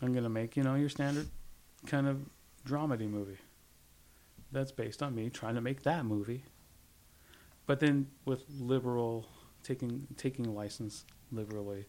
I'm 0.01 0.13
going 0.13 0.23
to 0.23 0.31
make, 0.31 0.57
you 0.57 0.63
know, 0.63 0.77
your 0.77 0.89
standard 0.89 1.27
kind 1.89 2.07
of 2.07 2.21
dramedy 2.65 3.11
movie. 3.11 3.39
That's 4.53 4.71
based 4.71 5.03
on 5.03 5.17
me 5.17 5.29
trying 5.29 5.57
to 5.57 5.61
make 5.61 5.83
that 5.83 6.05
movie. 6.05 6.45
But 7.67 7.81
then 7.81 8.07
with 8.25 8.45
liberal 8.49 9.27
taking 9.65 10.07
taking 10.17 10.55
license 10.55 11.05
liberally 11.33 11.87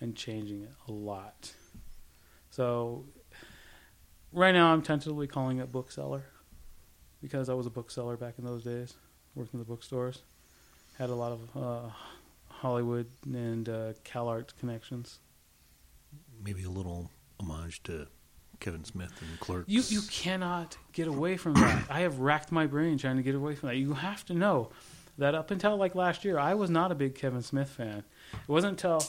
and 0.00 0.16
changing 0.16 0.62
it 0.62 0.72
a 0.88 0.90
lot. 0.90 1.52
So 2.50 3.04
right 4.32 4.52
now 4.52 4.72
I'm 4.72 4.82
tentatively 4.82 5.28
calling 5.28 5.58
it 5.58 5.70
bookseller 5.70 6.24
because 7.22 7.48
I 7.48 7.54
was 7.54 7.66
a 7.66 7.70
bookseller 7.70 8.16
back 8.16 8.34
in 8.38 8.44
those 8.44 8.64
days, 8.64 8.94
working 9.34 9.54
in 9.54 9.60
the 9.60 9.64
bookstores. 9.64 10.22
Had 10.98 11.10
a 11.10 11.14
lot 11.14 11.32
of 11.32 11.62
uh, 11.62 11.88
Hollywood 12.48 13.06
and 13.24 13.68
uh, 13.68 13.92
CalArt 14.04 14.56
connections. 14.58 15.18
Maybe 16.44 16.64
a 16.64 16.70
little 16.70 17.10
homage 17.40 17.82
to 17.84 18.08
Kevin 18.60 18.84
Smith 18.84 19.12
and 19.20 19.40
Clerks. 19.40 19.68
You 19.68 19.82
you 19.88 20.02
cannot 20.10 20.76
get 20.92 21.06
away 21.06 21.36
from 21.36 21.54
that. 21.54 21.84
I 21.90 22.00
have 22.00 22.18
racked 22.18 22.50
my 22.50 22.66
brain 22.66 22.98
trying 22.98 23.16
to 23.16 23.22
get 23.22 23.34
away 23.34 23.54
from 23.54 23.68
that. 23.68 23.76
You 23.76 23.94
have 23.94 24.24
to 24.26 24.34
know 24.34 24.70
that 25.18 25.34
up 25.34 25.50
until 25.50 25.76
like 25.76 25.94
last 25.94 26.24
year, 26.24 26.38
I 26.38 26.54
was 26.54 26.70
not 26.70 26.92
a 26.92 26.94
big 26.94 27.14
Kevin 27.14 27.42
Smith 27.42 27.68
fan. 27.68 28.04
It 28.32 28.48
wasn't 28.48 28.72
until 28.72 29.04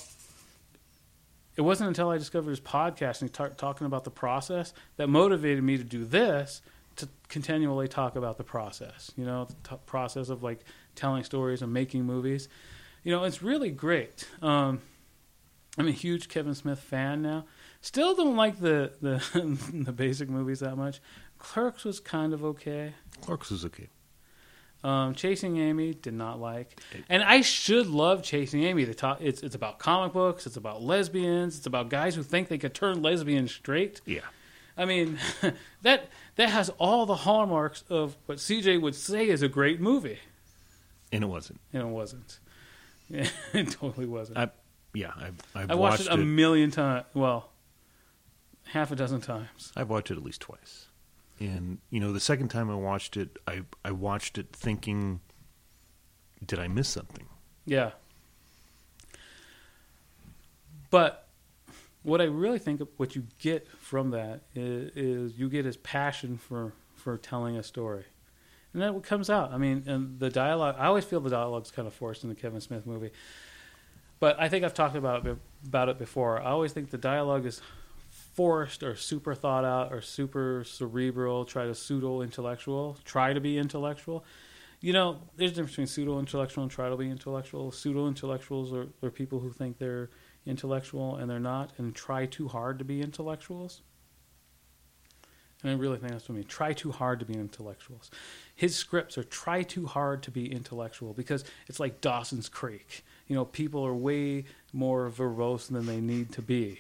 it 1.55 1.62
wasn't 1.62 1.89
until 1.89 2.10
I 2.10 2.18
discovered 2.18 2.51
his 2.51 2.60
podcast 2.60 3.22
and 3.22 3.34
tar- 3.34 3.49
talking 3.49 3.86
about 3.86 4.03
the 4.03 4.12
process 4.12 4.74
that 4.97 5.10
motivated 5.10 5.64
me 5.64 5.78
to 5.78 5.84
do 5.84 6.05
this 6.05 6.62
to 7.00 7.10
continually 7.28 7.88
talk 7.88 8.16
about 8.16 8.38
the 8.38 8.43
process. 8.43 9.12
You 9.18 9.26
know, 9.26 9.45
the 9.45 9.70
t- 9.70 9.82
process 9.86 10.30
of 10.30 10.43
like 10.43 10.60
telling 10.95 11.24
stories 11.24 11.62
and 11.62 11.74
making 11.74 12.04
movies. 12.06 12.47
You 13.04 13.12
know, 13.12 13.24
it's 13.24 13.41
really 13.41 13.72
great. 13.72 14.28
Um, 14.41 14.82
I'm 15.78 15.88
a 15.88 15.91
huge 15.91 16.28
Kevin 16.28 16.56
Smith 16.56 16.80
fan 16.80 17.22
now. 17.22 17.45
Still 17.82 18.16
don't 18.16 18.36
like 18.36 18.60
the 18.60 18.91
the 19.02 19.24
the 19.86 19.91
basic 19.91 20.30
movies 20.30 20.60
that 20.60 20.76
much. 20.78 21.00
Clerks 21.38 21.86
was 21.86 22.00
kind 22.00 22.34
of 22.34 22.43
okay. 22.43 22.93
Clerks 23.22 23.52
is 23.52 23.64
okay. 23.66 23.89
Um, 24.82 25.14
Chasing 25.14 25.58
Amy 25.58 25.93
did 25.93 26.14
not 26.14 26.39
like, 26.39 26.80
and 27.10 27.22
I 27.22 27.41
should 27.41 27.88
love 27.88 28.24
Chasing 28.24 28.64
Amy. 28.64 28.86
The 28.86 28.93
top, 28.93 29.22
it's 29.22 29.41
it's 29.43 29.56
about 29.56 29.80
comic 29.80 30.14
books. 30.14 30.45
It's 30.47 30.58
about 30.58 30.82
lesbians. 30.82 31.58
It's 31.58 31.66
about 31.66 31.89
guys 31.89 32.16
who 32.16 32.24
think 32.24 32.47
they 32.47 32.58
could 32.58 32.74
turn 32.74 33.02
lesbians 33.02 33.52
straight. 33.54 34.02
Yeah. 34.06 34.22
I 34.80 34.86
mean, 34.86 35.20
that 35.82 36.08
that 36.38 36.50
has 36.50 36.70
all 36.80 37.06
the 37.06 37.16
hallmarks 37.16 37.84
of 37.90 38.18
what 38.26 38.38
CJ 38.38 38.82
would 38.82 38.96
say 38.96 39.28
is 39.28 39.42
a 39.42 39.50
great 39.50 39.82
movie, 39.82 40.20
And 41.12 41.24
it 41.24 41.28
wasn't. 41.28 41.60
and 41.74 41.84
it 41.84 41.88
wasn't. 41.88 42.40
it 43.10 43.72
totally 43.72 44.06
wasn't. 44.06 44.38
I 44.38 44.50
yeah, 44.94 45.12
I've, 45.18 45.36
I've 45.54 45.72
I 45.72 45.76
watched, 45.76 46.02
it 46.02 46.08
a 46.12 46.18
million 46.18 46.72
times. 46.72 47.06
Well, 47.14 47.50
half 48.66 48.92
a 48.92 48.96
dozen 48.96 49.22
times. 49.22 49.72
I've 49.76 49.90
watched 49.90 50.10
it 50.12 50.18
at 50.18 50.24
least 50.24 50.42
twice. 50.42 50.88
And 51.40 51.80
you 51.90 52.00
know, 52.00 52.12
the 52.14 52.20
second 52.20 52.48
time 52.48 52.70
I 52.72 52.76
watched 52.76 53.18
it, 53.18 53.38
I 53.48 53.64
I 53.84 53.92
watched 53.92 54.38
it 54.38 54.48
thinking, 54.54 55.20
did 56.46 56.58
I 56.58 56.68
miss 56.68 56.88
something? 56.88 57.26
Yeah. 57.66 57.92
But 60.90 61.29
what 62.04 62.22
I 62.22 62.26
really 62.26 62.60
think 62.60 62.82
what 62.97 63.16
you 63.16 63.26
get 63.39 63.68
from 63.78 64.12
that 64.12 64.41
is, 64.56 64.91
is 64.95 65.39
you 65.39 65.50
get 65.50 65.66
his 65.66 65.78
passion 65.78 66.38
for, 66.38 66.74
for 66.95 67.18
telling 67.18 67.58
a 67.58 67.64
story. 67.64 68.06
And 68.74 68.82
that 68.82 69.04
comes 69.04 69.30
out. 69.30 69.52
I 69.52 69.58
mean, 69.58 69.84
and 69.88 70.20
the 70.20 70.30
dialogue, 70.30 70.76
I 70.78 70.86
always 70.86 71.04
feel 71.04 71.20
the 71.20 71.30
dialogue's 71.30 71.72
kind 71.72 71.88
of 71.88 71.93
forced 71.93 72.24
in 72.24 72.30
the 72.30 72.36
Kevin 72.36 72.62
Smith 72.62 72.86
movie. 72.86 73.12
But 74.20 74.39
I 74.39 74.50
think 74.50 74.64
I've 74.64 74.74
talked 74.74 74.95
about 74.95 75.26
it, 75.26 75.38
about 75.66 75.89
it 75.89 75.97
before. 75.97 76.41
I 76.41 76.52
always 76.52 76.72
think 76.72 76.89
the 76.89 76.97
dialogue 76.97 77.45
is 77.45 77.62
forced 78.10 78.84
or 78.84 78.95
super 78.95 79.34
thought 79.34 79.66
out 79.66 79.91
or 79.91 80.02
super 80.02 80.64
cerebral, 80.66 81.45
try 81.45 81.66
to 81.66 81.76
pseudo 81.76 82.22
intellectual, 82.22 82.97
try 83.06 83.34
to 83.34 83.41
be 83.41 83.58
intellectual. 83.58 84.24
You 84.82 84.93
know, 84.93 85.20
there's 85.36 85.52
a 85.52 85.56
difference 85.56 85.72
between 85.72 85.88
pseudo 85.88 86.20
intellectual 86.20 86.64
and 86.64 86.72
try 86.72 86.89
to 86.89 86.95
be 86.95 87.10
intellectual. 87.10 87.72
Pseudo 87.72 88.08
intellectuals 88.08 88.72
are, 88.72 88.88
are 89.04 89.10
people 89.10 89.39
who 89.39 89.52
think 89.52 89.78
they're 89.78 90.10
intellectual 90.50 91.16
and 91.16 91.30
they're 91.30 91.39
not, 91.39 91.72
and 91.78 91.95
try 91.95 92.26
too 92.26 92.47
hard 92.47 92.80
to 92.80 92.86
be 92.86 93.02
intellectuals. 93.02 93.82
And 95.62 95.72
I 95.72 95.76
really 95.76 95.97
think 95.97 96.14
that's 96.14 96.30
what 96.30 96.36
I 96.36 96.38
mean. 96.38 96.47
Try 96.47 96.74
too 96.74 96.91
hard 96.91 97.20
to 97.20 97.26
be 97.26 97.34
intellectuals. 97.34 98.10
His 98.56 98.76
scripts 98.76 99.18
are 99.18 99.24
try 99.24 99.64
too 99.64 99.88
hard 99.88 100.24
to 100.24 100.32
be 100.32 100.52
intellectual 100.52 101.14
because 101.14 101.43
it's 101.68 101.80
like 101.80 102.02
Dawson's 102.02 102.47
Creek. 102.47 103.04
You 103.28 103.36
know, 103.36 103.45
people 103.45 103.86
are 103.86 103.93
way 103.93 104.45
more 104.72 105.10
verbose 105.10 105.68
than 105.68 105.86
they 105.86 106.00
need 106.00 106.32
to 106.34 106.41
be. 106.41 106.80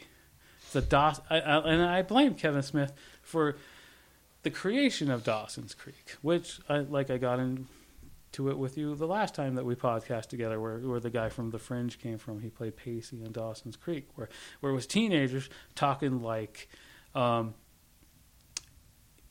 It's 0.65 0.75
a 0.75 0.81
Daws- 0.81 1.21
I, 1.29 1.39
I, 1.39 1.57
and 1.69 1.81
I 1.81 2.01
blame 2.03 2.35
Kevin 2.35 2.61
Smith 2.61 2.93
for 3.21 3.57
the 4.43 4.49
creation 4.49 5.11
of 5.11 5.23
Dawson's 5.23 5.73
Creek, 5.73 6.15
which, 6.21 6.59
I, 6.69 6.79
like 6.79 7.09
I 7.09 7.17
got 7.17 7.39
into 8.29 8.49
it 8.49 8.57
with 8.57 8.77
you 8.77 8.95
the 8.95 9.07
last 9.07 9.33
time 9.33 9.55
that 9.55 9.65
we 9.65 9.75
podcast 9.75 10.27
together, 10.27 10.59
where, 10.59 10.77
where 10.77 10.99
the 10.99 11.09
guy 11.09 11.29
from 11.29 11.49
The 11.49 11.57
Fringe 11.57 11.97
came 11.99 12.17
from. 12.17 12.41
He 12.41 12.49
played 12.49 12.75
Pacey 12.75 13.23
in 13.23 13.31
Dawson's 13.31 13.75
Creek, 13.75 14.07
where, 14.15 14.29
where 14.59 14.71
it 14.71 14.75
was 14.75 14.85
teenagers 14.85 15.49
talking 15.73 16.21
like 16.21 16.69
um, 17.15 17.55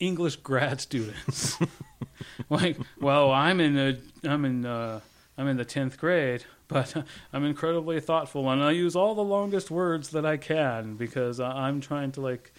English 0.01 0.37
grad 0.43 0.81
students. 0.81 1.59
like, 2.51 2.77
well, 3.01 3.31
I'm 3.31 3.61
in 3.61 3.79
a, 3.79 3.99
I'm 4.29 4.45
in, 4.45 4.67
uh, 4.67 5.01
I'm 5.37 5.47
in 5.47 5.57
the 5.57 5.65
tenth 5.65 5.97
grade, 5.99 6.45
but 6.67 7.05
I'm 7.33 7.45
incredibly 7.45 8.01
thoughtful, 8.01 8.51
and 8.51 8.63
I 8.63 8.73
use 8.73 8.97
all 8.97 9.15
the 9.15 9.23
longest 9.23 9.71
words 9.71 10.11
that 10.11 10.27
I 10.27 10.39
can 10.39 10.97
because 10.97 11.39
I'm 11.39 11.81
trying 11.81 12.11
to 12.13 12.21
like 12.21 12.53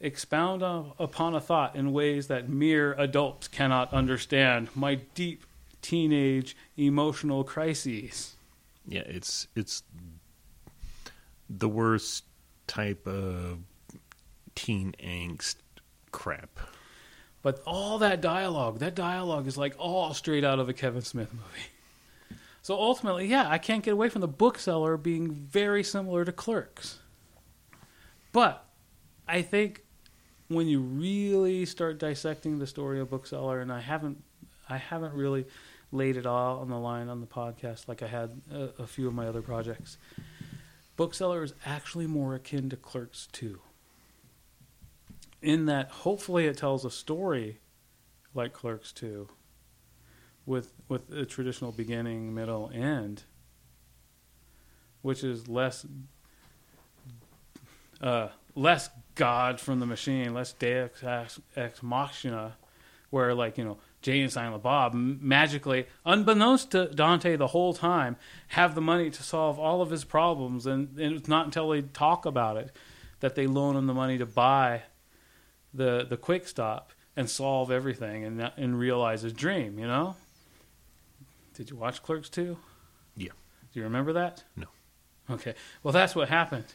expound 0.00 0.62
on, 0.62 0.92
upon 0.98 1.34
a 1.34 1.40
thought 1.40 1.74
in 1.76 1.92
ways 1.92 2.28
that 2.28 2.48
mere 2.48 2.92
adults 2.94 3.48
cannot 3.48 3.92
understand. 3.92 4.68
My 4.74 4.96
deep 5.14 5.44
teenage 5.82 6.56
emotional 6.76 7.44
crises. 7.44 8.36
Yeah, 8.86 9.02
it's 9.06 9.48
it's 9.54 9.82
the 11.50 11.68
worst 11.68 12.24
type 12.66 13.06
of 13.06 13.58
teen 14.54 14.94
angst 15.02 15.56
crap. 16.10 16.58
But 17.42 17.62
all 17.66 17.98
that 17.98 18.20
dialogue, 18.20 18.80
that 18.80 18.94
dialogue 18.94 19.46
is 19.46 19.56
like 19.56 19.74
all 19.78 20.12
straight 20.14 20.44
out 20.44 20.58
of 20.58 20.68
a 20.68 20.72
Kevin 20.72 21.02
Smith 21.02 21.32
movie. 21.32 22.40
So 22.62 22.74
ultimately, 22.74 23.26
yeah, 23.26 23.48
I 23.48 23.58
can't 23.58 23.82
get 23.82 23.92
away 23.92 24.08
from 24.08 24.20
the 24.20 24.28
bookseller 24.28 24.96
being 24.96 25.30
very 25.30 25.82
similar 25.82 26.24
to 26.24 26.32
Clerks. 26.32 26.98
But 28.32 28.64
I 29.26 29.40
think 29.40 29.84
when 30.48 30.66
you 30.66 30.80
really 30.80 31.64
start 31.64 31.98
dissecting 31.98 32.58
the 32.58 32.66
story 32.66 33.00
of 33.00 33.10
Bookseller, 33.10 33.60
and 33.60 33.72
I 33.72 33.80
haven't, 33.80 34.22
I 34.68 34.78
haven't 34.78 35.14
really 35.14 35.46
laid 35.92 36.16
it 36.16 36.26
all 36.26 36.60
on 36.60 36.68
the 36.68 36.78
line 36.78 37.08
on 37.08 37.20
the 37.20 37.26
podcast 37.26 37.88
like 37.88 38.02
I 38.02 38.06
had 38.06 38.40
a, 38.52 38.82
a 38.82 38.86
few 38.86 39.08
of 39.08 39.14
my 39.14 39.26
other 39.26 39.42
projects. 39.42 39.96
Bookseller 40.96 41.42
is 41.42 41.54
actually 41.64 42.06
more 42.06 42.34
akin 42.34 42.68
to 42.70 42.76
Clerks 42.76 43.28
2 43.32 43.60
in 45.40 45.66
that 45.66 45.90
hopefully 45.90 46.46
it 46.46 46.56
tells 46.56 46.84
a 46.84 46.90
story 46.90 47.58
like 48.34 48.52
Clerks 48.52 48.92
2 48.92 49.28
with 50.46 50.72
with 50.88 51.12
a 51.12 51.26
traditional 51.26 51.72
beginning, 51.72 52.34
middle, 52.34 52.70
end, 52.72 53.24
which 55.02 55.22
is 55.22 55.46
less 55.46 55.86
uh, 58.00 58.28
less 58.58 58.90
God 59.14 59.60
from 59.60 59.80
the 59.80 59.86
machine, 59.86 60.34
less 60.34 60.52
Deus 60.52 61.02
ex, 61.02 61.40
ex 61.56 61.82
machina, 61.82 62.56
where 63.10 63.34
like 63.34 63.56
you 63.56 63.64
know 63.64 63.78
Jay 64.02 64.20
and 64.20 64.32
Silent 64.32 64.62
Bob 64.62 64.92
magically, 64.94 65.86
unbeknownst 66.04 66.72
to 66.72 66.86
Dante 66.86 67.36
the 67.36 67.48
whole 67.48 67.72
time, 67.72 68.16
have 68.48 68.74
the 68.74 68.80
money 68.80 69.10
to 69.10 69.22
solve 69.22 69.58
all 69.58 69.82
of 69.82 69.90
his 69.90 70.04
problems, 70.04 70.66
and, 70.66 70.98
and 70.98 71.16
it's 71.16 71.28
not 71.28 71.46
until 71.46 71.70
they 71.70 71.82
talk 71.82 72.26
about 72.26 72.56
it 72.56 72.74
that 73.20 73.34
they 73.34 73.46
loan 73.46 73.76
him 73.76 73.86
the 73.86 73.94
money 73.94 74.18
to 74.18 74.26
buy 74.26 74.82
the 75.72 76.06
the 76.08 76.16
quick 76.16 76.46
stop 76.46 76.92
and 77.16 77.28
solve 77.28 77.70
everything 77.70 78.24
and 78.24 78.52
and 78.56 78.78
realize 78.78 79.22
his 79.22 79.32
dream. 79.32 79.78
You 79.78 79.86
know. 79.86 80.16
Did 81.54 81.70
you 81.70 81.76
watch 81.76 82.04
Clerks 82.04 82.28
two? 82.28 82.56
Yeah. 83.16 83.32
Do 83.72 83.80
you 83.80 83.82
remember 83.82 84.12
that? 84.12 84.44
No. 84.54 84.66
Okay. 85.28 85.54
Well, 85.82 85.92
that's 85.92 86.14
what 86.14 86.28
happened. 86.28 86.66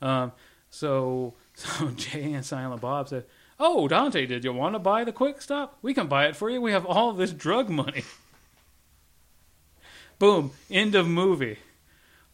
Um, 0.00 0.32
so 0.72 1.34
so 1.54 1.90
Jay 1.90 2.32
and 2.32 2.44
Silent 2.44 2.80
Bob 2.80 3.08
said, 3.08 3.26
"Oh, 3.60 3.86
Dante, 3.86 4.26
did 4.26 4.42
you 4.42 4.52
want 4.52 4.74
to 4.74 4.80
buy 4.80 5.04
the 5.04 5.12
quick 5.12 5.40
stop? 5.40 5.78
We 5.82 5.94
can 5.94 6.08
buy 6.08 6.26
it 6.26 6.34
for 6.34 6.50
you. 6.50 6.60
We 6.60 6.72
have 6.72 6.86
all 6.86 7.12
this 7.12 7.30
drug 7.30 7.68
money." 7.68 8.02
Boom. 10.18 10.52
End 10.70 10.94
of 10.94 11.06
movie. 11.06 11.58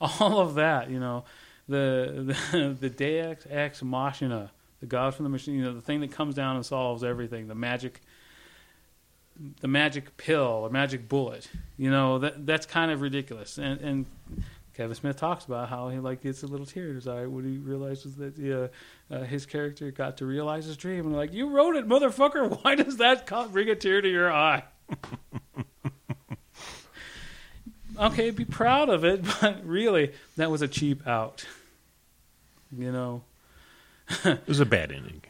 All 0.01 0.39
of 0.39 0.55
that, 0.55 0.91
you 0.91 1.01
know, 1.01 1.25
the 1.69 2.37
the, 2.53 2.77
the 2.81 2.89
Deus 2.89 3.45
ex 3.51 3.83
machina, 3.83 4.53
the 4.81 4.87
God 4.87 5.15
from 5.15 5.25
the 5.25 5.31
machine, 5.31 5.57
you 5.57 5.65
know, 5.65 5.75
the 5.75 5.83
thing 5.83 6.01
that 6.01 6.13
comes 6.13 6.37
down 6.37 6.55
and 6.55 6.65
solves 6.65 7.03
everything, 7.03 7.49
the 7.49 7.57
magic, 7.57 8.01
the 9.61 9.67
magic 9.67 10.17
pill 10.17 10.61
or 10.63 10.71
magic 10.71 11.09
bullet. 11.09 11.51
You 11.77 11.91
know, 11.91 12.21
that 12.21 12.47
that's 12.47 12.67
kind 12.67 12.93
of 12.93 13.01
ridiculous. 13.01 13.59
And 13.59 13.81
and 13.81 14.07
Kevin 14.79 14.95
Smith 14.95 15.17
talks 15.17 15.45
about 15.45 15.69
how 15.69 15.89
he 15.89 15.99
like 15.99 16.23
gets 16.23 16.45
a 16.45 16.47
little 16.47 16.65
tear 16.65 16.91
in 16.91 16.95
his 16.95 17.09
eye 17.09 17.27
when 17.27 17.45
he 17.45 17.59
realizes 17.59 18.15
that 18.15 18.39
yeah, 18.39 18.69
uh, 19.11 19.25
his 19.25 19.45
character 19.45 19.91
got 19.91 20.19
to 20.19 20.25
realize 20.25 20.67
his 20.67 20.77
dream. 20.77 21.07
And 21.07 21.17
like, 21.17 21.33
you 21.33 21.51
wrote 21.51 21.75
it, 21.75 21.89
motherfucker. 21.89 22.59
Why 22.63 22.77
does 22.77 22.99
that 22.99 23.27
co- 23.27 23.49
bring 23.49 23.69
a 23.69 23.75
tear 23.75 24.01
to 24.01 24.09
your 24.09 24.33
eye? 24.33 24.63
okay, 27.99 28.31
be 28.31 28.45
proud 28.45 28.89
of 28.89 29.05
it, 29.05 29.25
but 29.41 29.67
really, 29.67 30.13
that 30.37 30.49
was 30.49 30.63
a 30.63 30.69
cheap 30.69 31.05
out. 31.09 31.45
You 32.71 32.93
know. 32.93 33.23
It 34.25 34.47
was 34.47 34.61
a 34.61 34.65
bad 34.65 34.93
ending. 34.93 35.23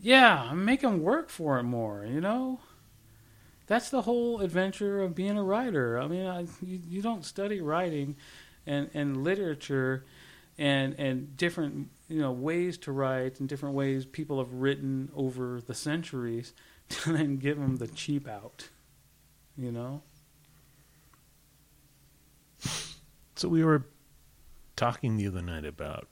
Yeah, 0.00 0.54
make 0.54 0.80
them 0.80 1.02
work 1.02 1.28
for 1.28 1.58
it 1.58 1.64
more. 1.64 2.06
You 2.06 2.22
know, 2.22 2.60
that's 3.70 3.88
the 3.88 4.02
whole 4.02 4.40
adventure 4.40 5.00
of 5.00 5.14
being 5.14 5.38
a 5.38 5.44
writer. 5.44 5.96
I 5.96 6.08
mean, 6.08 6.26
I, 6.26 6.40
you, 6.60 6.80
you 6.88 7.02
don't 7.02 7.24
study 7.24 7.60
writing 7.60 8.16
and 8.66 8.90
and 8.94 9.22
literature 9.22 10.04
and 10.58 10.98
and 10.98 11.36
different 11.36 11.88
you 12.08 12.20
know 12.20 12.32
ways 12.32 12.76
to 12.78 12.90
write 12.90 13.38
and 13.38 13.48
different 13.48 13.76
ways 13.76 14.04
people 14.04 14.38
have 14.38 14.52
written 14.52 15.08
over 15.14 15.60
the 15.64 15.72
centuries 15.72 16.52
to 16.88 17.12
then 17.12 17.36
give 17.36 17.60
them 17.60 17.76
the 17.76 17.86
cheap 17.86 18.26
out. 18.26 18.68
You 19.56 19.70
know. 19.70 20.02
So 23.36 23.48
we 23.48 23.62
were 23.62 23.86
talking 24.74 25.16
the 25.16 25.28
other 25.28 25.42
night 25.42 25.64
about 25.64 26.08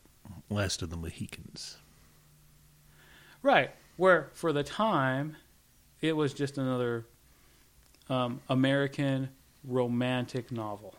Last 0.48 0.80
of 0.80 0.90
the 0.90 0.96
Mohicans. 0.96 1.76
Right. 3.42 3.72
Where 3.96 4.30
for 4.32 4.52
the 4.52 4.62
time, 4.62 5.36
it 6.00 6.12
was 6.12 6.32
just 6.32 6.56
another 6.56 7.04
um, 8.08 8.40
American 8.48 9.28
romantic 9.64 10.50
novel, 10.52 10.94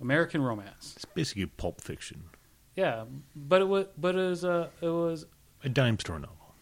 American 0.00 0.42
romance. 0.42 0.94
It's 0.96 1.04
basically 1.04 1.46
pulp 1.46 1.80
fiction, 1.80 2.24
Yeah, 2.76 3.04
but 3.36 3.60
it 3.62 3.68
was, 3.68 3.86
but 3.98 4.14
it 4.14 4.18
was, 4.28 4.44
uh, 4.44 4.68
it 4.80 4.88
was, 4.88 5.26
a 5.62 5.68
dime 5.68 5.98
store 5.98 6.18
novel. 6.18 6.54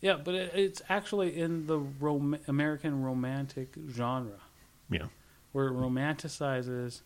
yeah, 0.00 0.16
but 0.22 0.34
it, 0.34 0.52
it's 0.54 0.82
actually 0.88 1.38
in 1.38 1.66
the 1.66 1.78
rom- 1.78 2.38
American 2.46 3.02
romantic 3.02 3.74
genre, 3.90 4.40
Yeah. 4.90 5.06
where 5.52 5.68
it 5.68 5.72
romanticizes 5.72 7.00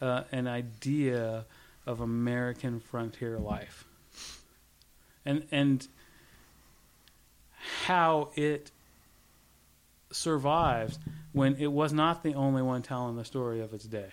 uh, 0.00 0.24
an 0.32 0.46
idea 0.48 1.46
of 1.86 2.00
American 2.00 2.80
frontier 2.80 3.38
life, 3.38 3.84
and 5.24 5.46
and 5.50 5.86
how 7.86 8.30
it 8.34 8.70
survives 10.10 10.98
when 11.32 11.56
it 11.56 11.72
was 11.72 11.92
not 11.92 12.22
the 12.22 12.34
only 12.34 12.62
one 12.62 12.82
telling 12.82 13.16
the 13.16 13.24
story 13.24 13.60
of 13.60 13.72
its 13.72 13.84
day. 13.84 14.10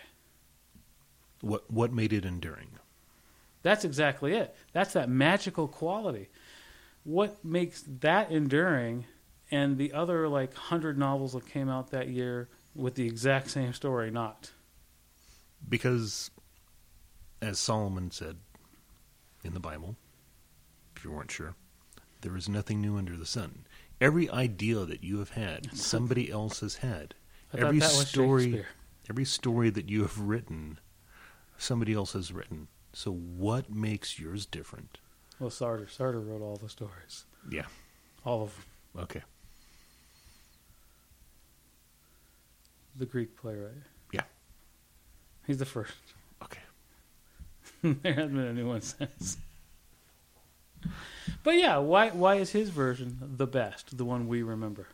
What 1.41 1.69
what 1.71 1.93
made 1.93 2.13
it 2.13 2.25
enduring? 2.25 2.71
That's 3.61 3.83
exactly 3.83 4.33
it. 4.33 4.55
That's 4.73 4.93
that 4.93 5.09
magical 5.09 5.67
quality. 5.67 6.29
What 7.03 7.43
makes 7.43 7.83
that 8.01 8.31
enduring 8.31 9.05
and 9.51 9.77
the 9.77 9.93
other 9.93 10.27
like 10.27 10.53
100 10.53 10.97
novels 10.97 11.33
that 11.33 11.47
came 11.47 11.69
out 11.69 11.91
that 11.91 12.09
year 12.09 12.49
with 12.75 12.95
the 12.95 13.05
exact 13.05 13.49
same 13.49 13.73
story 13.73 14.11
not? 14.11 14.51
Because, 15.67 16.31
as 17.41 17.59
Solomon 17.59 18.11
said 18.11 18.37
in 19.43 19.53
the 19.53 19.59
Bible, 19.59 19.95
if 20.95 21.03
you 21.03 21.11
weren't 21.11 21.31
sure, 21.31 21.55
there 22.21 22.37
is 22.37 22.47
nothing 22.47 22.79
new 22.79 22.97
under 22.97 23.17
the 23.17 23.25
sun. 23.25 23.65
Every 24.01 24.29
idea 24.29 24.85
that 24.85 25.03
you 25.03 25.19
have 25.19 25.31
had, 25.31 25.75
somebody 25.77 26.31
else 26.31 26.61
has 26.61 26.77
had. 26.77 27.15
Every 27.55 27.81
story, 27.81 28.65
every 29.09 29.25
story 29.25 29.69
that 29.71 29.89
you 29.89 30.01
have 30.03 30.17
written, 30.19 30.79
somebody 31.57 31.93
else 31.93 32.13
has 32.13 32.31
written. 32.31 32.67
So, 32.93 33.11
what 33.11 33.69
makes 33.69 34.17
yours 34.17 34.45
different? 34.45 34.99
Well, 35.39 35.49
Sartre. 35.49 35.87
Sartre 35.87 36.25
wrote 36.25 36.41
all 36.41 36.57
the 36.57 36.69
stories. 36.69 37.25
Yeah. 37.49 37.65
All 38.25 38.43
of 38.43 38.55
them. 38.55 39.03
Okay. 39.03 39.21
The 42.95 43.05
Greek 43.05 43.35
playwright. 43.37 43.73
Yeah. 44.11 44.23
He's 45.45 45.57
the 45.57 45.65
first. 45.65 45.93
Okay. 46.43 46.59
there 48.01 48.13
hasn't 48.13 48.33
been 48.33 48.47
anyone 48.47 48.81
since. 48.81 49.37
Hmm. 50.83 50.89
But 51.43 51.55
yeah, 51.55 51.77
why 51.77 52.09
why 52.09 52.35
is 52.35 52.51
his 52.51 52.69
version 52.69 53.17
the 53.21 53.47
best, 53.47 53.97
the 53.97 54.05
one 54.05 54.27
we 54.27 54.43
remember? 54.43 54.87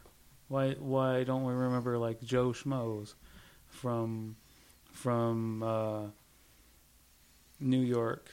Why 0.47 0.73
why 0.73 1.23
don't 1.23 1.43
we 1.43 1.53
remember 1.53 1.97
like 1.97 2.21
Joe 2.21 2.49
Schmoes 2.49 3.15
from 3.67 4.35
from 4.91 5.63
uh, 5.63 6.01
New 7.59 7.81
York, 7.81 8.29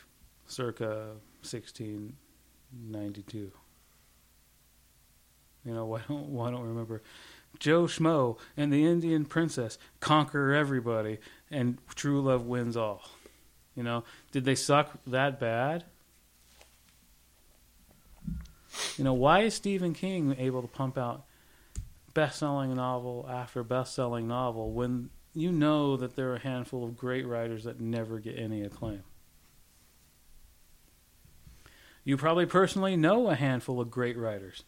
circa 0.46 1.12
sixteen 1.40 2.16
ninety 2.72 3.22
two? 3.22 3.50
You 5.64 5.74
know 5.74 5.86
why 5.86 6.02
don't 6.06 6.28
why 6.28 6.50
don't 6.50 6.62
we 6.62 6.68
remember 6.68 7.02
Joe 7.58 7.84
Schmo 7.84 8.38
and 8.56 8.70
the 8.72 8.84
Indian 8.84 9.24
Princess 9.24 9.78
conquer 10.00 10.52
everybody 10.52 11.18
and 11.50 11.78
true 11.94 12.20
love 12.20 12.44
wins 12.44 12.76
all? 12.76 13.02
You 13.74 13.82
know, 13.82 14.04
did 14.32 14.44
they 14.44 14.54
suck 14.54 14.98
that 15.06 15.40
bad? 15.40 15.84
You 18.96 19.04
know, 19.04 19.14
why 19.14 19.40
is 19.40 19.54
Stephen 19.54 19.94
King 19.94 20.36
able 20.38 20.62
to 20.62 20.68
pump 20.68 20.96
out 20.98 21.24
best-selling 22.14 22.74
novel 22.74 23.26
after 23.28 23.62
best-selling 23.62 24.28
novel 24.28 24.72
when 24.72 25.10
you 25.34 25.50
know 25.50 25.96
that 25.96 26.14
there 26.14 26.30
are 26.30 26.36
a 26.36 26.40
handful 26.40 26.84
of 26.84 26.96
great 26.96 27.26
writers 27.26 27.64
that 27.64 27.80
never 27.80 28.18
get 28.18 28.38
any 28.38 28.62
acclaim? 28.62 29.02
You 32.04 32.16
probably 32.16 32.46
personally 32.46 32.96
know 32.96 33.28
a 33.28 33.34
handful 33.34 33.80
of 33.80 33.90
great 33.90 34.16
writers. 34.16 34.64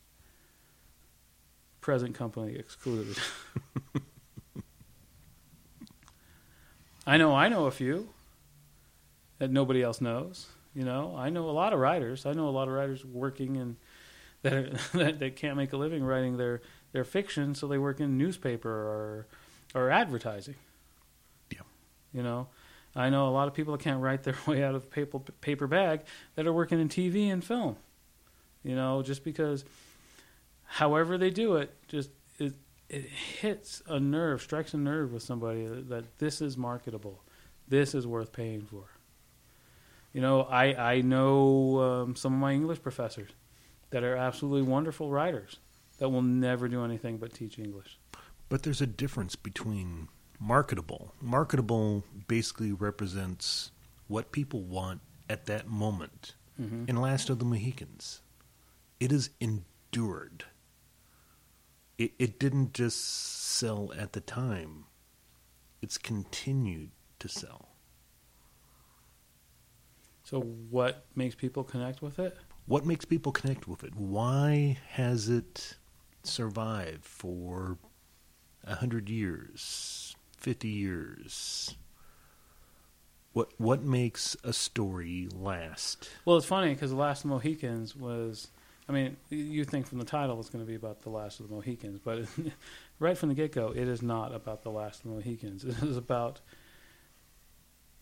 Present 1.81 2.15
company 2.15 2.55
excluded. 2.55 3.17
I 7.07 7.17
know 7.19 7.35
I 7.35 7.49
know 7.49 7.67
a 7.67 7.71
few 7.71 8.09
that 9.39 9.51
nobody 9.51 9.83
else 9.83 10.01
knows. 10.01 10.47
You 10.75 10.85
know, 10.85 11.15
I 11.17 11.29
know 11.29 11.51
a 11.51 11.53
lot 11.53 11.73
of 11.73 11.79
writers. 11.79 12.25
I 12.25 12.33
know 12.33 12.49
a 12.49 12.51
lot 12.51 12.69
of 12.69 12.75
writers 12.75 13.05
working 13.05 13.57
in 13.57 13.77
that 14.45 14.53
are, 14.53 14.71
that, 14.95 15.19
that 15.19 15.37
can't 15.37 15.57
make 15.57 15.73
a 15.73 15.77
living 15.77 16.05
writing 16.05 16.37
their, 16.37 16.61
their 16.93 17.03
fiction, 17.03 17.55
so 17.55 17.67
they 17.67 17.79
work 17.79 17.99
in 17.99 18.17
newspaper 18.17 18.71
or 18.71 19.27
or 19.75 19.91
advertising. 19.91 20.55
Yeah. 21.51 21.63
You 22.13 22.23
know, 22.23 22.47
I 22.95 23.11
know 23.11 23.29
a 23.29 23.31
lot 23.31 23.49
of 23.49 23.55
people 23.55 23.77
that 23.77 23.83
can't 23.83 24.01
write 24.01 24.23
their 24.23 24.37
way 24.47 24.63
out 24.63 24.77
of 24.77 24.91
paper 24.91 25.19
paper 25.41 25.67
bag 25.67 26.03
that 26.37 26.47
are 26.47 26.53
working 26.53 26.79
in 26.79 26.89
TV 26.89 27.33
and 27.33 27.43
film. 27.43 27.77
You 28.63 28.77
know, 28.77 29.03
just 29.03 29.25
because, 29.25 29.65
however 30.65 31.19
they 31.19 31.31
do 31.31 31.57
it, 31.57 31.75
just 31.89 32.11
it 32.39 32.55
it 32.89 33.07
hits 33.07 33.83
a 33.89 33.99
nerve, 33.99 34.43
strikes 34.43 34.75
a 34.75 34.77
nerve 34.77 35.13
with 35.13 35.23
somebody 35.23 35.67
that, 35.67 35.89
that 35.89 36.19
this 36.19 36.41
is 36.41 36.57
marketable, 36.57 37.23
this 37.67 37.95
is 37.95 38.07
worth 38.07 38.31
paying 38.33 38.63
for. 38.63 38.85
You 40.13 40.21
know, 40.21 40.43
I 40.43 40.93
I 40.93 41.01
know 41.01 41.81
um, 41.81 42.17
some 42.17 42.35
of 42.35 42.39
my 42.39 42.53
English 42.53 42.83
professors 42.83 43.31
that 43.95 44.03
are 44.03 44.17
absolutely 44.17 44.69
wonderful 44.69 45.09
writers 45.09 45.61
that 45.99 46.09
will 46.09 46.21
never 46.21 46.67
do 46.67 46.85
anything 46.85 47.17
but 47.17 47.33
teach 47.33 47.61
English. 47.61 47.97
But 48.49 48.65
there's 48.65 48.81
a 48.81 48.89
difference 48.89 49.37
between 49.37 50.09
marketable. 50.41 51.15
Marketable 51.21 52.03
basically 52.27 52.73
represents 52.73 53.71
what 54.09 54.33
people 54.33 54.63
want 54.63 55.01
at 55.31 55.47
that 55.47 55.69
moment. 55.69 56.35
Mhm. 56.61 56.89
In 56.89 56.97
Last 56.97 57.31
of 57.31 57.39
the 57.39 57.45
Mohicans, 57.45 58.21
it 58.99 59.13
is 59.13 59.31
endured. 59.39 60.45
It, 61.97 62.15
it 62.19 62.41
didn't 62.41 62.73
just 62.75 62.99
sell 63.01 63.93
at 63.97 64.13
the 64.13 64.21
time, 64.21 64.87
it's 65.81 65.99
continued 65.99 66.91
to 67.21 67.29
sell. 67.29 67.69
So, 70.25 70.41
what 70.41 71.07
makes 71.15 71.37
people 71.37 71.63
connect 71.63 72.03
with 72.03 72.19
it? 72.19 72.37
What 72.67 72.87
makes 72.87 73.05
people 73.05 73.33
connect 73.33 73.69
with 73.69 73.85
it? 73.85 73.95
Why 73.95 74.79
has 74.91 75.29
it 75.29 75.77
survived 76.23 77.05
for 77.05 77.79
a 78.65 78.77
hundred 78.77 79.11
years, 79.11 80.17
fifty 80.39 80.69
years? 80.69 81.75
What 83.35 83.51
what 83.59 83.83
makes 83.83 84.37
a 84.45 84.53
story 84.53 85.29
last? 85.35 86.09
Well, 86.25 86.39
it's 86.39 86.47
funny 86.47 86.73
because 86.73 86.91
The 86.91 86.97
Last 86.97 87.25
of 87.25 87.31
the 87.31 87.35
Mohicans 87.35 87.95
was, 87.95 88.49
I 88.89 88.93
mean, 88.93 89.17
you 89.29 89.65
think 89.65 89.87
from 89.87 89.99
the 89.99 90.05
title 90.05 90.41
it's 90.41 90.49
going 90.49 90.65
to 90.65 90.69
be 90.69 90.77
about 90.77 91.03
The 91.03 91.11
Last 91.11 91.41
of 91.41 91.49
the 91.49 91.55
Mohicans, 91.55 91.99
but 91.99 92.21
right 92.99 93.19
from 93.19 93.29
the 93.29 93.35
get 93.35 93.53
go, 93.53 93.73
it 93.73 93.89
is 93.89 94.01
not 94.01 94.35
about 94.35 94.63
The 94.63 94.71
Last 94.71 95.05
of 95.05 95.11
the 95.11 95.17
Mohicans. 95.17 95.65
It 95.65 95.83
is 95.83 95.99
about 95.99 96.41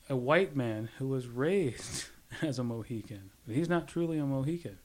a 0.08 0.14
white 0.14 0.54
man 0.54 0.88
who 0.98 1.08
was 1.08 1.26
raised 1.26 2.06
as 2.42 2.58
a 2.58 2.64
Mohican, 2.64 3.30
but 3.46 3.54
he's 3.54 3.68
not 3.68 3.88
truly 3.88 4.18
a 4.18 4.24
Mohican. 4.24 4.78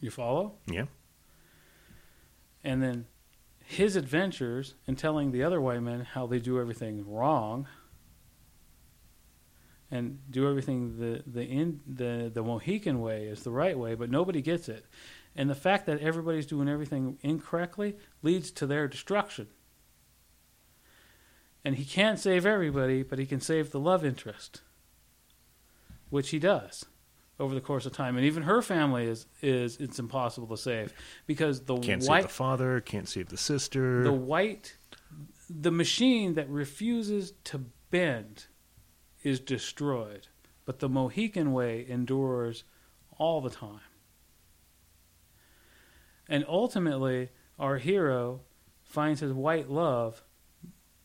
You 0.00 0.10
follow? 0.10 0.54
Yeah. 0.66 0.84
And 2.62 2.82
then 2.82 3.06
his 3.64 3.96
adventures 3.96 4.74
in 4.86 4.96
telling 4.96 5.32
the 5.32 5.42
other 5.42 5.60
white 5.60 5.82
men 5.82 6.00
how 6.00 6.26
they 6.26 6.38
do 6.38 6.60
everything 6.60 7.04
wrong 7.10 7.66
and 9.90 10.18
do 10.30 10.48
everything 10.48 10.98
the 10.98 11.22
the 11.26 11.44
in 11.44 11.80
the 11.86 12.30
the 12.32 12.42
Mohican 12.42 13.00
way 13.00 13.26
is 13.26 13.42
the 13.42 13.50
right 13.50 13.78
way, 13.78 13.94
but 13.94 14.10
nobody 14.10 14.42
gets 14.42 14.68
it. 14.68 14.86
And 15.36 15.48
the 15.48 15.54
fact 15.54 15.86
that 15.86 16.00
everybody's 16.00 16.46
doing 16.46 16.68
everything 16.68 17.18
incorrectly 17.22 17.96
leads 18.22 18.50
to 18.52 18.66
their 18.66 18.88
destruction. 18.88 19.48
And 21.64 21.76
he 21.76 21.84
can't 21.84 22.18
save 22.18 22.44
everybody, 22.44 23.02
but 23.02 23.18
he 23.18 23.26
can 23.26 23.40
save 23.40 23.70
the 23.70 23.80
love 23.80 24.04
interest, 24.04 24.62
which 26.10 26.30
he 26.30 26.38
does 26.38 26.84
over 27.40 27.54
the 27.54 27.60
course 27.60 27.86
of 27.86 27.92
time. 27.92 28.16
And 28.16 28.26
even 28.26 28.42
her 28.44 28.62
family 28.62 29.06
is 29.06 29.26
is 29.40 29.76
it's 29.78 29.98
impossible 29.98 30.48
to 30.48 30.56
save 30.56 30.92
because 31.26 31.62
the 31.62 31.76
Can't 31.78 32.04
white 32.04 32.22
save 32.22 32.28
the 32.28 32.34
father, 32.34 32.80
can't 32.80 33.08
save 33.08 33.28
the 33.28 33.36
sister. 33.36 34.02
the 34.04 34.12
white 34.12 34.76
the 35.48 35.70
machine 35.70 36.34
that 36.34 36.48
refuses 36.48 37.32
to 37.44 37.58
bend 37.90 38.46
is 39.22 39.40
destroyed, 39.40 40.28
but 40.64 40.78
the 40.78 40.88
Mohican 40.88 41.52
way 41.52 41.84
endures 41.88 42.64
all 43.18 43.40
the 43.40 43.50
time. 43.50 43.80
And 46.28 46.44
ultimately, 46.48 47.30
our 47.58 47.78
hero 47.78 48.40
finds 48.82 49.20
his 49.20 49.32
white 49.32 49.70
love, 49.70 50.22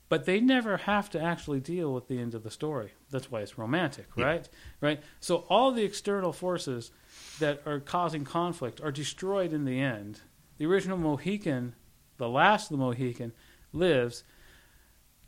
but 0.10 0.26
they 0.26 0.40
never 0.40 0.78
have 0.78 1.10
to 1.12 1.22
actually 1.22 1.60
deal 1.60 1.94
with 1.94 2.08
the 2.08 2.20
end 2.20 2.34
of 2.34 2.44
the 2.44 2.50
story. 2.52 2.94
That's 3.12 3.32
why 3.32 3.42
it's 3.42 3.58
romantic, 3.58 4.08
Yeah. 4.18 4.26
right? 4.26 4.50
Right? 4.82 5.04
So 5.20 5.46
all 5.50 5.72
the 5.72 5.84
external 5.84 6.34
forces 6.34 6.92
that 7.40 7.62
are 7.66 7.80
causing 7.80 8.26
conflict 8.26 8.82
are 8.82 8.92
destroyed 8.92 9.54
in 9.54 9.66
the 9.66 9.80
end. 9.80 10.22
The 10.58 10.66
original 10.66 10.98
Mohican, 10.98 11.76
the 12.18 12.28
last 12.28 12.72
of 12.72 12.78
the 12.78 12.84
Mohican, 12.84 13.34
lives 13.72 14.24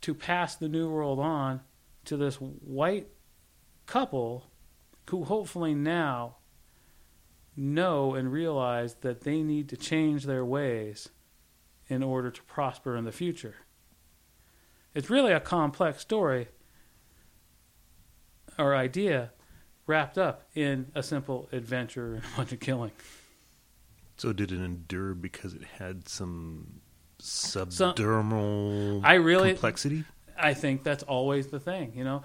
to 0.02 0.14
pass 0.14 0.56
the 0.56 0.68
new 0.68 0.90
world 0.90 1.20
on 1.20 1.60
to 2.06 2.16
this 2.16 2.36
white 2.36 3.06
couple 3.86 4.50
who 5.10 5.24
hopefully 5.24 5.74
now 5.74 6.36
know 7.54 8.14
and 8.14 8.32
realize 8.32 8.94
that 9.02 9.20
they 9.20 9.42
need 9.42 9.68
to 9.68 9.76
change 9.76 10.24
their 10.24 10.44
ways 10.44 11.08
in 11.88 12.02
order 12.02 12.30
to 12.30 12.42
prosper 12.44 12.96
in 12.96 13.04
the 13.04 13.12
future. 13.12 13.54
It's 14.94 15.08
really 15.08 15.32
a 15.32 15.40
complex 15.40 16.00
story 16.02 16.48
or 18.58 18.74
idea 18.74 19.30
wrapped 19.86 20.18
up 20.18 20.48
in 20.54 20.90
a 20.94 21.02
simple 21.02 21.48
adventure 21.52 22.14
and 22.14 22.24
a 22.24 22.28
bunch 22.36 22.52
of 22.52 22.60
killing. 22.60 22.92
So 24.16 24.32
did 24.32 24.52
it 24.52 24.60
endure 24.60 25.14
because 25.14 25.54
it 25.54 25.64
had 25.78 26.08
some 26.08 26.80
subdermal 27.20 29.00
I 29.04 29.14
really- 29.14 29.52
complexity? 29.52 30.04
I 30.36 30.54
think 30.54 30.82
that's 30.82 31.02
always 31.04 31.48
the 31.48 31.60
thing, 31.60 31.92
you 31.94 32.04
know. 32.04 32.22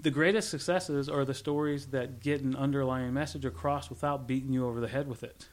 The 0.00 0.10
greatest 0.10 0.50
successes 0.50 1.08
are 1.08 1.24
the 1.24 1.34
stories 1.34 1.86
that 1.88 2.20
get 2.20 2.40
an 2.42 2.56
underlying 2.56 3.12
message 3.12 3.44
across 3.44 3.90
without 3.90 4.26
beating 4.26 4.52
you 4.52 4.66
over 4.66 4.80
the 4.80 4.88
head 4.88 5.06
with 5.06 5.22
it. 5.22 5.48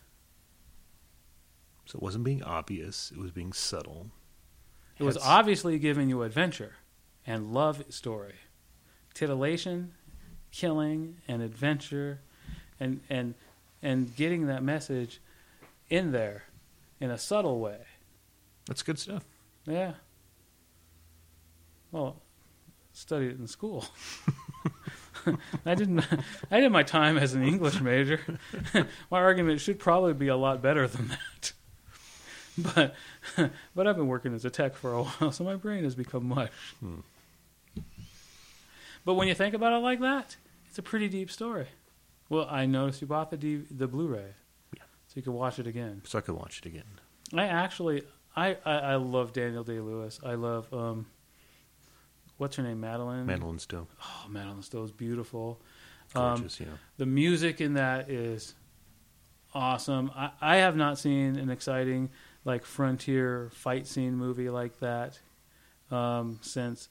So 1.86 1.98
it 1.98 2.04
wasn't 2.04 2.24
being 2.24 2.42
obvious; 2.44 3.12
it 3.12 3.18
was 3.18 3.32
being 3.32 3.54
subtle. 3.54 4.12
It 5.00 5.04
was 5.04 5.18
obviously 5.18 5.80
giving 5.80 6.10
you 6.10 6.24
adventure 6.24 6.74
and 7.26 7.54
love 7.54 7.84
story, 7.90 8.36
titillation, 9.14 9.94
killing, 10.52 11.18
and 11.28 11.42
adventure, 11.42 12.20
and 12.80 13.00
and 13.10 13.34
and 13.82 14.14
getting 14.16 14.48
that 14.48 14.62
message 14.62 15.22
in 15.90 16.12
there 16.12 16.44
in 17.00 17.12
a 17.12 17.18
subtle 17.18 17.60
way. 17.60 17.80
That's 18.68 18.84
good 18.84 19.00
stuff. 19.00 19.24
Yeah. 19.66 19.94
Well, 21.92 22.22
studied 22.94 23.32
it 23.32 23.40
in 23.40 23.48
school. 23.48 23.86
I 25.66 25.76
didn't. 25.76 26.06
I 26.52 26.60
did 26.60 26.72
my 26.72 26.84
time 26.84 27.18
as 27.18 27.34
an 27.34 27.44
English 27.44 27.82
major. 27.82 28.20
my 28.74 28.86
argument 29.12 29.62
should 29.62 29.80
probably 29.80 30.14
be 30.14 30.28
a 30.28 30.36
lot 30.36 30.62
better 30.62 30.88
than 30.88 31.10
that. 31.10 31.54
But, 32.76 32.96
but 33.76 33.88
I've 33.88 33.96
been 33.96 34.08
working 34.08 34.34
as 34.34 34.46
a 34.46 34.50
tech 34.50 34.76
for 34.76 34.94
a 34.94 35.04
while, 35.04 35.32
so 35.32 35.44
my 35.44 35.56
brain 35.56 35.84
has 35.84 35.96
become 35.96 36.28
mush. 36.28 36.50
Hmm. 36.80 37.00
But 39.06 39.14
when 39.16 39.28
you 39.28 39.34
think 39.34 39.54
about 39.56 39.74
it 39.74 39.78
like 39.84 40.00
that, 40.02 40.36
it's 40.68 40.78
a 40.78 40.82
pretty 40.84 41.08
deep 41.10 41.32
story. 41.32 41.68
Well, 42.30 42.48
I 42.50 42.66
noticed 42.66 43.02
you 43.02 43.08
bought 43.08 43.32
the 43.32 43.38
D, 43.38 43.64
the 43.72 43.88
Blu-ray, 43.88 44.34
Yeah. 44.76 44.84
so 45.08 45.14
you 45.16 45.22
could 45.22 45.34
watch 45.34 45.58
it 45.58 45.68
again. 45.68 46.02
So 46.06 46.18
I 46.18 46.22
could 46.22 46.36
watch 46.36 46.60
it 46.60 46.66
again. 46.66 46.84
I 47.34 47.46
actually, 47.46 48.04
I, 48.36 48.58
I, 48.66 48.74
I 48.74 48.96
love 48.96 49.34
Daniel 49.34 49.64
Day 49.64 49.80
Lewis. 49.80 50.20
I 50.24 50.36
love, 50.36 50.72
um, 50.74 51.08
what's 52.38 52.56
her 52.58 52.64
name, 52.64 52.82
Madeleine. 52.82 53.26
Madeleine 53.26 53.60
Stowe, 53.60 53.88
Oh, 54.04 54.28
Madeleine 54.30 54.62
Stowe's 54.64 54.92
beautiful. 54.92 55.60
Um, 56.16 56.36
gorgeous. 56.36 56.60
yeah, 56.60 56.68
the 56.98 57.06
music 57.06 57.62
in 57.62 57.76
that 57.76 58.10
is 58.10 58.54
awesome. 59.54 60.12
I, 60.16 60.32
I 60.42 60.56
have 60.58 60.76
not 60.76 61.00
seen 61.00 61.36
an 61.38 61.50
exciting 61.50 62.10
like 62.50 62.66
frontier 62.66 63.50
fight 63.54 63.86
scene 63.88 64.16
movie 64.16 64.50
like 64.50 64.80
that 64.80 65.20
um, 65.92 66.40
since. 66.42 66.90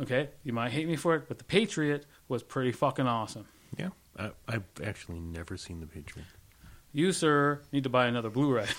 Okay, 0.00 0.30
you 0.42 0.52
might 0.54 0.72
hate 0.72 0.88
me 0.88 0.96
for 0.96 1.14
it, 1.14 1.24
but 1.28 1.36
The 1.38 1.44
Patriot 1.44 2.06
was 2.28 2.42
pretty 2.42 2.72
fucking 2.72 3.06
awesome. 3.06 3.46
yeah. 3.78 3.90
I, 4.18 4.30
I've 4.48 4.64
actually 4.82 5.20
never 5.20 5.56
seen 5.58 5.80
The 5.80 5.86
Patriot. 5.86 6.26
You, 6.92 7.12
sir, 7.12 7.60
need 7.70 7.84
to 7.84 7.90
buy 7.90 8.06
another 8.06 8.30
Blu-ray. 8.30 8.66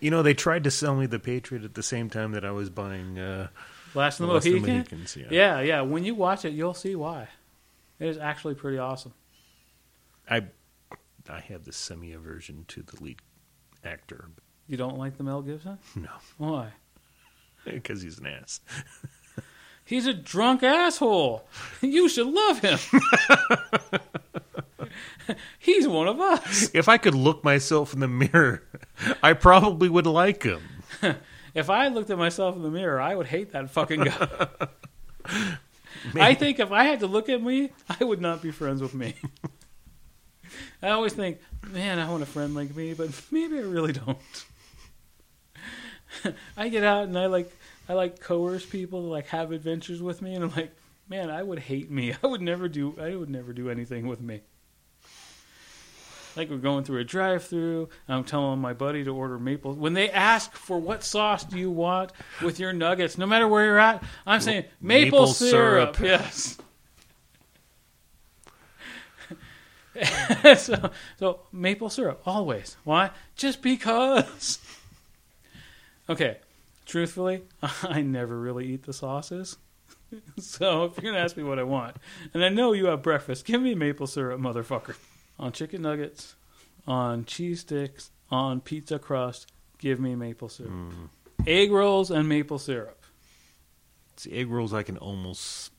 You 0.00 0.10
know, 0.10 0.22
they 0.22 0.32
tried 0.34 0.64
to 0.64 0.70
sell 0.70 0.94
me 0.96 1.06
The 1.06 1.18
Patriot 1.18 1.64
at 1.64 1.74
the 1.74 1.82
same 1.82 2.08
time 2.08 2.32
that 2.32 2.44
I 2.44 2.50
was 2.50 2.70
buying 2.70 3.18
uh, 3.18 3.48
Last 3.94 4.20
of 4.20 4.28
the 4.28 4.32
Last 4.32 4.46
Mohican. 4.46 4.68
Mohicans. 4.72 5.16
Yeah. 5.16 5.26
Yeah, 5.30 5.60
yeah. 5.60 5.80
When 5.82 6.04
you 6.04 6.14
watch 6.14 6.44
it, 6.44 6.52
you'll 6.52 6.74
see 6.74 6.94
why. 6.96 7.28
It 7.98 8.08
is 8.08 8.16
actually 8.16 8.54
pretty 8.54 8.78
awesome. 8.78 9.12
I 10.30 10.44
I 11.28 11.40
have 11.40 11.64
the 11.64 11.72
semi 11.72 12.12
aversion 12.12 12.64
to 12.68 12.82
the 12.82 13.02
lead 13.02 13.20
actor. 13.86 14.28
You 14.68 14.76
don't 14.76 14.98
like 14.98 15.16
the 15.16 15.22
Mel 15.22 15.42
Gibson? 15.42 15.78
No, 15.94 16.10
Why? 16.38 16.72
because 17.64 18.02
he's 18.02 18.18
an 18.18 18.26
ass. 18.26 18.60
He's 19.84 20.08
a 20.08 20.12
drunk 20.12 20.64
asshole. 20.64 21.46
You 21.80 22.08
should 22.08 22.26
love 22.26 22.58
him. 22.58 22.76
He's 25.60 25.86
one 25.86 26.08
of 26.08 26.18
us. 26.18 26.70
If 26.74 26.88
I 26.88 26.98
could 26.98 27.14
look 27.14 27.44
myself 27.44 27.94
in 27.94 28.00
the 28.00 28.08
mirror, 28.08 28.64
I 29.22 29.32
probably 29.34 29.88
would 29.88 30.08
like 30.08 30.42
him. 30.42 30.60
If 31.54 31.70
I 31.70 31.86
looked 31.86 32.10
at 32.10 32.18
myself 32.18 32.56
in 32.56 32.62
the 32.62 32.70
mirror, 32.70 33.00
I 33.00 33.14
would 33.14 33.28
hate 33.28 33.52
that 33.52 33.70
fucking 33.70 34.02
guy. 34.02 34.48
I 36.16 36.34
think 36.34 36.58
if 36.58 36.72
I 36.72 36.82
had 36.82 36.98
to 37.00 37.06
look 37.06 37.28
at 37.28 37.40
me, 37.40 37.70
I 37.88 38.02
would 38.02 38.20
not 38.20 38.42
be 38.42 38.50
friends 38.50 38.82
with 38.82 38.92
me. 38.92 39.14
I 40.82 40.90
always 40.90 41.12
think, 41.12 41.38
man, 41.68 41.98
I 41.98 42.10
want 42.10 42.22
a 42.22 42.26
friend 42.26 42.54
like 42.54 42.74
me, 42.74 42.94
but 42.94 43.10
maybe 43.30 43.58
I 43.58 43.62
really 43.62 43.92
don't. 43.92 44.18
I 46.56 46.68
get 46.68 46.84
out 46.84 47.04
and 47.04 47.18
I 47.18 47.26
like 47.26 47.50
I 47.88 47.92
like 47.92 48.20
coerce 48.20 48.64
people 48.66 49.02
to 49.02 49.08
like 49.08 49.26
have 49.28 49.52
adventures 49.52 50.02
with 50.02 50.22
me, 50.22 50.34
and 50.34 50.44
I'm 50.44 50.50
like, 50.56 50.72
man, 51.08 51.30
I 51.30 51.42
would 51.42 51.58
hate 51.60 51.90
me. 51.90 52.14
I 52.22 52.26
would 52.26 52.40
never 52.42 52.68
do 52.68 52.96
I 53.00 53.14
would 53.14 53.30
never 53.30 53.52
do 53.52 53.70
anything 53.70 54.06
with 54.06 54.20
me. 54.20 54.40
Like 56.36 56.50
we're 56.50 56.58
going 56.58 56.84
through 56.84 56.98
a 57.00 57.04
drive-through, 57.04 57.88
I'm 58.10 58.22
telling 58.22 58.58
my 58.58 58.74
buddy 58.74 59.02
to 59.04 59.10
order 59.10 59.38
maple. 59.38 59.72
When 59.72 59.94
they 59.94 60.10
ask 60.10 60.52
for 60.52 60.78
what 60.78 61.02
sauce 61.02 61.44
do 61.44 61.58
you 61.58 61.70
want 61.70 62.12
with 62.42 62.60
your 62.60 62.74
nuggets, 62.74 63.16
no 63.16 63.24
matter 63.24 63.48
where 63.48 63.64
you're 63.64 63.78
at, 63.78 64.02
I'm 64.26 64.42
saying 64.42 64.64
maple, 64.78 65.20
Maple 65.20 65.26
syrup. 65.28 65.96
syrup. 65.96 66.20
Yes. 66.20 66.58
so, 70.56 70.90
so 71.18 71.40
maple 71.52 71.90
syrup 71.90 72.22
always. 72.26 72.76
Why? 72.84 73.10
Just 73.36 73.62
because. 73.62 74.58
Okay, 76.08 76.36
truthfully, 76.84 77.42
I 77.82 78.00
never 78.00 78.38
really 78.38 78.66
eat 78.66 78.84
the 78.84 78.92
sauces. 78.92 79.56
so 80.38 80.84
if 80.84 80.96
you're 80.96 81.10
gonna 81.10 81.22
ask 81.22 81.36
me 81.36 81.42
what 81.42 81.58
I 81.58 81.64
want, 81.64 81.96
and 82.32 82.44
I 82.44 82.48
know 82.48 82.72
you 82.72 82.86
have 82.86 83.02
breakfast, 83.02 83.44
give 83.44 83.60
me 83.60 83.74
maple 83.74 84.06
syrup, 84.06 84.40
motherfucker. 84.40 84.94
On 85.38 85.50
chicken 85.50 85.82
nuggets, 85.82 86.36
on 86.86 87.24
cheese 87.24 87.60
sticks, 87.60 88.12
on 88.30 88.60
pizza 88.60 89.00
crust, 89.00 89.50
give 89.78 89.98
me 89.98 90.14
maple 90.14 90.48
syrup. 90.48 90.70
Mm. 90.70 91.08
Egg 91.46 91.72
rolls 91.72 92.10
and 92.12 92.28
maple 92.28 92.58
syrup. 92.58 93.04
See, 94.16 94.32
egg 94.32 94.48
rolls, 94.48 94.72
I 94.72 94.82
can 94.82 94.96
almost, 94.96 95.72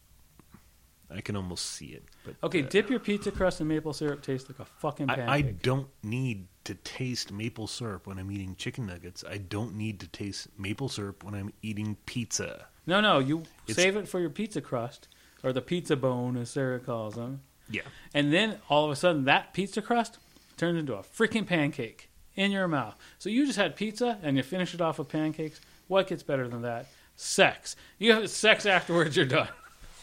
I 1.10 1.22
can 1.22 1.36
almost 1.36 1.66
see 1.66 1.88
it. 1.88 2.04
But 2.26 2.36
Okay, 2.44 2.64
uh, 2.64 2.68
dip 2.68 2.90
your 2.90 3.00
pizza 3.00 3.32
crust 3.32 3.62
in 3.62 3.68
maple 3.68 3.94
syrup. 3.94 4.22
Tastes 4.22 4.50
like 4.50 4.60
a 4.60 4.66
fucking 4.66 5.08
pancake. 5.08 5.28
I, 5.30 5.36
I 5.36 5.42
don't 5.42 5.88
need 6.04 6.48
to 6.66 6.74
taste 6.76 7.32
maple 7.32 7.68
syrup 7.68 8.08
when 8.08 8.18
I'm 8.20 8.30
eating 8.32 8.56
chicken 8.58 8.86
nuggets. 8.88 9.24
I 9.30 9.38
don't 9.38 9.76
need 9.76 10.00
to 10.02 10.08
taste 10.08 10.48
maple 10.60 10.90
syrup 10.90 11.24
when 11.24 11.34
I'm 11.34 11.54
eating 11.62 11.96
pizza. 12.06 12.66
No, 12.86 13.00
no, 13.02 13.20
you 13.20 13.40
It's- 13.68 13.76
save 13.76 13.96
it 13.96 14.08
for 14.08 14.20
your 14.20 14.30
pizza 14.30 14.60
crust 14.62 15.08
or 15.44 15.54
the 15.54 15.62
pizza 15.62 15.96
bone, 15.96 16.36
as 16.36 16.50
Sarah 16.50 16.80
calls 16.80 17.16
them, 17.16 17.42
Yeah, 17.70 17.82
and 18.14 18.34
then 18.34 18.58
all 18.70 18.86
of 18.86 18.92
a 18.92 18.96
sudden 18.96 19.26
that 19.26 19.54
pizza 19.54 19.82
crust 19.82 20.18
turns 20.58 20.78
into 20.80 20.94
a 20.96 21.04
freaking 21.04 21.46
pancake 21.46 22.10
in 22.36 22.52
your 22.52 22.68
mouth. 22.68 22.96
So 23.20 23.30
you 23.30 23.46
just 23.46 23.58
had 23.58 23.76
pizza 23.76 24.18
and 24.24 24.36
you 24.36 24.44
finish 24.44 24.74
it 24.74 24.82
off 24.82 25.00
with 25.00 25.08
pancakes. 25.10 25.62
What 25.88 26.08
gets 26.08 26.24
better 26.24 26.48
than 26.48 26.64
that? 26.64 26.88
Sex. 27.16 27.76
You 27.98 28.14
have 28.14 28.30
sex 28.30 28.66
afterwards. 28.66 29.16
You're 29.16 29.26
done. 29.26 29.48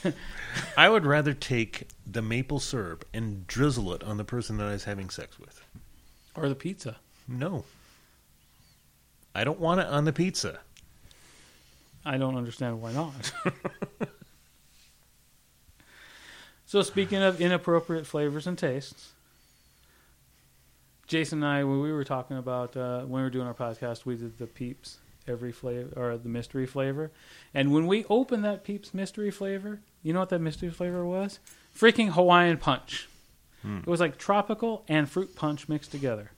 I 0.76 0.88
would 0.88 1.04
rather 1.06 1.32
take 1.32 1.88
the 2.06 2.22
maple 2.22 2.60
syrup 2.60 3.04
and 3.12 3.46
drizzle 3.46 3.92
it 3.94 4.02
on 4.02 4.16
the 4.16 4.24
person 4.24 4.56
that 4.58 4.66
I 4.66 4.72
was 4.72 4.84
having 4.84 5.10
sex 5.10 5.38
with. 5.38 5.60
Or 6.34 6.48
the 6.48 6.54
pizza. 6.54 6.96
No, 7.26 7.64
I 9.34 9.44
don't 9.44 9.58
want 9.58 9.80
it 9.80 9.86
on 9.86 10.04
the 10.04 10.12
pizza. 10.12 10.60
I 12.04 12.18
don't 12.18 12.36
understand 12.36 12.82
why 12.82 12.92
not. 12.92 13.32
so 16.66 16.82
speaking 16.82 17.22
of 17.22 17.40
inappropriate 17.40 18.06
flavors 18.06 18.46
and 18.46 18.58
tastes, 18.58 19.12
Jason 21.06 21.42
and 21.42 21.50
I, 21.50 21.64
when 21.64 21.80
we 21.80 21.92
were 21.92 22.04
talking 22.04 22.36
about 22.36 22.76
uh, 22.76 23.00
when 23.00 23.12
we 23.12 23.22
were 23.22 23.30
doing 23.30 23.46
our 23.46 23.54
podcast, 23.54 24.04
we 24.04 24.16
did 24.16 24.38
the 24.38 24.46
Peeps 24.46 24.98
every 25.26 25.52
flavor 25.52 25.92
or 25.96 26.16
the 26.16 26.28
mystery 26.28 26.66
flavor. 26.66 27.10
And 27.52 27.72
when 27.72 27.86
we 27.86 28.04
opened 28.06 28.44
that 28.44 28.64
Peeps 28.64 28.94
mystery 28.94 29.30
flavor, 29.30 29.80
you 30.02 30.12
know 30.12 30.20
what 30.20 30.28
that 30.30 30.40
mystery 30.40 30.70
flavor 30.70 31.04
was? 31.04 31.38
Freaking 31.76 32.10
Hawaiian 32.10 32.58
punch. 32.58 33.08
Hmm. 33.62 33.78
It 33.78 33.86
was 33.86 34.00
like 34.00 34.18
tropical 34.18 34.84
and 34.88 35.08
fruit 35.08 35.34
punch 35.34 35.68
mixed 35.68 35.90
together. 35.90 36.30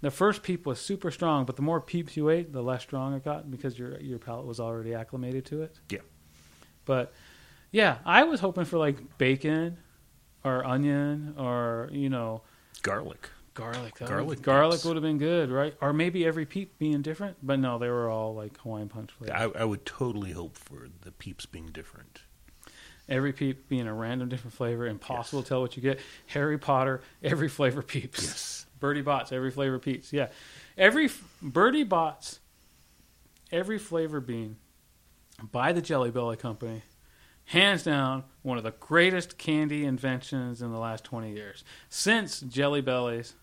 The 0.00 0.10
first 0.10 0.42
peep 0.42 0.64
was 0.64 0.80
super 0.80 1.10
strong, 1.10 1.44
but 1.44 1.56
the 1.56 1.62
more 1.62 1.80
peeps 1.80 2.16
you 2.16 2.30
ate, 2.30 2.52
the 2.52 2.62
less 2.62 2.82
strong 2.82 3.14
it 3.14 3.24
got 3.24 3.50
because 3.50 3.78
your 3.78 3.98
your 4.00 4.18
palate 4.18 4.46
was 4.46 4.60
already 4.60 4.94
acclimated 4.94 5.44
to 5.46 5.62
it. 5.62 5.78
Yeah. 5.90 6.00
But 6.84 7.12
yeah, 7.72 7.98
I 8.04 8.24
was 8.24 8.40
hoping 8.40 8.64
for 8.64 8.78
like 8.78 9.18
bacon 9.18 9.78
or 10.44 10.64
onion 10.64 11.34
or 11.36 11.88
you 11.92 12.08
know 12.08 12.42
Garlic. 12.82 13.28
Garlic. 13.58 13.96
That 13.96 14.08
Garlic 14.08 14.28
would, 14.28 14.42
garlic 14.42 14.76
peeps. 14.76 14.84
would 14.84 14.96
have 14.96 15.02
been 15.02 15.18
good, 15.18 15.50
right? 15.50 15.74
Or 15.80 15.92
maybe 15.92 16.24
every 16.24 16.46
peep 16.46 16.78
being 16.78 17.02
different. 17.02 17.36
But 17.42 17.58
no, 17.58 17.78
they 17.78 17.88
were 17.88 18.08
all 18.08 18.34
like 18.34 18.56
Hawaiian 18.60 18.88
punch 18.88 19.10
flavor. 19.12 19.34
I, 19.34 19.62
I 19.62 19.64
would 19.64 19.84
totally 19.84 20.30
hope 20.30 20.56
for 20.56 20.88
the 21.02 21.10
peeps 21.10 21.44
being 21.44 21.66
different. 21.66 22.20
Every 23.08 23.32
peep 23.32 23.68
being 23.68 23.86
a 23.86 23.94
random 23.94 24.28
different 24.28 24.54
flavor, 24.54 24.86
impossible 24.86 25.42
to 25.42 25.48
tell 25.48 25.60
what 25.60 25.76
you 25.76 25.82
get. 25.82 25.98
Harry 26.26 26.58
Potter, 26.58 27.00
every 27.22 27.48
flavor 27.48 27.82
peeps. 27.82 28.22
Yes. 28.22 28.66
Bertie 28.80 29.02
Bott's, 29.02 29.32
every 29.32 29.50
flavor 29.50 29.78
peeps. 29.78 30.12
Yeah, 30.12 30.28
every 30.76 31.06
f- 31.06 31.24
Bertie 31.42 31.82
Bott's, 31.84 32.38
every 33.50 33.78
flavor 33.78 34.20
bean 34.20 34.56
by 35.50 35.72
the 35.72 35.80
Jelly 35.82 36.10
Belly 36.12 36.36
Company, 36.36 36.82
hands 37.46 37.82
down 37.82 38.24
one 38.42 38.56
of 38.58 38.62
the 38.62 38.72
greatest 38.72 39.36
candy 39.38 39.84
inventions 39.84 40.62
in 40.62 40.70
the 40.70 40.78
last 40.78 41.02
twenty 41.02 41.32
years 41.32 41.64
since 41.88 42.40
Jelly 42.40 42.82
Bellies. 42.82 43.34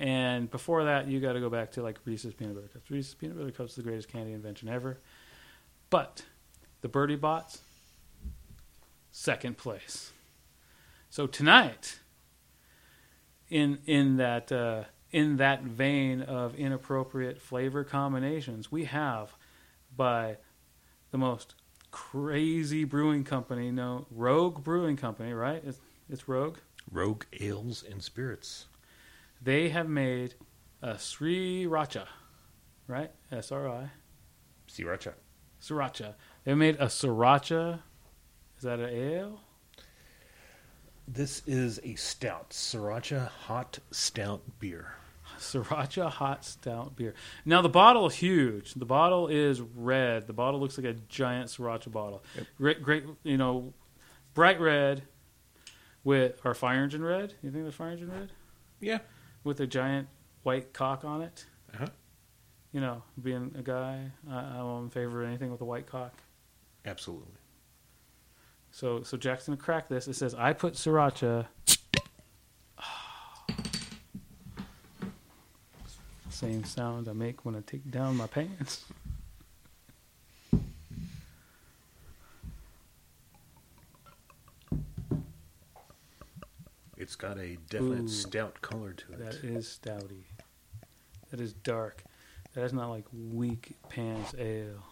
And 0.00 0.50
before 0.50 0.84
that, 0.84 1.08
you 1.08 1.20
got 1.20 1.34
to 1.34 1.40
go 1.40 1.50
back 1.50 1.72
to 1.72 1.82
like 1.82 1.98
Reese's 2.06 2.32
peanut 2.32 2.54
butter 2.54 2.68
cups. 2.68 2.90
Reese's 2.90 3.14
peanut 3.14 3.36
butter 3.36 3.50
cups 3.50 3.72
is 3.72 3.76
the 3.76 3.82
greatest 3.82 4.08
candy 4.08 4.32
invention 4.32 4.68
ever. 4.68 4.98
But 5.90 6.22
the 6.80 6.88
Bertie 6.88 7.16
Bott's, 7.16 7.60
second 9.12 9.58
place. 9.58 10.12
So 11.10 11.26
tonight, 11.26 12.00
in 13.50 13.78
in 13.84 14.16
that 14.16 14.50
uh, 14.50 14.84
in 15.10 15.36
that 15.36 15.62
vein 15.64 16.22
of 16.22 16.54
inappropriate 16.54 17.38
flavor 17.38 17.84
combinations, 17.84 18.72
we 18.72 18.84
have 18.84 19.34
by 19.94 20.38
the 21.10 21.18
most 21.18 21.54
crazy 21.90 22.84
brewing 22.84 23.24
company, 23.24 23.70
no 23.70 24.06
Rogue 24.10 24.62
Brewing 24.62 24.96
Company, 24.96 25.32
right? 25.32 25.62
It's, 25.66 25.78
it's 26.08 26.28
Rogue. 26.28 26.58
Rogue 26.90 27.24
ales 27.40 27.84
and 27.88 28.02
spirits. 28.02 28.66
They 29.42 29.70
have 29.70 29.88
made 29.88 30.34
a 30.82 30.94
Sriracha, 30.94 32.06
right? 32.86 33.10
S 33.32 33.52
R 33.52 33.68
I 33.68 33.90
Sriracha. 34.68 35.14
Sriracha. 35.60 36.14
They 36.44 36.54
made 36.54 36.76
a 36.76 36.86
Sriracha. 36.86 37.80
Is 38.56 38.64
that 38.64 38.80
an 38.80 38.90
ale? 38.90 39.40
This 41.08 41.42
is 41.46 41.80
a 41.82 41.94
stout, 41.96 42.50
Sriracha 42.50 43.28
hot 43.28 43.78
stout 43.90 44.42
beer. 44.58 44.94
Sriracha 45.38 46.10
hot 46.10 46.44
stout 46.44 46.94
beer. 46.96 47.14
Now 47.44 47.62
the 47.62 47.68
bottle 47.68 48.06
is 48.06 48.14
huge. 48.14 48.74
The 48.74 48.84
bottle 48.84 49.26
is 49.26 49.60
red. 49.60 50.26
The 50.26 50.32
bottle 50.32 50.60
looks 50.60 50.76
like 50.76 50.86
a 50.86 50.94
giant 51.08 51.48
Sriracha 51.48 51.90
bottle. 51.90 52.22
Great, 52.58 52.82
great, 52.82 53.04
you 53.22 53.38
know, 53.38 53.72
bright 54.34 54.60
red 54.60 55.02
with 56.04 56.40
our 56.44 56.54
fire 56.54 56.82
engine 56.82 57.02
red. 57.02 57.34
You 57.42 57.50
think 57.50 57.64
there's 57.64 57.74
fire 57.74 57.90
engine 57.90 58.10
red 58.10 58.32
Yeah. 58.80 58.98
With 59.44 59.60
a 59.60 59.66
giant 59.66 60.08
white 60.42 60.72
cock 60.72 61.04
on 61.04 61.22
it? 61.22 61.44
Uh-huh. 61.74 61.86
You 62.72 62.80
know, 62.80 63.02
being 63.22 63.54
a 63.58 63.62
guy, 63.62 64.10
I, 64.30 64.36
I'm 64.38 64.84
in 64.84 64.90
favor 64.90 65.22
of 65.22 65.28
anything 65.28 65.50
with 65.50 65.60
a 65.60 65.64
white 65.64 65.86
cock. 65.86 66.14
Absolutely. 66.84 67.34
So, 68.70 69.02
so 69.02 69.16
Jackson 69.16 69.56
crack 69.56 69.88
this. 69.88 70.06
It 70.06 70.14
says, 70.14 70.34
"I 70.34 70.52
put 70.52 70.74
Sriracha." 70.74 71.46
Same 76.30 76.62
sound 76.64 77.08
I 77.08 77.12
make 77.12 77.44
when 77.44 77.56
I 77.56 77.60
take 77.66 77.90
down 77.90 78.16
my 78.16 78.28
pants. 78.28 78.84
It's 87.10 87.16
got 87.16 87.38
a 87.38 87.56
definite 87.68 88.04
Ooh. 88.04 88.08
stout 88.08 88.62
color 88.62 88.92
to 88.92 89.12
it. 89.14 89.18
That 89.18 89.34
is 89.42 89.80
stouty. 89.82 90.26
That 91.32 91.40
is 91.40 91.52
dark. 91.52 92.04
That 92.54 92.62
is 92.62 92.72
not 92.72 92.88
like 92.88 93.04
weak 93.12 93.72
pants 93.88 94.32
ale. 94.38 94.84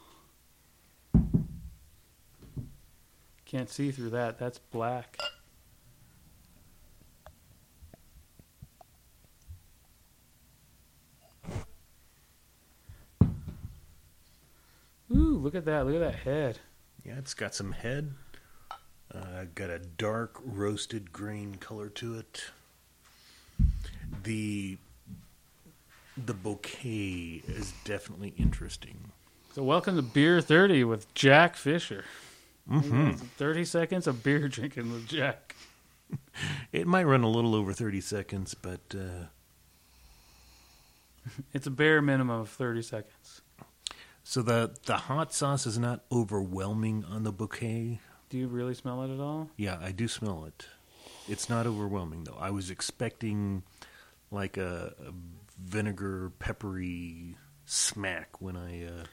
Can't 3.44 3.70
see 3.70 3.92
through 3.92 4.10
that. 4.10 4.36
That's 4.36 4.58
black. 4.58 5.16
Ooh, 15.14 15.38
look 15.38 15.54
at 15.54 15.64
that. 15.66 15.86
Look 15.86 15.94
at 15.94 16.00
that 16.00 16.16
head. 16.16 16.58
Yeah, 17.04 17.18
it's 17.18 17.34
got 17.34 17.54
some 17.54 17.70
head. 17.70 18.12
Uh, 19.14 19.44
got 19.54 19.70
a 19.70 19.78
dark 19.78 20.38
roasted 20.44 21.12
green 21.12 21.54
color 21.56 21.88
to 21.88 22.14
it. 22.18 22.44
The 24.22 24.76
the 26.16 26.34
bouquet 26.34 27.42
is 27.46 27.72
definitely 27.84 28.34
interesting. 28.36 29.12
So, 29.54 29.62
welcome 29.62 29.96
to 29.96 30.02
Beer 30.02 30.40
30 30.40 30.84
with 30.84 31.12
Jack 31.14 31.56
Fisher. 31.56 32.04
Mm-hmm. 32.70 33.12
30 33.12 33.64
seconds 33.64 34.06
of 34.06 34.22
beer 34.22 34.48
drinking 34.48 34.92
with 34.92 35.08
Jack. 35.08 35.54
It 36.72 36.86
might 36.86 37.04
run 37.04 37.22
a 37.22 37.28
little 37.28 37.54
over 37.54 37.72
thirty 37.72 38.00
seconds, 38.00 38.54
but 38.54 38.80
uh, 38.94 39.26
It's 41.52 41.66
a 41.66 41.70
bare 41.70 42.00
minimum 42.00 42.40
of 42.40 42.48
30 42.48 42.82
seconds. 42.82 43.42
so 44.22 44.40
the 44.42 44.70
the 44.86 44.96
hot 44.96 45.32
sauce 45.34 45.66
is 45.66 45.78
not 45.78 46.04
overwhelming 46.12 47.04
on 47.04 47.24
the 47.24 47.32
bouquet. 47.32 48.00
Do 48.30 48.38
you 48.38 48.46
really 48.48 48.74
smell 48.74 49.02
it 49.04 49.12
at 49.14 49.20
all? 49.20 49.48
Yeah, 49.56 49.78
I 49.80 49.92
do 49.92 50.06
smell 50.08 50.44
it. 50.44 50.66
It's 51.28 51.48
not 51.48 51.66
overwhelming 51.66 52.24
though. 52.24 52.36
I 52.38 52.50
was 52.50 52.70
expecting 52.70 53.62
like 54.30 54.56
a, 54.56 54.94
a 55.06 55.12
vinegar 55.58 56.30
peppery 56.38 57.36
smack 57.66 58.40
when 58.40 58.56
I 58.56 58.84
uh, 58.84 59.04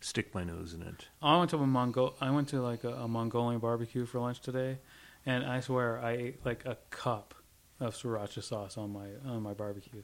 stick 0.00 0.34
my 0.34 0.44
nose 0.44 0.74
in 0.74 0.82
it. 0.82 1.08
I 1.22 1.38
went 1.38 1.50
to 1.50 1.56
a 1.58 1.66
Mongol. 1.66 2.14
I 2.20 2.30
went 2.30 2.48
to 2.48 2.60
like 2.60 2.84
a, 2.84 2.92
a 2.94 3.08
Mongolian 3.08 3.60
barbecue 3.60 4.04
for 4.06 4.20
lunch 4.20 4.40
today, 4.40 4.78
and 5.26 5.44
I 5.44 5.60
swear 5.60 5.98
I 6.00 6.12
ate 6.12 6.44
like 6.46 6.64
a 6.66 6.76
cup 6.90 7.34
of 7.80 7.94
sriracha 7.94 8.42
sauce 8.42 8.76
on 8.76 8.92
my 8.92 9.08
on 9.26 9.42
my 9.42 9.54
barbecue. 9.54 10.02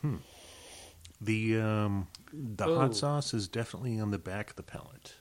Hmm. 0.00 0.16
The 1.20 1.60
um, 1.60 2.08
the 2.32 2.66
Oh. 2.66 2.76
hot 2.78 2.96
sauce 2.96 3.32
is 3.34 3.48
definitely 3.48 3.98
on 4.00 4.10
the 4.10 4.18
back 4.18 4.50
of 4.50 4.56
the 4.56 4.62
palate. 4.62 5.14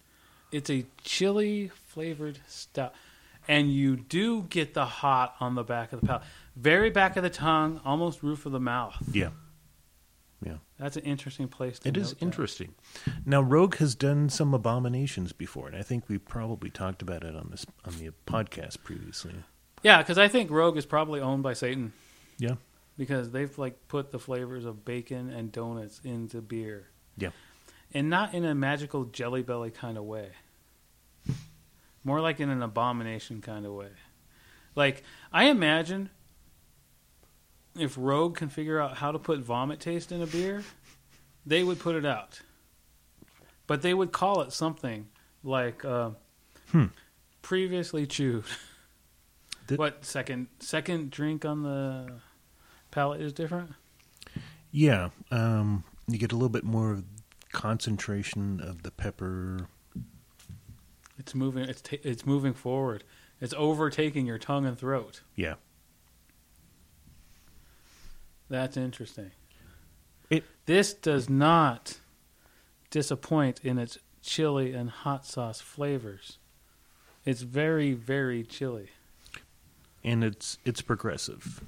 It's 0.52 0.70
a 0.70 0.86
chili 1.04 1.72
flavored 1.88 2.40
stout, 2.48 2.94
and 3.48 3.72
you 3.72 3.96
do 3.96 4.44
get 4.44 4.74
the 4.74 4.86
hot 4.86 5.36
on 5.40 5.56
the 5.56 5.64
back 5.64 5.94
of 5.94 6.02
the 6.02 6.08
palate, 6.08 6.24
very 6.56 6.90
back 6.90 7.16
of 7.18 7.24
the 7.24 7.30
tongue, 7.30 7.80
almost 7.86 8.22
roof 8.24 8.46
of 8.46 8.52
the 8.52 8.60
mouth. 8.60 8.96
Yeah, 9.14 9.30
yeah, 10.46 10.56
That's 10.78 10.98
an 10.98 11.04
interesting 11.04 11.48
place. 11.48 11.80
to 11.80 11.88
it 11.90 11.96
is 11.98 12.10
note 12.10 12.20
that. 12.20 12.26
interesting. 12.26 12.74
Now, 13.26 13.42
Rogue 13.42 13.76
has 13.78 13.96
done 13.96 14.30
some 14.30 14.54
abominations 14.54 15.32
before, 15.34 15.68
and 15.68 15.76
I 15.78 15.84
think 15.84 16.10
we 16.10 16.18
probably 16.18 16.70
talked 16.70 17.02
about 17.02 17.24
it 17.24 17.36
on 17.36 17.48
this 17.52 17.66
on 17.86 17.94
the 17.98 18.12
podcast 18.28 18.84
previously. 18.84 19.34
Yeah, 19.84 20.00
because 20.00 20.18
I 20.18 20.28
think 20.28 20.52
Rogue 20.52 20.78
is 20.78 20.86
probably 20.86 21.22
owned 21.22 21.44
by 21.44 21.54
Satan. 21.54 21.94
Yeah, 22.38 22.56
because 22.98 23.32
they've 23.32 23.56
like 23.58 23.88
put 23.88 24.12
the 24.12 24.20
flavors 24.20 24.66
of 24.66 24.84
bacon 24.84 25.30
and 25.30 25.52
donuts 25.52 26.02
into 26.04 26.42
beer. 26.42 26.88
Yeah. 27.18 27.30
And 27.94 28.10
not 28.10 28.34
in 28.34 28.46
a 28.46 28.56
magical 28.56 29.04
jelly 29.04 29.44
belly 29.44 29.70
kind 29.70 29.98
of 29.98 30.06
way. 30.06 30.30
More 32.04 32.20
like 32.22 32.40
in 32.40 32.50
an 32.50 32.62
abomination 32.64 33.42
kind 33.42 33.66
of 33.66 33.74
way. 33.74 33.90
Like 34.76 35.04
I 35.32 35.46
imagine 35.46 36.10
if 37.78 37.96
Rogue 37.98 38.36
can 38.38 38.50
figure 38.50 38.80
out 38.80 38.98
how 38.98 39.12
to 39.12 39.20
put 39.20 39.40
vomit 39.40 39.80
taste 39.80 40.12
in 40.12 40.22
a 40.22 40.28
beer, 40.28 40.64
they 41.46 41.64
would 41.64 41.80
put 41.80 41.96
it 41.96 42.06
out. 42.06 42.42
But 43.68 43.82
they 43.82 43.94
would 43.94 44.12
call 44.12 44.42
it 44.42 44.52
something 44.52 45.08
like 45.44 45.86
uh, 45.86 46.12
Hmm. 46.72 46.86
previously 47.42 48.06
chewed. 48.08 48.46
Did- 49.68 49.78
what 49.80 50.04
second 50.04 50.48
second 50.60 51.12
drink 51.12 51.46
on 51.46 51.64
the 51.64 52.14
palate 52.92 53.22
is 53.22 53.32
different? 53.34 53.72
yeah. 54.72 55.10
Um, 55.30 55.84
you 56.08 56.18
get 56.18 56.32
a 56.32 56.36
little 56.36 56.50
bit 56.50 56.64
more 56.64 57.04
concentration 57.52 58.60
of 58.62 58.84
the 58.84 58.92
pepper. 58.92 59.68
It's 61.22 61.36
moving. 61.36 61.66
It's 61.70 61.82
ta- 61.84 61.98
it's 62.02 62.26
moving 62.26 62.54
forward. 62.54 63.04
It's 63.40 63.54
overtaking 63.56 64.26
your 64.26 64.40
tongue 64.40 64.66
and 64.66 64.76
throat. 64.76 65.22
Yeah, 65.36 65.54
That's 68.50 68.76
interesting. 68.76 69.30
It- 70.32 70.46
this 70.66 70.94
does 70.96 71.30
not 71.30 72.00
disappoint 72.90 73.60
in 73.64 73.78
its 73.78 74.00
chili 74.24 74.74
and 74.74 74.90
hot 74.90 75.26
sauce 75.28 75.62
flavors. 75.62 76.40
It's 77.24 77.42
very, 77.44 77.94
very 77.94 78.44
chili. 78.44 78.90
and 80.04 80.24
it's 80.24 80.58
it's 80.66 80.82
progressive. 80.82 81.62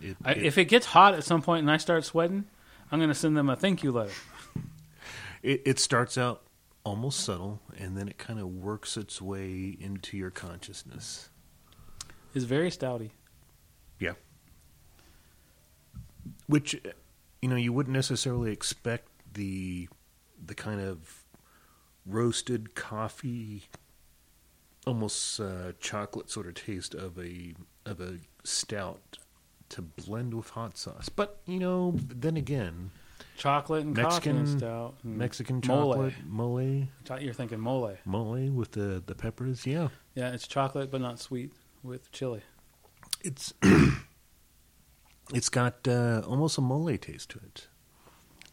It, 0.00 0.16
I, 0.24 0.32
it- 0.34 0.44
if 0.44 0.56
it 0.56 0.66
gets 0.66 0.86
hot 0.86 1.14
at 1.14 1.24
some 1.24 1.42
point 1.42 1.62
and 1.62 1.70
I 1.70 1.78
start 1.78 2.04
sweating, 2.04 2.44
I'm 2.92 3.00
going 3.00 3.08
to 3.10 3.14
send 3.14 3.36
them 3.36 3.50
a 3.50 3.56
thank 3.56 3.82
you 3.82 3.90
letter. 3.90 4.12
It, 5.42 5.62
it 5.66 5.78
starts 5.80 6.16
out 6.16 6.42
almost 6.84 7.20
subtle, 7.20 7.60
and 7.78 7.96
then 7.96 8.08
it 8.08 8.18
kind 8.18 8.38
of 8.38 8.48
works 8.48 8.96
its 8.96 9.20
way 9.20 9.76
into 9.80 10.16
your 10.16 10.30
consciousness. 10.30 11.28
It's 12.34 12.44
very 12.44 12.70
stouty. 12.70 13.10
Yeah. 13.98 14.12
Which, 16.46 16.80
you 17.42 17.48
know, 17.48 17.56
you 17.56 17.72
wouldn't 17.72 17.94
necessarily 17.94 18.52
expect 18.52 19.08
the 19.34 19.88
the 20.44 20.54
kind 20.54 20.80
of 20.80 21.24
roasted 22.06 22.74
coffee, 22.74 23.64
almost 24.86 25.38
uh, 25.38 25.72
chocolate 25.80 26.30
sort 26.30 26.46
of 26.46 26.54
taste 26.54 26.94
of 26.94 27.18
a 27.18 27.54
of 27.84 28.00
a 28.00 28.18
stout 28.44 29.18
to 29.68 29.82
blend 29.82 30.34
with 30.34 30.50
hot 30.50 30.76
sauce. 30.76 31.08
But 31.08 31.40
you 31.46 31.58
know, 31.58 31.94
then 31.96 32.36
again, 32.36 32.90
Chocolate 33.40 33.84
and 33.86 33.96
coffee 33.96 34.28
and 34.30 34.38
Mexican- 34.40 34.58
stout. 34.58 34.94
and 35.02 35.16
Mexican 35.16 35.60
mole. 35.66 35.92
chocolate 35.94 36.14
mole 36.26 36.60
You're 37.20 37.32
thinking 37.32 37.58
mole. 37.58 37.96
mole 38.04 38.50
with 38.50 38.72
the 38.72 39.02
the 39.04 39.14
peppers. 39.14 39.66
Yeah, 39.66 39.88
Yeah, 40.14 40.32
it's 40.34 40.46
chocolate 40.46 40.90
but 40.90 41.00
not 41.00 41.18
sweet 41.18 41.52
with 41.82 42.12
chili. 42.12 42.42
it's 43.22 43.54
it's 45.32 45.48
got 45.48 45.88
uh, 45.88 46.22
almost 46.26 46.58
a 46.58 46.60
mole 46.60 46.96
taste 46.98 47.30
to 47.30 47.38
it. 47.38 47.66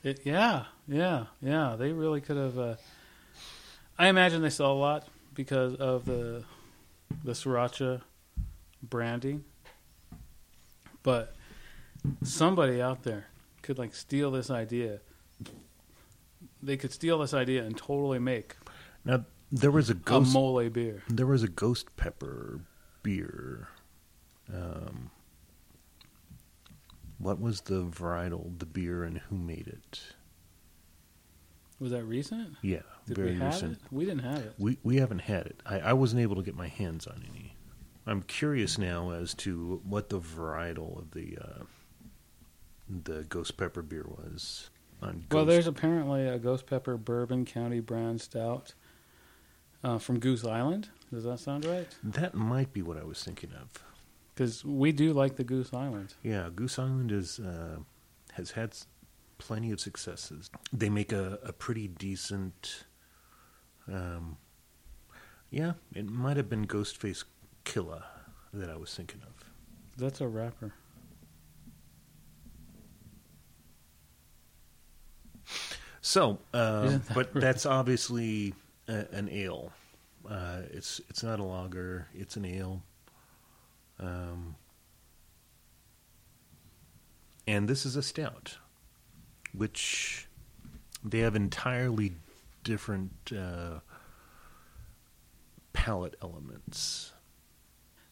It, 0.04 0.22
yeah, 0.26 0.66
yeah, 0.88 1.26
yeah. 1.42 1.76
They 1.78 1.92
really 1.92 2.22
could 2.22 2.38
have. 2.38 2.58
Uh, 2.58 2.76
I 4.00 4.08
imagine 4.08 4.42
they 4.42 4.50
sell 4.50 4.72
a 4.72 4.80
lot 4.90 5.08
because 5.34 5.76
of 5.76 6.06
the 6.06 6.44
the 7.26 7.34
sriracha 7.34 8.02
branding. 8.82 9.44
But 11.04 11.36
somebody 12.24 12.82
out 12.82 13.04
there 13.04 13.26
could 13.68 13.78
like 13.78 13.94
steal 13.94 14.32
this 14.32 14.50
idea. 14.50 15.02
They 16.64 16.78
could 16.78 16.94
steal 16.94 17.20
this 17.20 17.34
idea 17.34 17.64
and 17.66 17.78
totally 17.78 18.18
make 18.18 18.56
Now 19.06 19.26
there 19.52 19.72
was 19.72 19.90
a 19.90 19.94
a 19.94 19.96
ghost. 19.96 20.34
mole 20.34 20.70
beer. 20.70 21.04
there 21.10 21.28
was 21.28 21.44
a 21.44 21.48
ghost 21.50 21.96
pepper 21.98 22.62
beer. 23.04 23.68
Um, 24.54 25.12
what 27.18 27.42
was 27.42 27.62
the 27.62 27.84
varietal, 27.84 28.58
the 28.58 28.66
beer, 28.66 29.04
and 29.04 29.18
who 29.18 29.38
made 29.38 29.68
it? 29.68 30.02
Was 31.80 31.92
that 31.92 32.06
recent? 32.06 32.56
Yeah, 32.62 32.82
Did 33.06 33.18
very 33.18 33.34
we 33.34 33.42
recent. 33.46 33.74
it? 33.74 33.80
We 33.92 34.06
didn't 34.06 34.24
have 34.24 34.38
it. 34.40 34.54
We 34.58 34.78
we 34.84 34.96
haven't 34.98 35.20
had 35.24 35.46
it. 35.46 35.62
I, 35.66 35.80
I 35.80 35.94
wasn't 35.94 36.22
able 36.22 36.38
to 36.38 36.42
get 36.42 36.56
my 36.56 36.68
hands 36.70 37.06
on 37.06 37.24
any. 37.30 37.56
I'm 38.06 38.22
curious 38.22 38.78
now 38.78 39.12
as 39.12 39.34
to 39.36 39.82
what 39.84 40.08
the 40.10 40.20
varietal 40.20 40.98
of 40.98 41.12
the 41.12 41.38
uh, 41.42 41.64
the 42.90 43.24
ghost 43.24 43.58
pepper 43.58 43.82
beer 43.82 44.06
was. 44.08 44.70
On 45.02 45.26
Well, 45.32 45.46
there's 45.46 45.68
apparently 45.68 46.28
a 46.28 46.40
Ghost 46.40 46.66
Pepper 46.66 46.98
Bourbon 46.98 47.46
County 47.46 47.80
Brand 47.80 48.20
Stout 48.20 48.74
uh, 49.84 50.00
from 50.00 50.20
Goose 50.20 50.44
Island. 50.44 50.90
Does 51.14 51.24
that 51.24 51.40
sound 51.40 51.66
right? 51.66 51.88
that 52.04 52.34
might 52.34 52.74
be 52.74 52.82
what 52.82 52.98
I 52.98 53.04
was 53.04 53.24
thinking 53.24 53.52
of. 53.54 53.70
Because 54.34 54.66
we 54.66 54.92
do 54.92 55.14
like 55.14 55.36
the 55.36 55.44
Goose 55.44 55.74
Island. 55.74 56.16
Yeah, 56.24 56.50
Goose 56.56 56.80
Island 56.80 57.12
is 57.12 57.40
uh, 57.40 57.78
has 58.34 58.52
had 58.52 58.76
plenty 59.38 59.72
of 59.72 59.80
successes. 59.80 60.50
They 60.74 60.90
make 60.90 61.12
a, 61.12 61.40
a 61.44 61.54
pretty 61.54 61.88
decent. 61.88 62.86
Um, 63.92 64.38
yeah, 65.50 65.74
it 65.94 66.08
might 66.10 66.38
have 66.38 66.50
been 66.50 66.66
Ghostface 66.66 67.24
Killah 67.66 68.04
that 68.54 68.70
I 68.70 68.76
was 68.78 68.94
thinking 68.94 69.22
of. 69.22 69.46
That's 69.96 70.22
a 70.22 70.28
rapper. 70.28 70.74
So, 76.08 76.40
uh, 76.54 76.88
that 76.88 77.14
but 77.14 77.36
right? 77.36 77.42
that's 77.42 77.66
obviously 77.66 78.54
a, 78.88 79.06
an 79.12 79.28
ale. 79.30 79.74
Uh, 80.26 80.62
it's 80.72 81.02
it's 81.10 81.22
not 81.22 81.42
a 81.42 81.44
lager. 81.44 82.08
It's 82.16 82.38
an 82.38 82.46
ale. 82.46 82.82
Um, 84.00 84.56
and 87.46 87.68
this 87.68 87.86
is 87.86 87.98
a 87.98 88.02
stout, 88.02 88.58
which 89.54 90.30
they 91.04 91.20
have 91.20 91.36
entirely 91.36 92.14
different 92.64 93.12
uh, 93.38 93.80
palate 95.74 96.16
elements. 96.22 97.12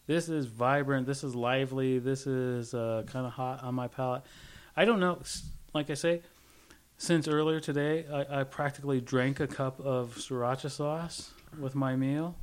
This 0.05 0.27
is 0.27 0.47
vibrant. 0.47 1.07
This 1.07 1.23
is 1.23 1.33
lively. 1.33 1.99
This 1.99 2.27
is 2.27 2.73
uh, 2.73 3.03
kind 3.07 3.25
of 3.25 3.31
hot 3.31 3.63
on 3.63 3.73
my 3.73 3.87
palate. 3.87 4.23
I 4.75 4.83
don't 4.83 4.99
know. 4.99 5.21
Like 5.73 5.89
I 5.89 5.93
say, 5.93 6.21
since 6.97 7.27
earlier 7.27 7.59
today, 7.59 8.05
I, 8.11 8.41
I 8.41 8.43
practically 8.43 9.01
drank 9.01 9.39
a 9.39 9.47
cup 9.47 9.79
of 9.79 10.15
sriracha 10.15 10.69
sauce 10.71 11.31
with 11.59 11.75
my 11.75 11.95
meal. 11.95 12.35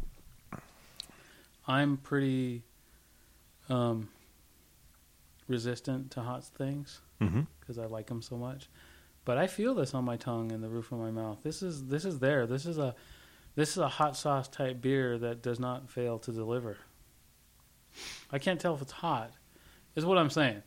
I'm 1.66 1.96
pretty 1.96 2.62
um, 3.68 4.08
resistant 5.48 6.10
to 6.12 6.20
hot 6.22 6.44
things 6.44 7.00
Mm-hmm. 7.20 7.42
because 7.60 7.78
I 7.78 7.86
like 7.86 8.06
them 8.08 8.20
so 8.20 8.36
much. 8.36 8.68
But 9.24 9.38
I 9.38 9.46
feel 9.46 9.74
this 9.76 9.94
on 9.94 10.04
my 10.04 10.16
tongue 10.16 10.50
and 10.50 10.60
the 10.60 10.68
roof 10.68 10.90
of 10.90 10.98
my 10.98 11.12
mouth. 11.12 11.38
This 11.44 11.62
is 11.62 11.86
this 11.86 12.04
is 12.04 12.18
there. 12.18 12.48
This 12.48 12.66
is 12.66 12.78
a 12.78 12.96
this 13.54 13.70
is 13.70 13.78
a 13.78 13.86
hot 13.86 14.16
sauce 14.16 14.48
type 14.48 14.80
beer 14.80 15.16
that 15.18 15.40
does 15.40 15.60
not 15.60 15.88
fail 15.88 16.18
to 16.18 16.32
deliver. 16.32 16.78
I 18.32 18.40
can't 18.40 18.60
tell 18.60 18.74
if 18.74 18.82
it's 18.82 18.90
hot. 18.90 19.30
Is 19.94 20.04
what 20.04 20.18
I'm 20.18 20.30
saying. 20.30 20.64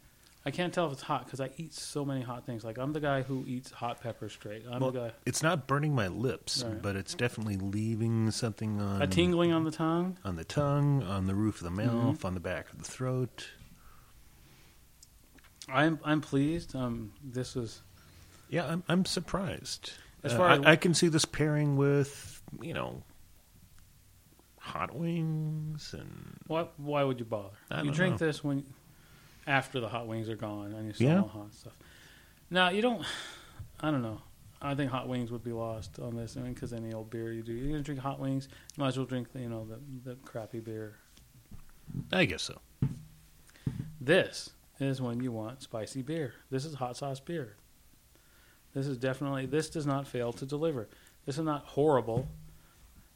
I 0.48 0.52
can't 0.52 0.72
tell 0.72 0.86
if 0.86 0.94
it's 0.94 1.02
hot 1.02 1.26
because 1.26 1.42
I 1.42 1.50
eat 1.58 1.74
so 1.74 2.06
many 2.06 2.22
hot 2.22 2.46
things. 2.46 2.64
Like 2.64 2.78
I'm 2.78 2.94
the 2.94 3.00
guy 3.00 3.24
who 3.24 3.44
eats 3.48 3.72
hot 3.72 4.00
pepper 4.02 4.30
straight. 4.30 4.64
I'm 4.72 4.80
Well, 4.80 4.92
the 4.92 5.00
guy. 5.08 5.12
it's 5.26 5.42
not 5.42 5.66
burning 5.66 5.96
my 5.96 6.08
lips, 6.08 6.64
Right. 6.64 6.80
but 6.82 6.96
it's 6.96 7.16
definitely 7.16 7.58
leaving 7.58 8.30
something 8.30 8.80
on 8.80 9.02
A 9.02 9.08
tingling 9.08 9.52
on 9.52 9.64
the 9.64 9.72
tongue. 9.72 10.18
on 10.24 10.36
the 10.36 10.44
tongue, 10.44 11.02
on 11.02 11.26
the 11.26 11.34
roof 11.34 11.58
of 11.58 11.64
the 11.64 11.72
mouth, 11.72 12.18
Mm-hmm. 12.20 12.28
on 12.28 12.34
the 12.36 12.40
back 12.40 12.72
of 12.72 12.78
the 12.78 12.86
throat. 12.86 13.48
I'm 15.68 16.00
I'm 16.04 16.22
pleased. 16.22 16.76
Um, 16.76 17.14
this 17.24 17.56
is 17.56 17.82
Yeah, 18.50 18.68
I'm 18.68 18.84
I'm 18.88 19.06
surprised. 19.06 19.94
As 20.24 20.34
Uh, 20.34 20.38
far 20.38 20.48
I, 20.50 20.54
as- 20.60 20.66
I 20.66 20.76
can 20.76 20.94
see 20.94 21.08
this 21.08 21.26
pairing 21.26 21.76
with 21.76 22.42
you 22.62 22.74
know 22.74 23.02
hot 24.60 24.96
wings 24.96 25.94
and 25.98 26.38
why 26.48 26.68
why 26.78 27.04
would 27.04 27.20
you 27.20 27.26
bother? 27.26 27.56
I 27.72 27.82
you 27.82 27.92
drink 27.92 28.20
know. 28.22 28.28
this 28.28 28.44
when 28.44 28.64
after 29.48 29.80
the 29.80 29.88
hot 29.90 30.08
wings 30.08 30.30
are 30.30 30.36
gone 30.36 30.74
and 30.74 30.88
you 30.88 30.94
still 30.94 31.08
Yeah. 31.08 31.20
want 31.22 31.32
hot 31.32 31.54
stuff. 31.54 31.78
Now 32.50 32.70
you 32.70 32.82
don't. 32.82 33.06
I 33.80 33.92
don't 33.92 34.02
know. 34.02 34.22
I 34.62 34.74
think 34.74 34.90
hot 34.90 35.08
wings 35.08 35.32
would 35.32 35.44
be 35.44 35.52
lost 35.52 36.00
on 36.00 36.16
this. 36.16 36.38
I 36.38 36.42
mean, 36.42 36.54
because 36.54 36.74
any 36.74 36.94
old 36.94 37.10
beer 37.10 37.32
you 37.34 37.44
do, 37.44 37.54
you're 37.54 37.70
gonna 37.70 37.84
drink 37.84 38.00
hot 38.00 38.20
wings. 38.20 38.48
You 38.76 38.82
might 38.82 38.88
as 38.90 38.98
well 38.98 39.06
drink 39.06 39.32
the, 39.34 39.40
you 39.42 39.50
know 39.50 39.66
the 39.66 39.80
the 40.10 40.16
crappy 40.18 40.60
beer. 40.60 40.96
I 42.12 42.26
guess 42.26 42.42
so. 42.44 42.60
This 44.02 44.50
is 44.80 45.02
when 45.02 45.22
you 45.22 45.32
want 45.32 45.62
spicy 45.62 46.02
beer. 46.02 46.34
This 46.50 46.66
is 46.66 46.76
hot 46.76 46.98
sauce 46.98 47.20
beer. 47.20 47.56
This 48.74 48.88
is 48.88 48.98
definitely. 48.98 49.46
This 49.46 49.70
does 49.70 49.86
not 49.86 50.08
fail 50.08 50.34
to 50.34 50.46
deliver. 50.46 50.88
This 51.26 51.38
is 51.38 51.44
not 51.44 51.64
horrible, 51.66 52.28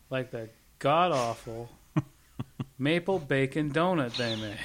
like 0.10 0.32
that 0.32 0.52
god 0.80 1.12
awful 1.12 1.70
maple 2.78 3.20
bacon 3.20 3.70
donut 3.72 4.16
they 4.16 4.36
made. 4.36 4.56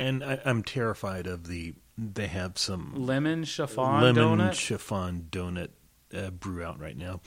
And 0.00 0.24
I, 0.24 0.40
I'm 0.44 0.62
terrified 0.62 1.26
of 1.26 1.46
the. 1.46 1.74
They 1.96 2.28
have 2.28 2.56
some 2.56 2.94
Lemon 2.94 3.44
chiffon 3.44 4.00
lemon 4.00 4.38
donut. 4.38 4.54
chiffon 4.54 5.26
donut 5.30 5.68
uh, 6.16 6.30
brew 6.30 6.64
out 6.64 6.80
right 6.80 6.96
now. 6.96 7.20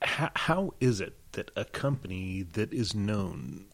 How, 0.00 0.30
how 0.34 0.74
is 0.80 1.00
it 1.00 1.18
that 1.32 1.50
a 1.54 1.66
company 1.66 2.42
that 2.42 2.72
is 2.72 2.94
known 2.94 3.66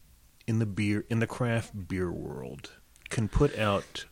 in 0.47 0.59
the 0.59 0.67
beer 0.67 1.05
in 1.09 1.21
the 1.21 1.27
craft 1.29 1.89
beer 1.89 2.11
world 2.11 2.73
can 3.09 3.29
put 3.29 3.57
out 3.57 4.07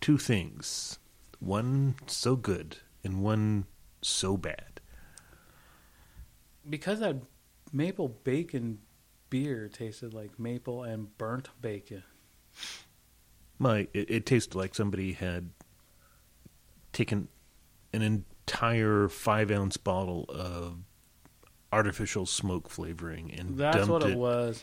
two 0.00 0.18
things, 0.18 0.98
one 1.38 1.94
so 2.06 2.34
good 2.34 2.78
and 3.04 3.22
one 3.22 3.66
so 4.02 4.36
bad? 4.36 4.80
because 6.68 7.00
that 7.00 7.16
maple 7.72 8.08
bacon 8.08 8.78
beer 9.28 9.68
tasted 9.68 10.12
like 10.12 10.38
maple 10.38 10.82
and 10.82 11.16
burnt 11.18 11.48
bacon. 11.60 12.02
My, 13.58 13.88
it, 13.92 14.10
it 14.10 14.26
tasted 14.26 14.54
like 14.54 14.74
somebody 14.74 15.12
had 15.12 15.50
taken 16.92 17.28
an 17.92 18.02
entire 18.02 19.08
five 19.08 19.50
ounce 19.50 19.76
bottle 19.76 20.24
of 20.28 20.78
artificial 21.72 22.26
smoke 22.26 22.68
flavoring 22.68 23.32
and 23.38 23.56
That's 23.56 23.76
dumped 23.76 23.90
what 23.90 24.02
it. 24.04 24.10
it 24.10 24.18
was. 24.18 24.62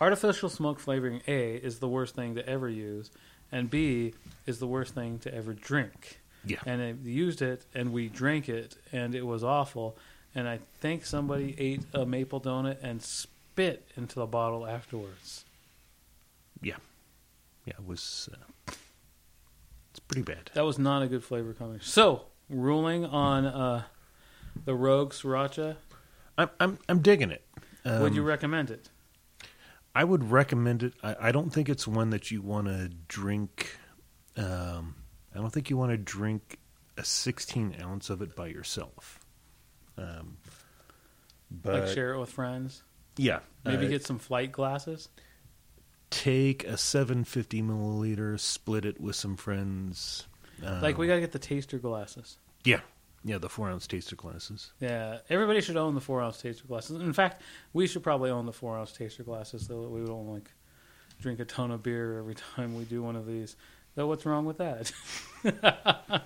Artificial 0.00 0.48
smoke 0.48 0.78
flavoring 0.78 1.22
A 1.26 1.54
is 1.56 1.78
the 1.78 1.88
worst 1.88 2.14
thing 2.14 2.34
to 2.34 2.46
ever 2.48 2.68
use, 2.68 3.10
and 3.50 3.70
B 3.70 4.12
is 4.46 4.58
the 4.58 4.66
worst 4.66 4.94
thing 4.94 5.18
to 5.20 5.34
ever 5.34 5.52
drink. 5.54 6.20
Yeah. 6.44 6.58
and 6.64 6.80
they 6.80 7.10
used 7.10 7.42
it, 7.42 7.64
and 7.74 7.92
we 7.92 8.08
drank 8.08 8.48
it, 8.48 8.76
and 8.92 9.14
it 9.16 9.26
was 9.26 9.42
awful. 9.42 9.96
And 10.32 10.48
I 10.48 10.60
think 10.80 11.04
somebody 11.04 11.56
ate 11.58 11.82
a 11.92 12.06
maple 12.06 12.40
donut 12.40 12.76
and 12.82 13.02
spit 13.02 13.88
into 13.96 14.16
the 14.20 14.26
bottle 14.26 14.64
afterwards. 14.66 15.44
Yeah, 16.62 16.76
yeah, 17.66 17.74
it 17.78 17.86
was. 17.86 18.30
Uh, 18.32 18.72
it's 19.90 20.00
pretty 20.00 20.22
bad. 20.22 20.50
That 20.54 20.64
was 20.64 20.78
not 20.78 21.02
a 21.02 21.06
good 21.06 21.24
flavor 21.24 21.52
combination. 21.52 21.88
So, 21.88 22.26
ruling 22.48 23.04
on 23.04 23.44
uh, 23.44 23.82
the 24.64 24.74
Rogue 24.74 25.12
Sriracha, 25.12 25.76
I'm 26.38 26.50
I'm 26.60 26.78
I'm 26.88 27.00
digging 27.02 27.30
it. 27.30 27.44
Um, 27.84 28.02
would 28.02 28.14
you 28.14 28.22
recommend 28.22 28.70
it? 28.70 28.88
I 29.94 30.04
would 30.04 30.30
recommend 30.30 30.82
it. 30.82 30.92
I, 31.02 31.16
I 31.20 31.32
don't 31.32 31.50
think 31.50 31.68
it's 31.68 31.88
one 31.88 32.10
that 32.10 32.30
you 32.30 32.42
want 32.42 32.66
to 32.66 32.90
drink. 33.08 33.76
Um, 34.36 34.96
I 35.34 35.38
don't 35.38 35.50
think 35.50 35.70
you 35.70 35.76
want 35.76 35.90
to 35.92 35.96
drink 35.96 36.58
a 36.98 37.04
16 37.04 37.76
ounce 37.82 38.10
of 38.10 38.20
it 38.20 38.36
by 38.36 38.48
yourself. 38.48 39.18
Um, 39.96 40.36
but 41.50 41.84
like 41.84 41.88
share 41.94 42.12
it 42.12 42.20
with 42.20 42.30
friends? 42.30 42.82
yeah, 43.16 43.38
Maybe 43.64 43.86
uh, 43.86 43.88
get 43.88 44.04
some 44.04 44.18
flight 44.18 44.52
glasses? 44.52 45.08
Take 46.10 46.64
a 46.64 46.76
750 46.76 47.62
milliliter, 47.62 48.38
split 48.38 48.84
it 48.84 49.00
with 49.00 49.16
some 49.16 49.36
friends. 49.36 50.26
Um, 50.64 50.80
like, 50.80 50.98
we 50.98 51.06
got 51.06 51.14
to 51.16 51.20
get 51.20 51.32
the 51.32 51.38
taster 51.38 51.78
glasses. 51.78 52.38
yeah, 52.64 52.80
yeah, 53.24 53.38
the 53.38 53.48
four 53.48 53.68
ounce 53.68 53.86
taster 53.86 54.14
glasses. 54.16 54.72
Yeah, 54.80 55.18
everybody 55.28 55.60
should 55.60 55.76
own 55.76 55.94
the 55.94 56.00
four 56.00 56.22
ounce 56.22 56.40
taster 56.40 56.64
glasses. 56.66 57.00
In 57.00 57.12
fact, 57.12 57.42
we 57.72 57.86
should 57.86 58.02
probably 58.02 58.30
own 58.30 58.46
the 58.46 58.52
four 58.52 58.78
ounce 58.78 58.92
taster 58.92 59.24
glasses 59.24 59.66
so 59.66 59.82
that 59.82 59.88
we 59.88 60.04
don't 60.04 60.28
like 60.28 60.50
drink 61.20 61.40
a 61.40 61.44
ton 61.44 61.70
of 61.70 61.82
beer 61.82 62.18
every 62.18 62.34
time 62.54 62.76
we 62.76 62.84
do 62.84 63.02
one 63.02 63.16
of 63.16 63.26
these. 63.26 63.56
Though, 63.94 64.06
what's 64.06 64.24
wrong 64.26 64.44
with 64.44 64.58
that? 64.58 64.92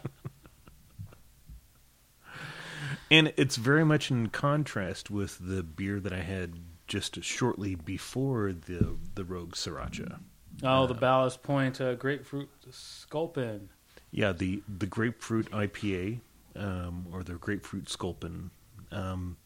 And 3.11 3.33
it's 3.37 3.57
very 3.57 3.85
much 3.85 4.11
in 4.11 4.28
contrast 4.28 5.11
with 5.11 5.39
the 5.41 5.64
beer 5.64 5.99
that 5.99 6.12
I 6.12 6.20
had 6.20 6.55
just 6.91 7.22
shortly 7.22 7.76
before 7.76 8.53
the 8.53 8.97
the 9.14 9.24
Rogue 9.24 9.55
Sriracha. 9.55 10.18
oh, 10.62 10.86
the 10.86 10.95
Ballast 10.95 11.43
Point 11.43 11.80
uh, 11.80 11.95
grapefruit 11.95 12.51
sculpin. 12.70 13.70
Yeah, 14.11 14.32
the 14.32 14.62
the 14.68 14.86
grapefruit 14.86 15.51
IPA 15.53 16.20
um, 16.57 17.07
or 17.12 17.22
the 17.22 17.34
grapefruit 17.34 17.88
sculpin, 17.88 18.51
um, 18.91 19.36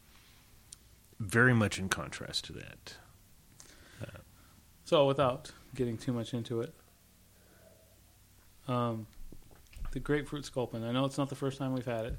very 1.20 1.54
much 1.54 1.78
in 1.78 1.88
contrast 1.88 2.46
to 2.46 2.52
that. 2.54 2.96
So, 4.86 5.06
without 5.06 5.50
getting 5.74 5.96
too 5.96 6.12
much 6.12 6.34
into 6.34 6.60
it, 6.60 6.74
um, 8.68 9.06
the 9.92 10.00
grapefruit 10.00 10.44
sculpin. 10.44 10.84
I 10.84 10.92
know 10.92 11.06
it's 11.06 11.16
not 11.16 11.30
the 11.30 11.34
first 11.34 11.58
time 11.58 11.72
we've 11.72 11.86
had 11.86 12.04
it. 12.04 12.18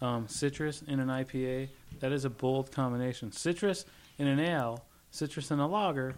Um, 0.00 0.28
citrus 0.28 0.82
in 0.82 1.00
an 1.00 1.08
IPA. 1.08 1.68
That 1.98 2.12
is 2.12 2.24
a 2.24 2.30
bold 2.30 2.70
combination. 2.70 3.32
Citrus 3.32 3.84
in 4.20 4.26
an 4.28 4.38
ale, 4.38 4.84
citrus 5.10 5.50
in 5.50 5.58
a 5.58 5.66
lager. 5.66 6.14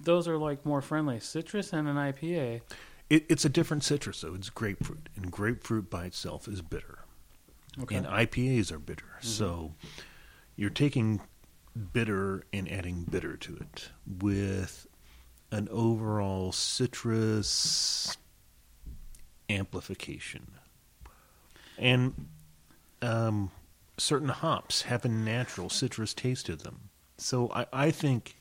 Those 0.00 0.28
are 0.28 0.38
like 0.38 0.64
more 0.64 0.80
friendly. 0.80 1.18
Citrus 1.18 1.72
in 1.72 1.86
an 1.88 1.96
IPA. 1.96 2.62
It, 3.10 3.26
it's 3.28 3.44
a 3.44 3.48
different 3.48 3.82
citrus, 3.84 4.20
though. 4.20 4.34
It's 4.34 4.48
grapefruit, 4.48 5.08
and 5.16 5.30
grapefruit 5.30 5.90
by 5.90 6.04
itself 6.06 6.46
is 6.46 6.62
bitter, 6.62 7.00
Okay. 7.82 7.96
and 7.96 8.06
IPAs 8.06 8.70
are 8.72 8.78
bitter. 8.78 9.18
So 9.20 9.74
you're 10.56 10.70
taking 10.70 11.20
bitter 11.92 12.44
and 12.52 12.70
adding 12.70 13.04
bitter 13.10 13.36
to 13.36 13.56
it 13.56 13.90
with 14.06 14.86
an 15.50 15.68
overall 15.70 16.52
citrus 16.52 18.16
amplification. 19.50 20.46
And 21.76 22.28
um, 23.02 23.50
certain 23.98 24.28
hops 24.28 24.82
have 24.82 25.04
a 25.04 25.08
natural 25.08 25.68
citrus 25.68 26.14
taste 26.14 26.46
to 26.46 26.56
them. 26.56 26.88
So 27.16 27.50
I, 27.54 27.66
I 27.72 27.90
think 27.90 28.36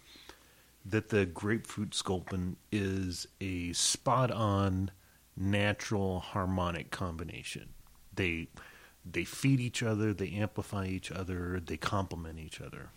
that 0.85 1.09
the 1.09 1.25
grapefruit 1.25 1.93
sculpin 1.93 2.57
is 2.71 3.27
a 3.39 3.73
spot 3.73 4.31
on 4.31 4.91
natural 5.37 6.19
harmonic 6.19 6.91
combination. 6.91 7.69
They 8.13 8.47
they 9.03 9.23
feed 9.23 9.59
each 9.59 9.81
other, 9.81 10.13
they 10.13 10.29
amplify 10.31 10.85
each 10.85 11.11
other, 11.11 11.59
they 11.59 11.77
complement 11.77 12.39
each 12.39 12.61
other. 12.61 12.89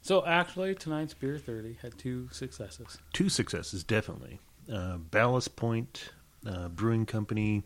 So 0.00 0.24
actually, 0.26 0.74
tonight's 0.74 1.14
beer 1.14 1.38
thirty 1.38 1.78
had 1.82 1.98
two 1.98 2.28
successes. 2.30 2.98
Two 3.12 3.28
successes, 3.28 3.84
definitely. 3.84 4.38
Uh, 4.72 4.98
Ballast 4.98 5.56
Point 5.56 6.10
uh, 6.46 6.68
Brewing 6.68 7.06
Company, 7.06 7.62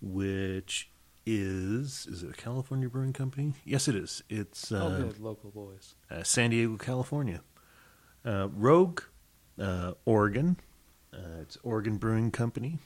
which 0.00 0.88
is 1.26 2.06
is 2.10 2.22
it 2.22 2.30
a 2.30 2.32
California 2.34 2.88
brewing 2.88 3.12
company? 3.12 3.54
Yes, 3.64 3.88
it 3.88 3.96
is. 3.96 4.22
It's 4.30 4.70
uh, 4.72 4.84
oh, 4.98 5.02
good 5.02 5.20
local 5.20 5.50
boys. 5.50 5.94
uh, 6.10 6.22
San 6.22 6.50
Diego, 6.50 6.76
California. 6.76 7.40
Uh, 8.24 8.48
Rogue, 8.52 9.02
uh, 9.60 9.92
Oregon. 10.04 10.56
Uh, 11.12 11.40
it's 11.42 11.56
Oregon 11.62 11.96
Brewing 11.96 12.30
Company. 12.30 12.78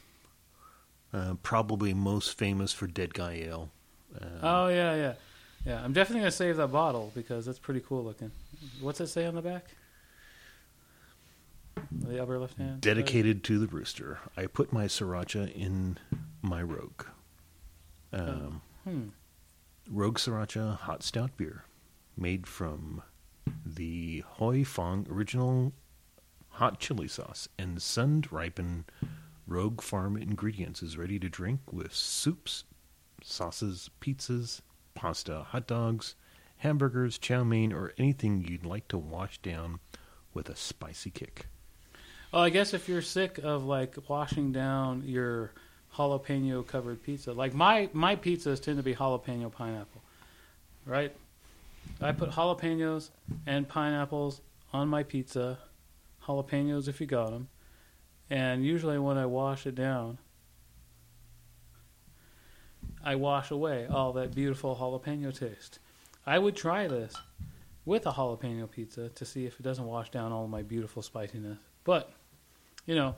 Uh, 1.12 1.34
probably 1.42 1.92
most 1.94 2.38
famous 2.38 2.72
for 2.72 2.86
Dead 2.86 3.14
Guy 3.14 3.32
Ale. 3.44 3.70
Uh, 4.14 4.24
Oh 4.42 4.68
yeah, 4.68 4.94
yeah, 4.94 5.12
yeah. 5.66 5.84
I'm 5.84 5.92
definitely 5.92 6.20
gonna 6.22 6.30
save 6.30 6.56
that 6.58 6.68
bottle 6.72 7.10
because 7.14 7.44
that's 7.46 7.58
pretty 7.58 7.80
cool 7.80 8.04
looking. 8.04 8.30
What's 8.80 9.00
it 9.00 9.08
say 9.08 9.26
on 9.26 9.34
the 9.34 9.42
back? 9.42 9.66
The 11.92 12.22
upper 12.22 12.38
left 12.38 12.56
hand. 12.58 12.80
dedicated 12.80 13.42
to 13.44 13.58
the 13.58 13.66
rooster. 13.66 14.18
I 14.36 14.46
put 14.46 14.72
my 14.72 14.84
sriracha 14.84 15.52
in 15.54 15.98
my 16.42 16.62
Rogue. 16.62 17.04
Um, 18.12 18.62
Hmm. 18.84 19.08
Rogue 19.88 20.18
Sriracha 20.18 20.76
Hot 20.78 21.02
Stout 21.02 21.36
Beer, 21.36 21.64
made 22.16 22.46
from 22.46 23.02
the 23.64 24.24
Huy 24.38 24.64
Fong 24.64 25.06
original 25.10 25.72
hot 26.48 26.80
chili 26.80 27.08
sauce 27.08 27.48
and 27.58 27.80
sun 27.80 28.24
ripened 28.30 28.84
Rogue 29.46 29.80
Farm 29.82 30.16
ingredients, 30.16 30.82
is 30.82 30.96
ready 30.96 31.18
to 31.18 31.28
drink 31.28 31.60
with 31.72 31.92
soups, 31.94 32.64
sauces, 33.22 33.90
pizzas, 34.00 34.60
pasta, 34.94 35.42
hot 35.48 35.66
dogs, 35.66 36.14
hamburgers, 36.58 37.18
chow 37.18 37.44
mein, 37.44 37.72
or 37.72 37.92
anything 37.98 38.44
you'd 38.46 38.66
like 38.66 38.88
to 38.88 38.98
wash 38.98 39.38
down 39.38 39.80
with 40.32 40.48
a 40.48 40.56
spicy 40.56 41.10
kick. 41.10 41.46
Well, 42.32 42.42
I 42.42 42.50
guess 42.50 42.74
if 42.74 42.88
you're 42.88 43.02
sick 43.02 43.38
of 43.38 43.64
like 43.64 43.96
washing 44.08 44.52
down 44.52 45.02
your 45.04 45.52
jalapeno 45.96 46.66
covered 46.66 47.02
pizza, 47.02 47.32
like 47.32 47.54
my 47.54 47.88
my 47.92 48.16
pizzas 48.16 48.60
tend 48.60 48.76
to 48.76 48.82
be 48.82 48.94
jalapeno 48.94 49.50
pineapple, 49.50 50.02
right? 50.86 51.14
I 52.00 52.12
put 52.12 52.30
jalapenos 52.30 53.10
and 53.46 53.68
pineapples 53.68 54.40
on 54.72 54.88
my 54.88 55.02
pizza, 55.02 55.58
jalapenos 56.26 56.88
if 56.88 57.00
you 57.00 57.06
got 57.06 57.30
them, 57.30 57.48
and 58.28 58.64
usually 58.64 58.98
when 58.98 59.18
I 59.18 59.26
wash 59.26 59.66
it 59.66 59.74
down, 59.74 60.18
I 63.04 63.16
wash 63.16 63.50
away 63.50 63.86
all 63.86 64.12
that 64.14 64.34
beautiful 64.34 64.76
jalapeno 64.76 65.36
taste. 65.36 65.78
I 66.26 66.38
would 66.38 66.54
try 66.56 66.86
this 66.86 67.14
with 67.84 68.06
a 68.06 68.12
jalapeno 68.12 68.70
pizza 68.70 69.08
to 69.08 69.24
see 69.24 69.46
if 69.46 69.58
it 69.58 69.62
doesn't 69.62 69.86
wash 69.86 70.10
down 70.10 70.32
all 70.32 70.46
my 70.46 70.62
beautiful 70.62 71.02
spiciness. 71.02 71.58
But, 71.82 72.12
you 72.86 72.94
know, 72.94 73.14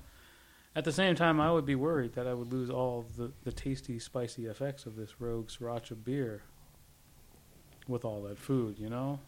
at 0.74 0.84
the 0.84 0.92
same 0.92 1.14
time, 1.14 1.40
I 1.40 1.52
would 1.52 1.66
be 1.66 1.74
worried 1.74 2.14
that 2.14 2.26
I 2.26 2.34
would 2.34 2.52
lose 2.52 2.70
all 2.70 3.04
the, 3.16 3.32
the 3.44 3.52
tasty, 3.52 3.98
spicy 3.98 4.46
effects 4.46 4.86
of 4.86 4.96
this 4.96 5.20
Rogue 5.20 5.48
Sriracha 5.48 6.02
beer 6.02 6.42
with 7.88 8.04
all 8.04 8.22
that 8.22 8.38
food, 8.38 8.78
you 8.78 8.88
know? 8.88 9.18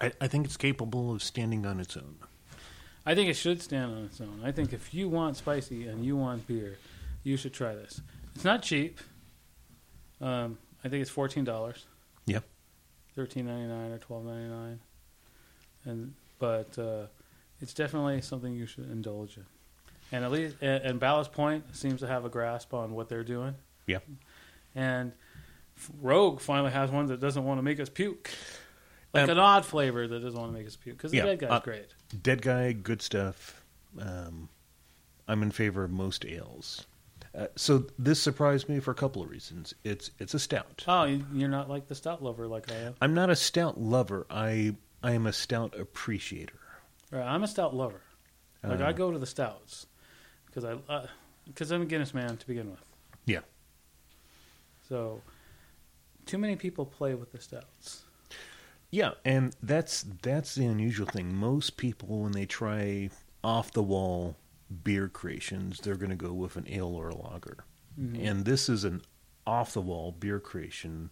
I, 0.00 0.12
I 0.20 0.28
think 0.28 0.44
it's 0.44 0.56
capable 0.56 1.12
of 1.12 1.22
standing 1.22 1.64
on 1.64 1.80
its 1.80 1.96
own. 1.96 2.16
I 3.04 3.14
think 3.14 3.30
it 3.30 3.34
should 3.34 3.62
stand 3.62 3.92
on 3.94 4.04
its 4.04 4.20
own. 4.20 4.40
I 4.44 4.52
think 4.52 4.72
if 4.72 4.92
you 4.92 5.08
want 5.08 5.36
spicy 5.36 5.86
and 5.86 6.04
you 6.04 6.16
want 6.16 6.46
beer, 6.46 6.76
you 7.22 7.36
should 7.36 7.54
try 7.54 7.74
this. 7.74 8.00
It's 8.34 8.44
not 8.44 8.62
cheap. 8.62 9.00
Um, 10.20 10.58
I 10.84 10.88
think 10.88 11.02
it's 11.02 11.10
fourteen 11.10 11.44
dollars. 11.44 11.86
Yep. 12.26 12.44
Thirteen 13.14 13.46
ninety 13.46 13.68
nine 13.68 13.92
or 13.92 13.98
twelve 13.98 14.24
ninety 14.24 14.48
nine, 14.48 14.80
and 15.84 16.14
but 16.38 16.78
uh, 16.78 17.06
it's 17.60 17.72
definitely 17.72 18.20
something 18.20 18.52
you 18.52 18.66
should 18.66 18.90
indulge 18.90 19.36
in. 19.36 19.46
And 20.12 20.24
at 20.24 20.30
least 20.30 20.56
and, 20.62 21.00
Ballast 21.00 21.32
Point 21.32 21.74
seems 21.76 22.00
to 22.00 22.06
have 22.06 22.24
a 22.24 22.28
grasp 22.28 22.72
on 22.74 22.92
what 22.92 23.08
they're 23.08 23.24
doing. 23.24 23.54
Yeah. 23.86 23.98
And 24.74 25.12
Rogue 26.00 26.40
finally 26.40 26.70
has 26.70 26.90
one 26.90 27.06
that 27.06 27.20
doesn't 27.20 27.44
want 27.44 27.58
to 27.58 27.62
make 27.62 27.80
us 27.80 27.88
puke, 27.88 28.30
like 29.12 29.24
Um, 29.24 29.30
an 29.30 29.38
odd 29.38 29.64
flavor 29.66 30.06
that 30.06 30.20
doesn't 30.20 30.38
want 30.38 30.52
to 30.52 30.58
make 30.58 30.66
us 30.66 30.76
puke. 30.76 30.96
Because 30.96 31.10
the 31.10 31.18
Yeah, 31.18 31.24
dead 31.26 31.38
guy's 31.40 31.50
uh, 31.50 31.60
great. 31.60 31.88
Dead 32.22 32.40
guy, 32.42 32.72
good 32.72 33.02
stuff. 33.02 33.62
Um, 34.00 34.48
I'm 35.28 35.42
in 35.42 35.50
favor 35.50 35.82
of 35.84 35.90
most 35.90 36.24
ales. 36.24 36.86
Uh, 37.34 37.48
so 37.56 37.86
this 37.98 38.22
surprised 38.22 38.68
me 38.68 38.78
for 38.80 38.92
a 38.92 38.94
couple 38.94 39.22
of 39.22 39.28
reasons. 39.28 39.74
It's 39.84 40.10
it's 40.18 40.32
a 40.34 40.38
stout. 40.38 40.84
Oh, 40.88 41.04
you- 41.04 41.26
you're 41.34 41.48
not 41.50 41.68
like 41.68 41.88
the 41.88 41.94
stout 41.94 42.22
lover 42.22 42.46
like 42.46 42.70
I 42.72 42.76
am. 42.76 42.94
I'm 43.00 43.12
not 43.12 43.28
a 43.28 43.36
stout 43.36 43.78
lover. 43.78 44.26
I 44.30 44.76
I 45.02 45.12
am 45.12 45.26
a 45.26 45.32
stout 45.32 45.78
appreciator. 45.78 46.58
Right, 47.10 47.22
I'm 47.26 47.42
a 47.42 47.48
stout 47.48 47.74
lover. 47.74 48.00
Like 48.62 48.80
Uh, 48.80 48.86
I 48.86 48.92
go 48.92 49.10
to 49.12 49.18
the 49.18 49.26
stouts 49.26 49.86
because 50.56 50.78
I 50.88 50.92
uh, 50.92 51.06
because 51.46 51.70
I'm 51.70 51.82
a 51.82 51.86
Guinness 51.86 52.14
man 52.14 52.36
to 52.38 52.46
begin 52.46 52.70
with. 52.70 52.80
Yeah. 53.26 53.40
So, 54.88 55.20
too 56.24 56.38
many 56.38 56.56
people 56.56 56.86
play 56.86 57.14
with 57.14 57.32
the 57.32 57.40
stouts. 57.40 58.04
Yeah, 58.90 59.12
and 59.24 59.54
that's 59.62 60.04
that's 60.22 60.54
the 60.54 60.66
unusual 60.66 61.06
thing. 61.06 61.34
Most 61.36 61.76
people, 61.76 62.22
when 62.22 62.32
they 62.32 62.46
try 62.46 63.10
off 63.44 63.72
the 63.72 63.82
wall 63.82 64.36
beer 64.82 65.08
creations, 65.08 65.80
they're 65.80 65.96
going 65.96 66.10
to 66.10 66.16
go 66.16 66.32
with 66.32 66.56
an 66.56 66.66
ale 66.68 66.88
or 66.94 67.10
a 67.10 67.14
lager, 67.16 67.58
Mhm. 68.00 68.26
and 68.26 68.44
this 68.44 68.68
is 68.68 68.84
an 68.84 69.02
off 69.46 69.74
the 69.74 69.80
wall 69.80 70.10
beer 70.12 70.40
creation 70.40 71.10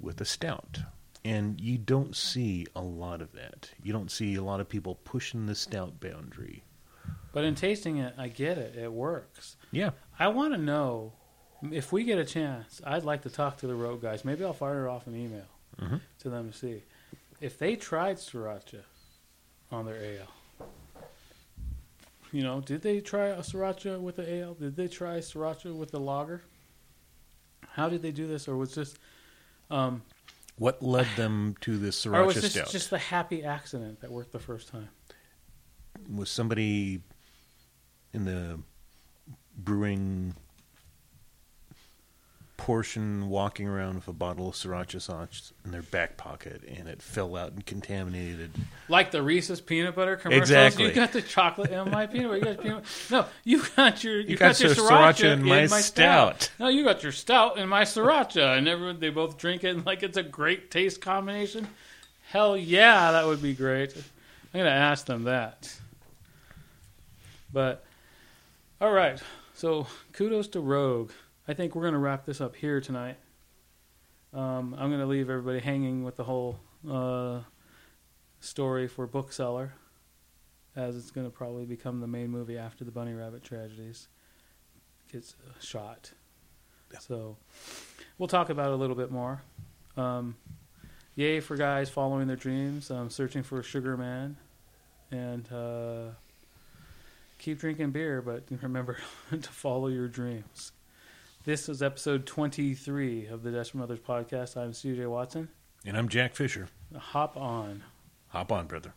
with 0.00 0.20
a 0.20 0.24
stout. 0.24 0.80
And 1.22 1.60
you 1.60 1.76
don't 1.76 2.16
see 2.16 2.66
a 2.74 2.80
lot 2.80 3.20
of 3.20 3.32
that. 3.32 3.70
You 3.82 3.92
don't 3.92 4.10
see 4.10 4.34
a 4.36 4.42
lot 4.42 4.60
of 4.60 4.68
people 4.70 4.94
pushing 5.04 5.44
the 5.46 5.54
stout 5.54 6.00
boundary. 6.00 6.64
But 7.32 7.44
in 7.44 7.54
tasting 7.54 7.98
it, 7.98 8.14
I 8.18 8.28
get 8.28 8.58
it. 8.58 8.76
It 8.76 8.92
works. 8.92 9.56
Yeah. 9.70 9.90
I 10.18 10.28
want 10.28 10.52
to 10.54 10.58
know 10.58 11.12
if 11.70 11.92
we 11.92 12.04
get 12.04 12.18
a 12.18 12.24
chance. 12.24 12.80
I'd 12.84 13.04
like 13.04 13.22
to 13.22 13.30
talk 13.30 13.58
to 13.58 13.66
the 13.66 13.74
Rogue 13.74 14.02
guys. 14.02 14.24
Maybe 14.24 14.44
I'll 14.44 14.52
fire 14.52 14.88
off 14.88 15.06
an 15.06 15.14
email 15.14 15.46
Mhm. 15.80 16.00
to 16.20 16.30
them 16.30 16.50
to 16.50 16.56
see 16.58 16.82
if 17.40 17.58
they 17.58 17.76
tried 17.76 18.16
sriracha 18.16 18.82
on 19.70 19.86
their 19.86 19.96
ale. 20.02 20.26
You 22.32 22.42
know, 22.42 22.60
did 22.60 22.82
they 22.82 23.00
try 23.00 23.26
a 23.26 23.40
sriracha 23.40 24.00
with 24.00 24.16
the 24.16 24.28
ale? 24.32 24.54
Did 24.54 24.76
they 24.76 24.86
try 24.88 25.18
sriracha 25.18 25.74
with 25.74 25.90
the 25.90 25.98
lager? 26.00 26.42
How 27.72 27.88
did 27.88 28.02
they 28.02 28.12
do 28.12 28.26
this, 28.26 28.46
or 28.48 28.56
was 28.56 28.74
this, 28.74 28.94
um, 29.70 30.02
What 30.56 30.82
led 30.82 31.06
them 31.16 31.56
to 31.62 31.76
this 31.78 32.04
or 32.06 32.10
sriracha 32.10 32.26
was 32.26 32.34
this 32.42 32.52
stout? 32.52 32.70
just 32.70 32.90
the 32.90 32.98
happy 32.98 33.42
accident 33.44 34.00
that 34.00 34.10
worked 34.10 34.32
the 34.32 34.38
first 34.40 34.68
time? 34.68 34.88
was 36.08 36.30
somebody 36.30 37.02
in 38.12 38.24
the 38.24 38.60
brewing 39.56 40.34
portion 42.60 43.30
walking 43.30 43.66
around 43.66 43.94
with 43.94 44.06
a 44.06 44.12
bottle 44.12 44.50
of 44.50 44.54
sriracha 44.54 45.00
sauce 45.00 45.50
in 45.64 45.70
their 45.70 45.80
back 45.80 46.18
pocket 46.18 46.62
and 46.68 46.88
it 46.88 47.00
fell 47.00 47.34
out 47.34 47.52
and 47.52 47.64
contaminated. 47.64 48.50
Like 48.86 49.10
the 49.10 49.22
Reese's 49.22 49.62
peanut 49.62 49.94
butter 49.94 50.16
commercials. 50.16 50.50
Exactly. 50.50 50.84
You 50.84 50.92
got 50.92 51.12
the 51.12 51.22
chocolate 51.22 51.70
in 51.70 51.90
my 51.90 52.06
peanut 52.06 52.28
butter. 52.28 52.38
You 52.38 52.54
got 52.54 52.62
peanut. 52.62 52.84
No, 53.10 53.24
you 53.44 53.62
got 53.76 54.04
your 54.04 54.20
you, 54.20 54.36
got 54.36 54.60
your 54.60 54.74
your 54.74 54.84
sriracha, 54.84 55.14
sriracha 55.14 55.32
in 55.32 55.70
my 55.70 55.80
stout. 55.80 56.50
No, 56.60 56.68
you 56.68 56.84
got 56.84 57.02
your 57.02 57.12
stout 57.12 57.58
and 57.58 57.68
my 57.68 57.82
sriracha, 57.82 58.58
and 58.58 58.68
everyone 58.68 59.00
they 59.00 59.08
both 59.08 59.38
drink 59.38 59.64
it 59.64 59.74
and 59.74 59.86
like 59.86 60.02
it's 60.02 60.18
a 60.18 60.22
great 60.22 60.70
taste 60.70 61.00
combination. 61.00 61.66
Hell 62.28 62.58
yeah, 62.58 63.12
that 63.12 63.26
would 63.26 63.40
be 63.42 63.54
great. 63.54 63.96
I'm 63.96 64.60
gonna 64.60 64.68
ask 64.68 65.06
them 65.06 65.24
that. 65.24 65.74
But 67.52 67.84
all 68.80 68.92
right, 68.92 69.20
so 69.54 69.86
kudos 70.12 70.48
to 70.48 70.60
Rogue. 70.60 71.10
I 71.46 71.54
think 71.54 71.74
we're 71.74 71.84
gonna 71.84 71.98
wrap 71.98 72.24
this 72.24 72.40
up 72.40 72.56
here 72.56 72.80
tonight. 72.80 73.18
Um, 74.32 74.74
I'm 74.78 74.90
gonna 74.90 75.06
leave 75.06 75.28
everybody 75.28 75.60
hanging 75.60 76.04
with 76.04 76.16
the 76.16 76.24
whole 76.24 76.60
uh, 76.88 77.40
story 78.40 78.88
for 78.88 79.06
Bookseller, 79.06 79.72
as 80.74 80.96
it's 80.96 81.10
going 81.10 81.26
to 81.26 81.30
probably 81.30 81.64
become 81.64 82.00
the 82.00 82.06
main 82.06 82.30
movie 82.30 82.58
after 82.58 82.84
the 82.84 82.90
Bunny 82.90 83.12
Rabbit 83.12 83.44
tragedies 83.44 84.08
gets 85.12 85.34
shot. 85.60 86.12
So 87.00 87.36
we'll 88.18 88.28
talk 88.28 88.50
about 88.50 88.70
it 88.70 88.74
a 88.74 88.76
little 88.76 88.96
bit 88.96 89.10
more. 89.10 89.42
Um, 89.96 90.36
yay 91.14 91.40
for 91.40 91.56
guys 91.56 91.90
following 91.90 92.26
their 92.26 92.36
dreams, 92.36 92.90
um, 92.90 93.10
searching 93.10 93.42
for 93.42 93.60
a 93.60 93.62
sugar 93.62 93.96
man, 93.96 94.36
and 95.10 95.50
uh, 95.52 96.10
keep 97.40 97.58
drinking 97.58 97.90
beer, 97.90 98.22
but 98.22 98.44
remember 98.62 98.98
to 99.30 99.48
follow 99.48 99.88
your 99.88 100.08
dreams. 100.08 100.72
This 101.44 101.68
was 101.68 101.82
episode 101.82 102.26
23 102.26 103.26
of 103.26 103.42
the 103.42 103.50
Desperate 103.50 103.80
Mothers 103.80 104.00
podcast. 104.00 104.56
I'm 104.56 104.72
CJ 104.72 105.08
Watson. 105.08 105.48
And 105.86 105.96
I'm 105.96 106.08
Jack 106.08 106.34
Fisher. 106.34 106.68
Hop 106.94 107.36
on. 107.38 107.82
Hop 108.28 108.52
on, 108.52 108.66
brother. 108.66 108.92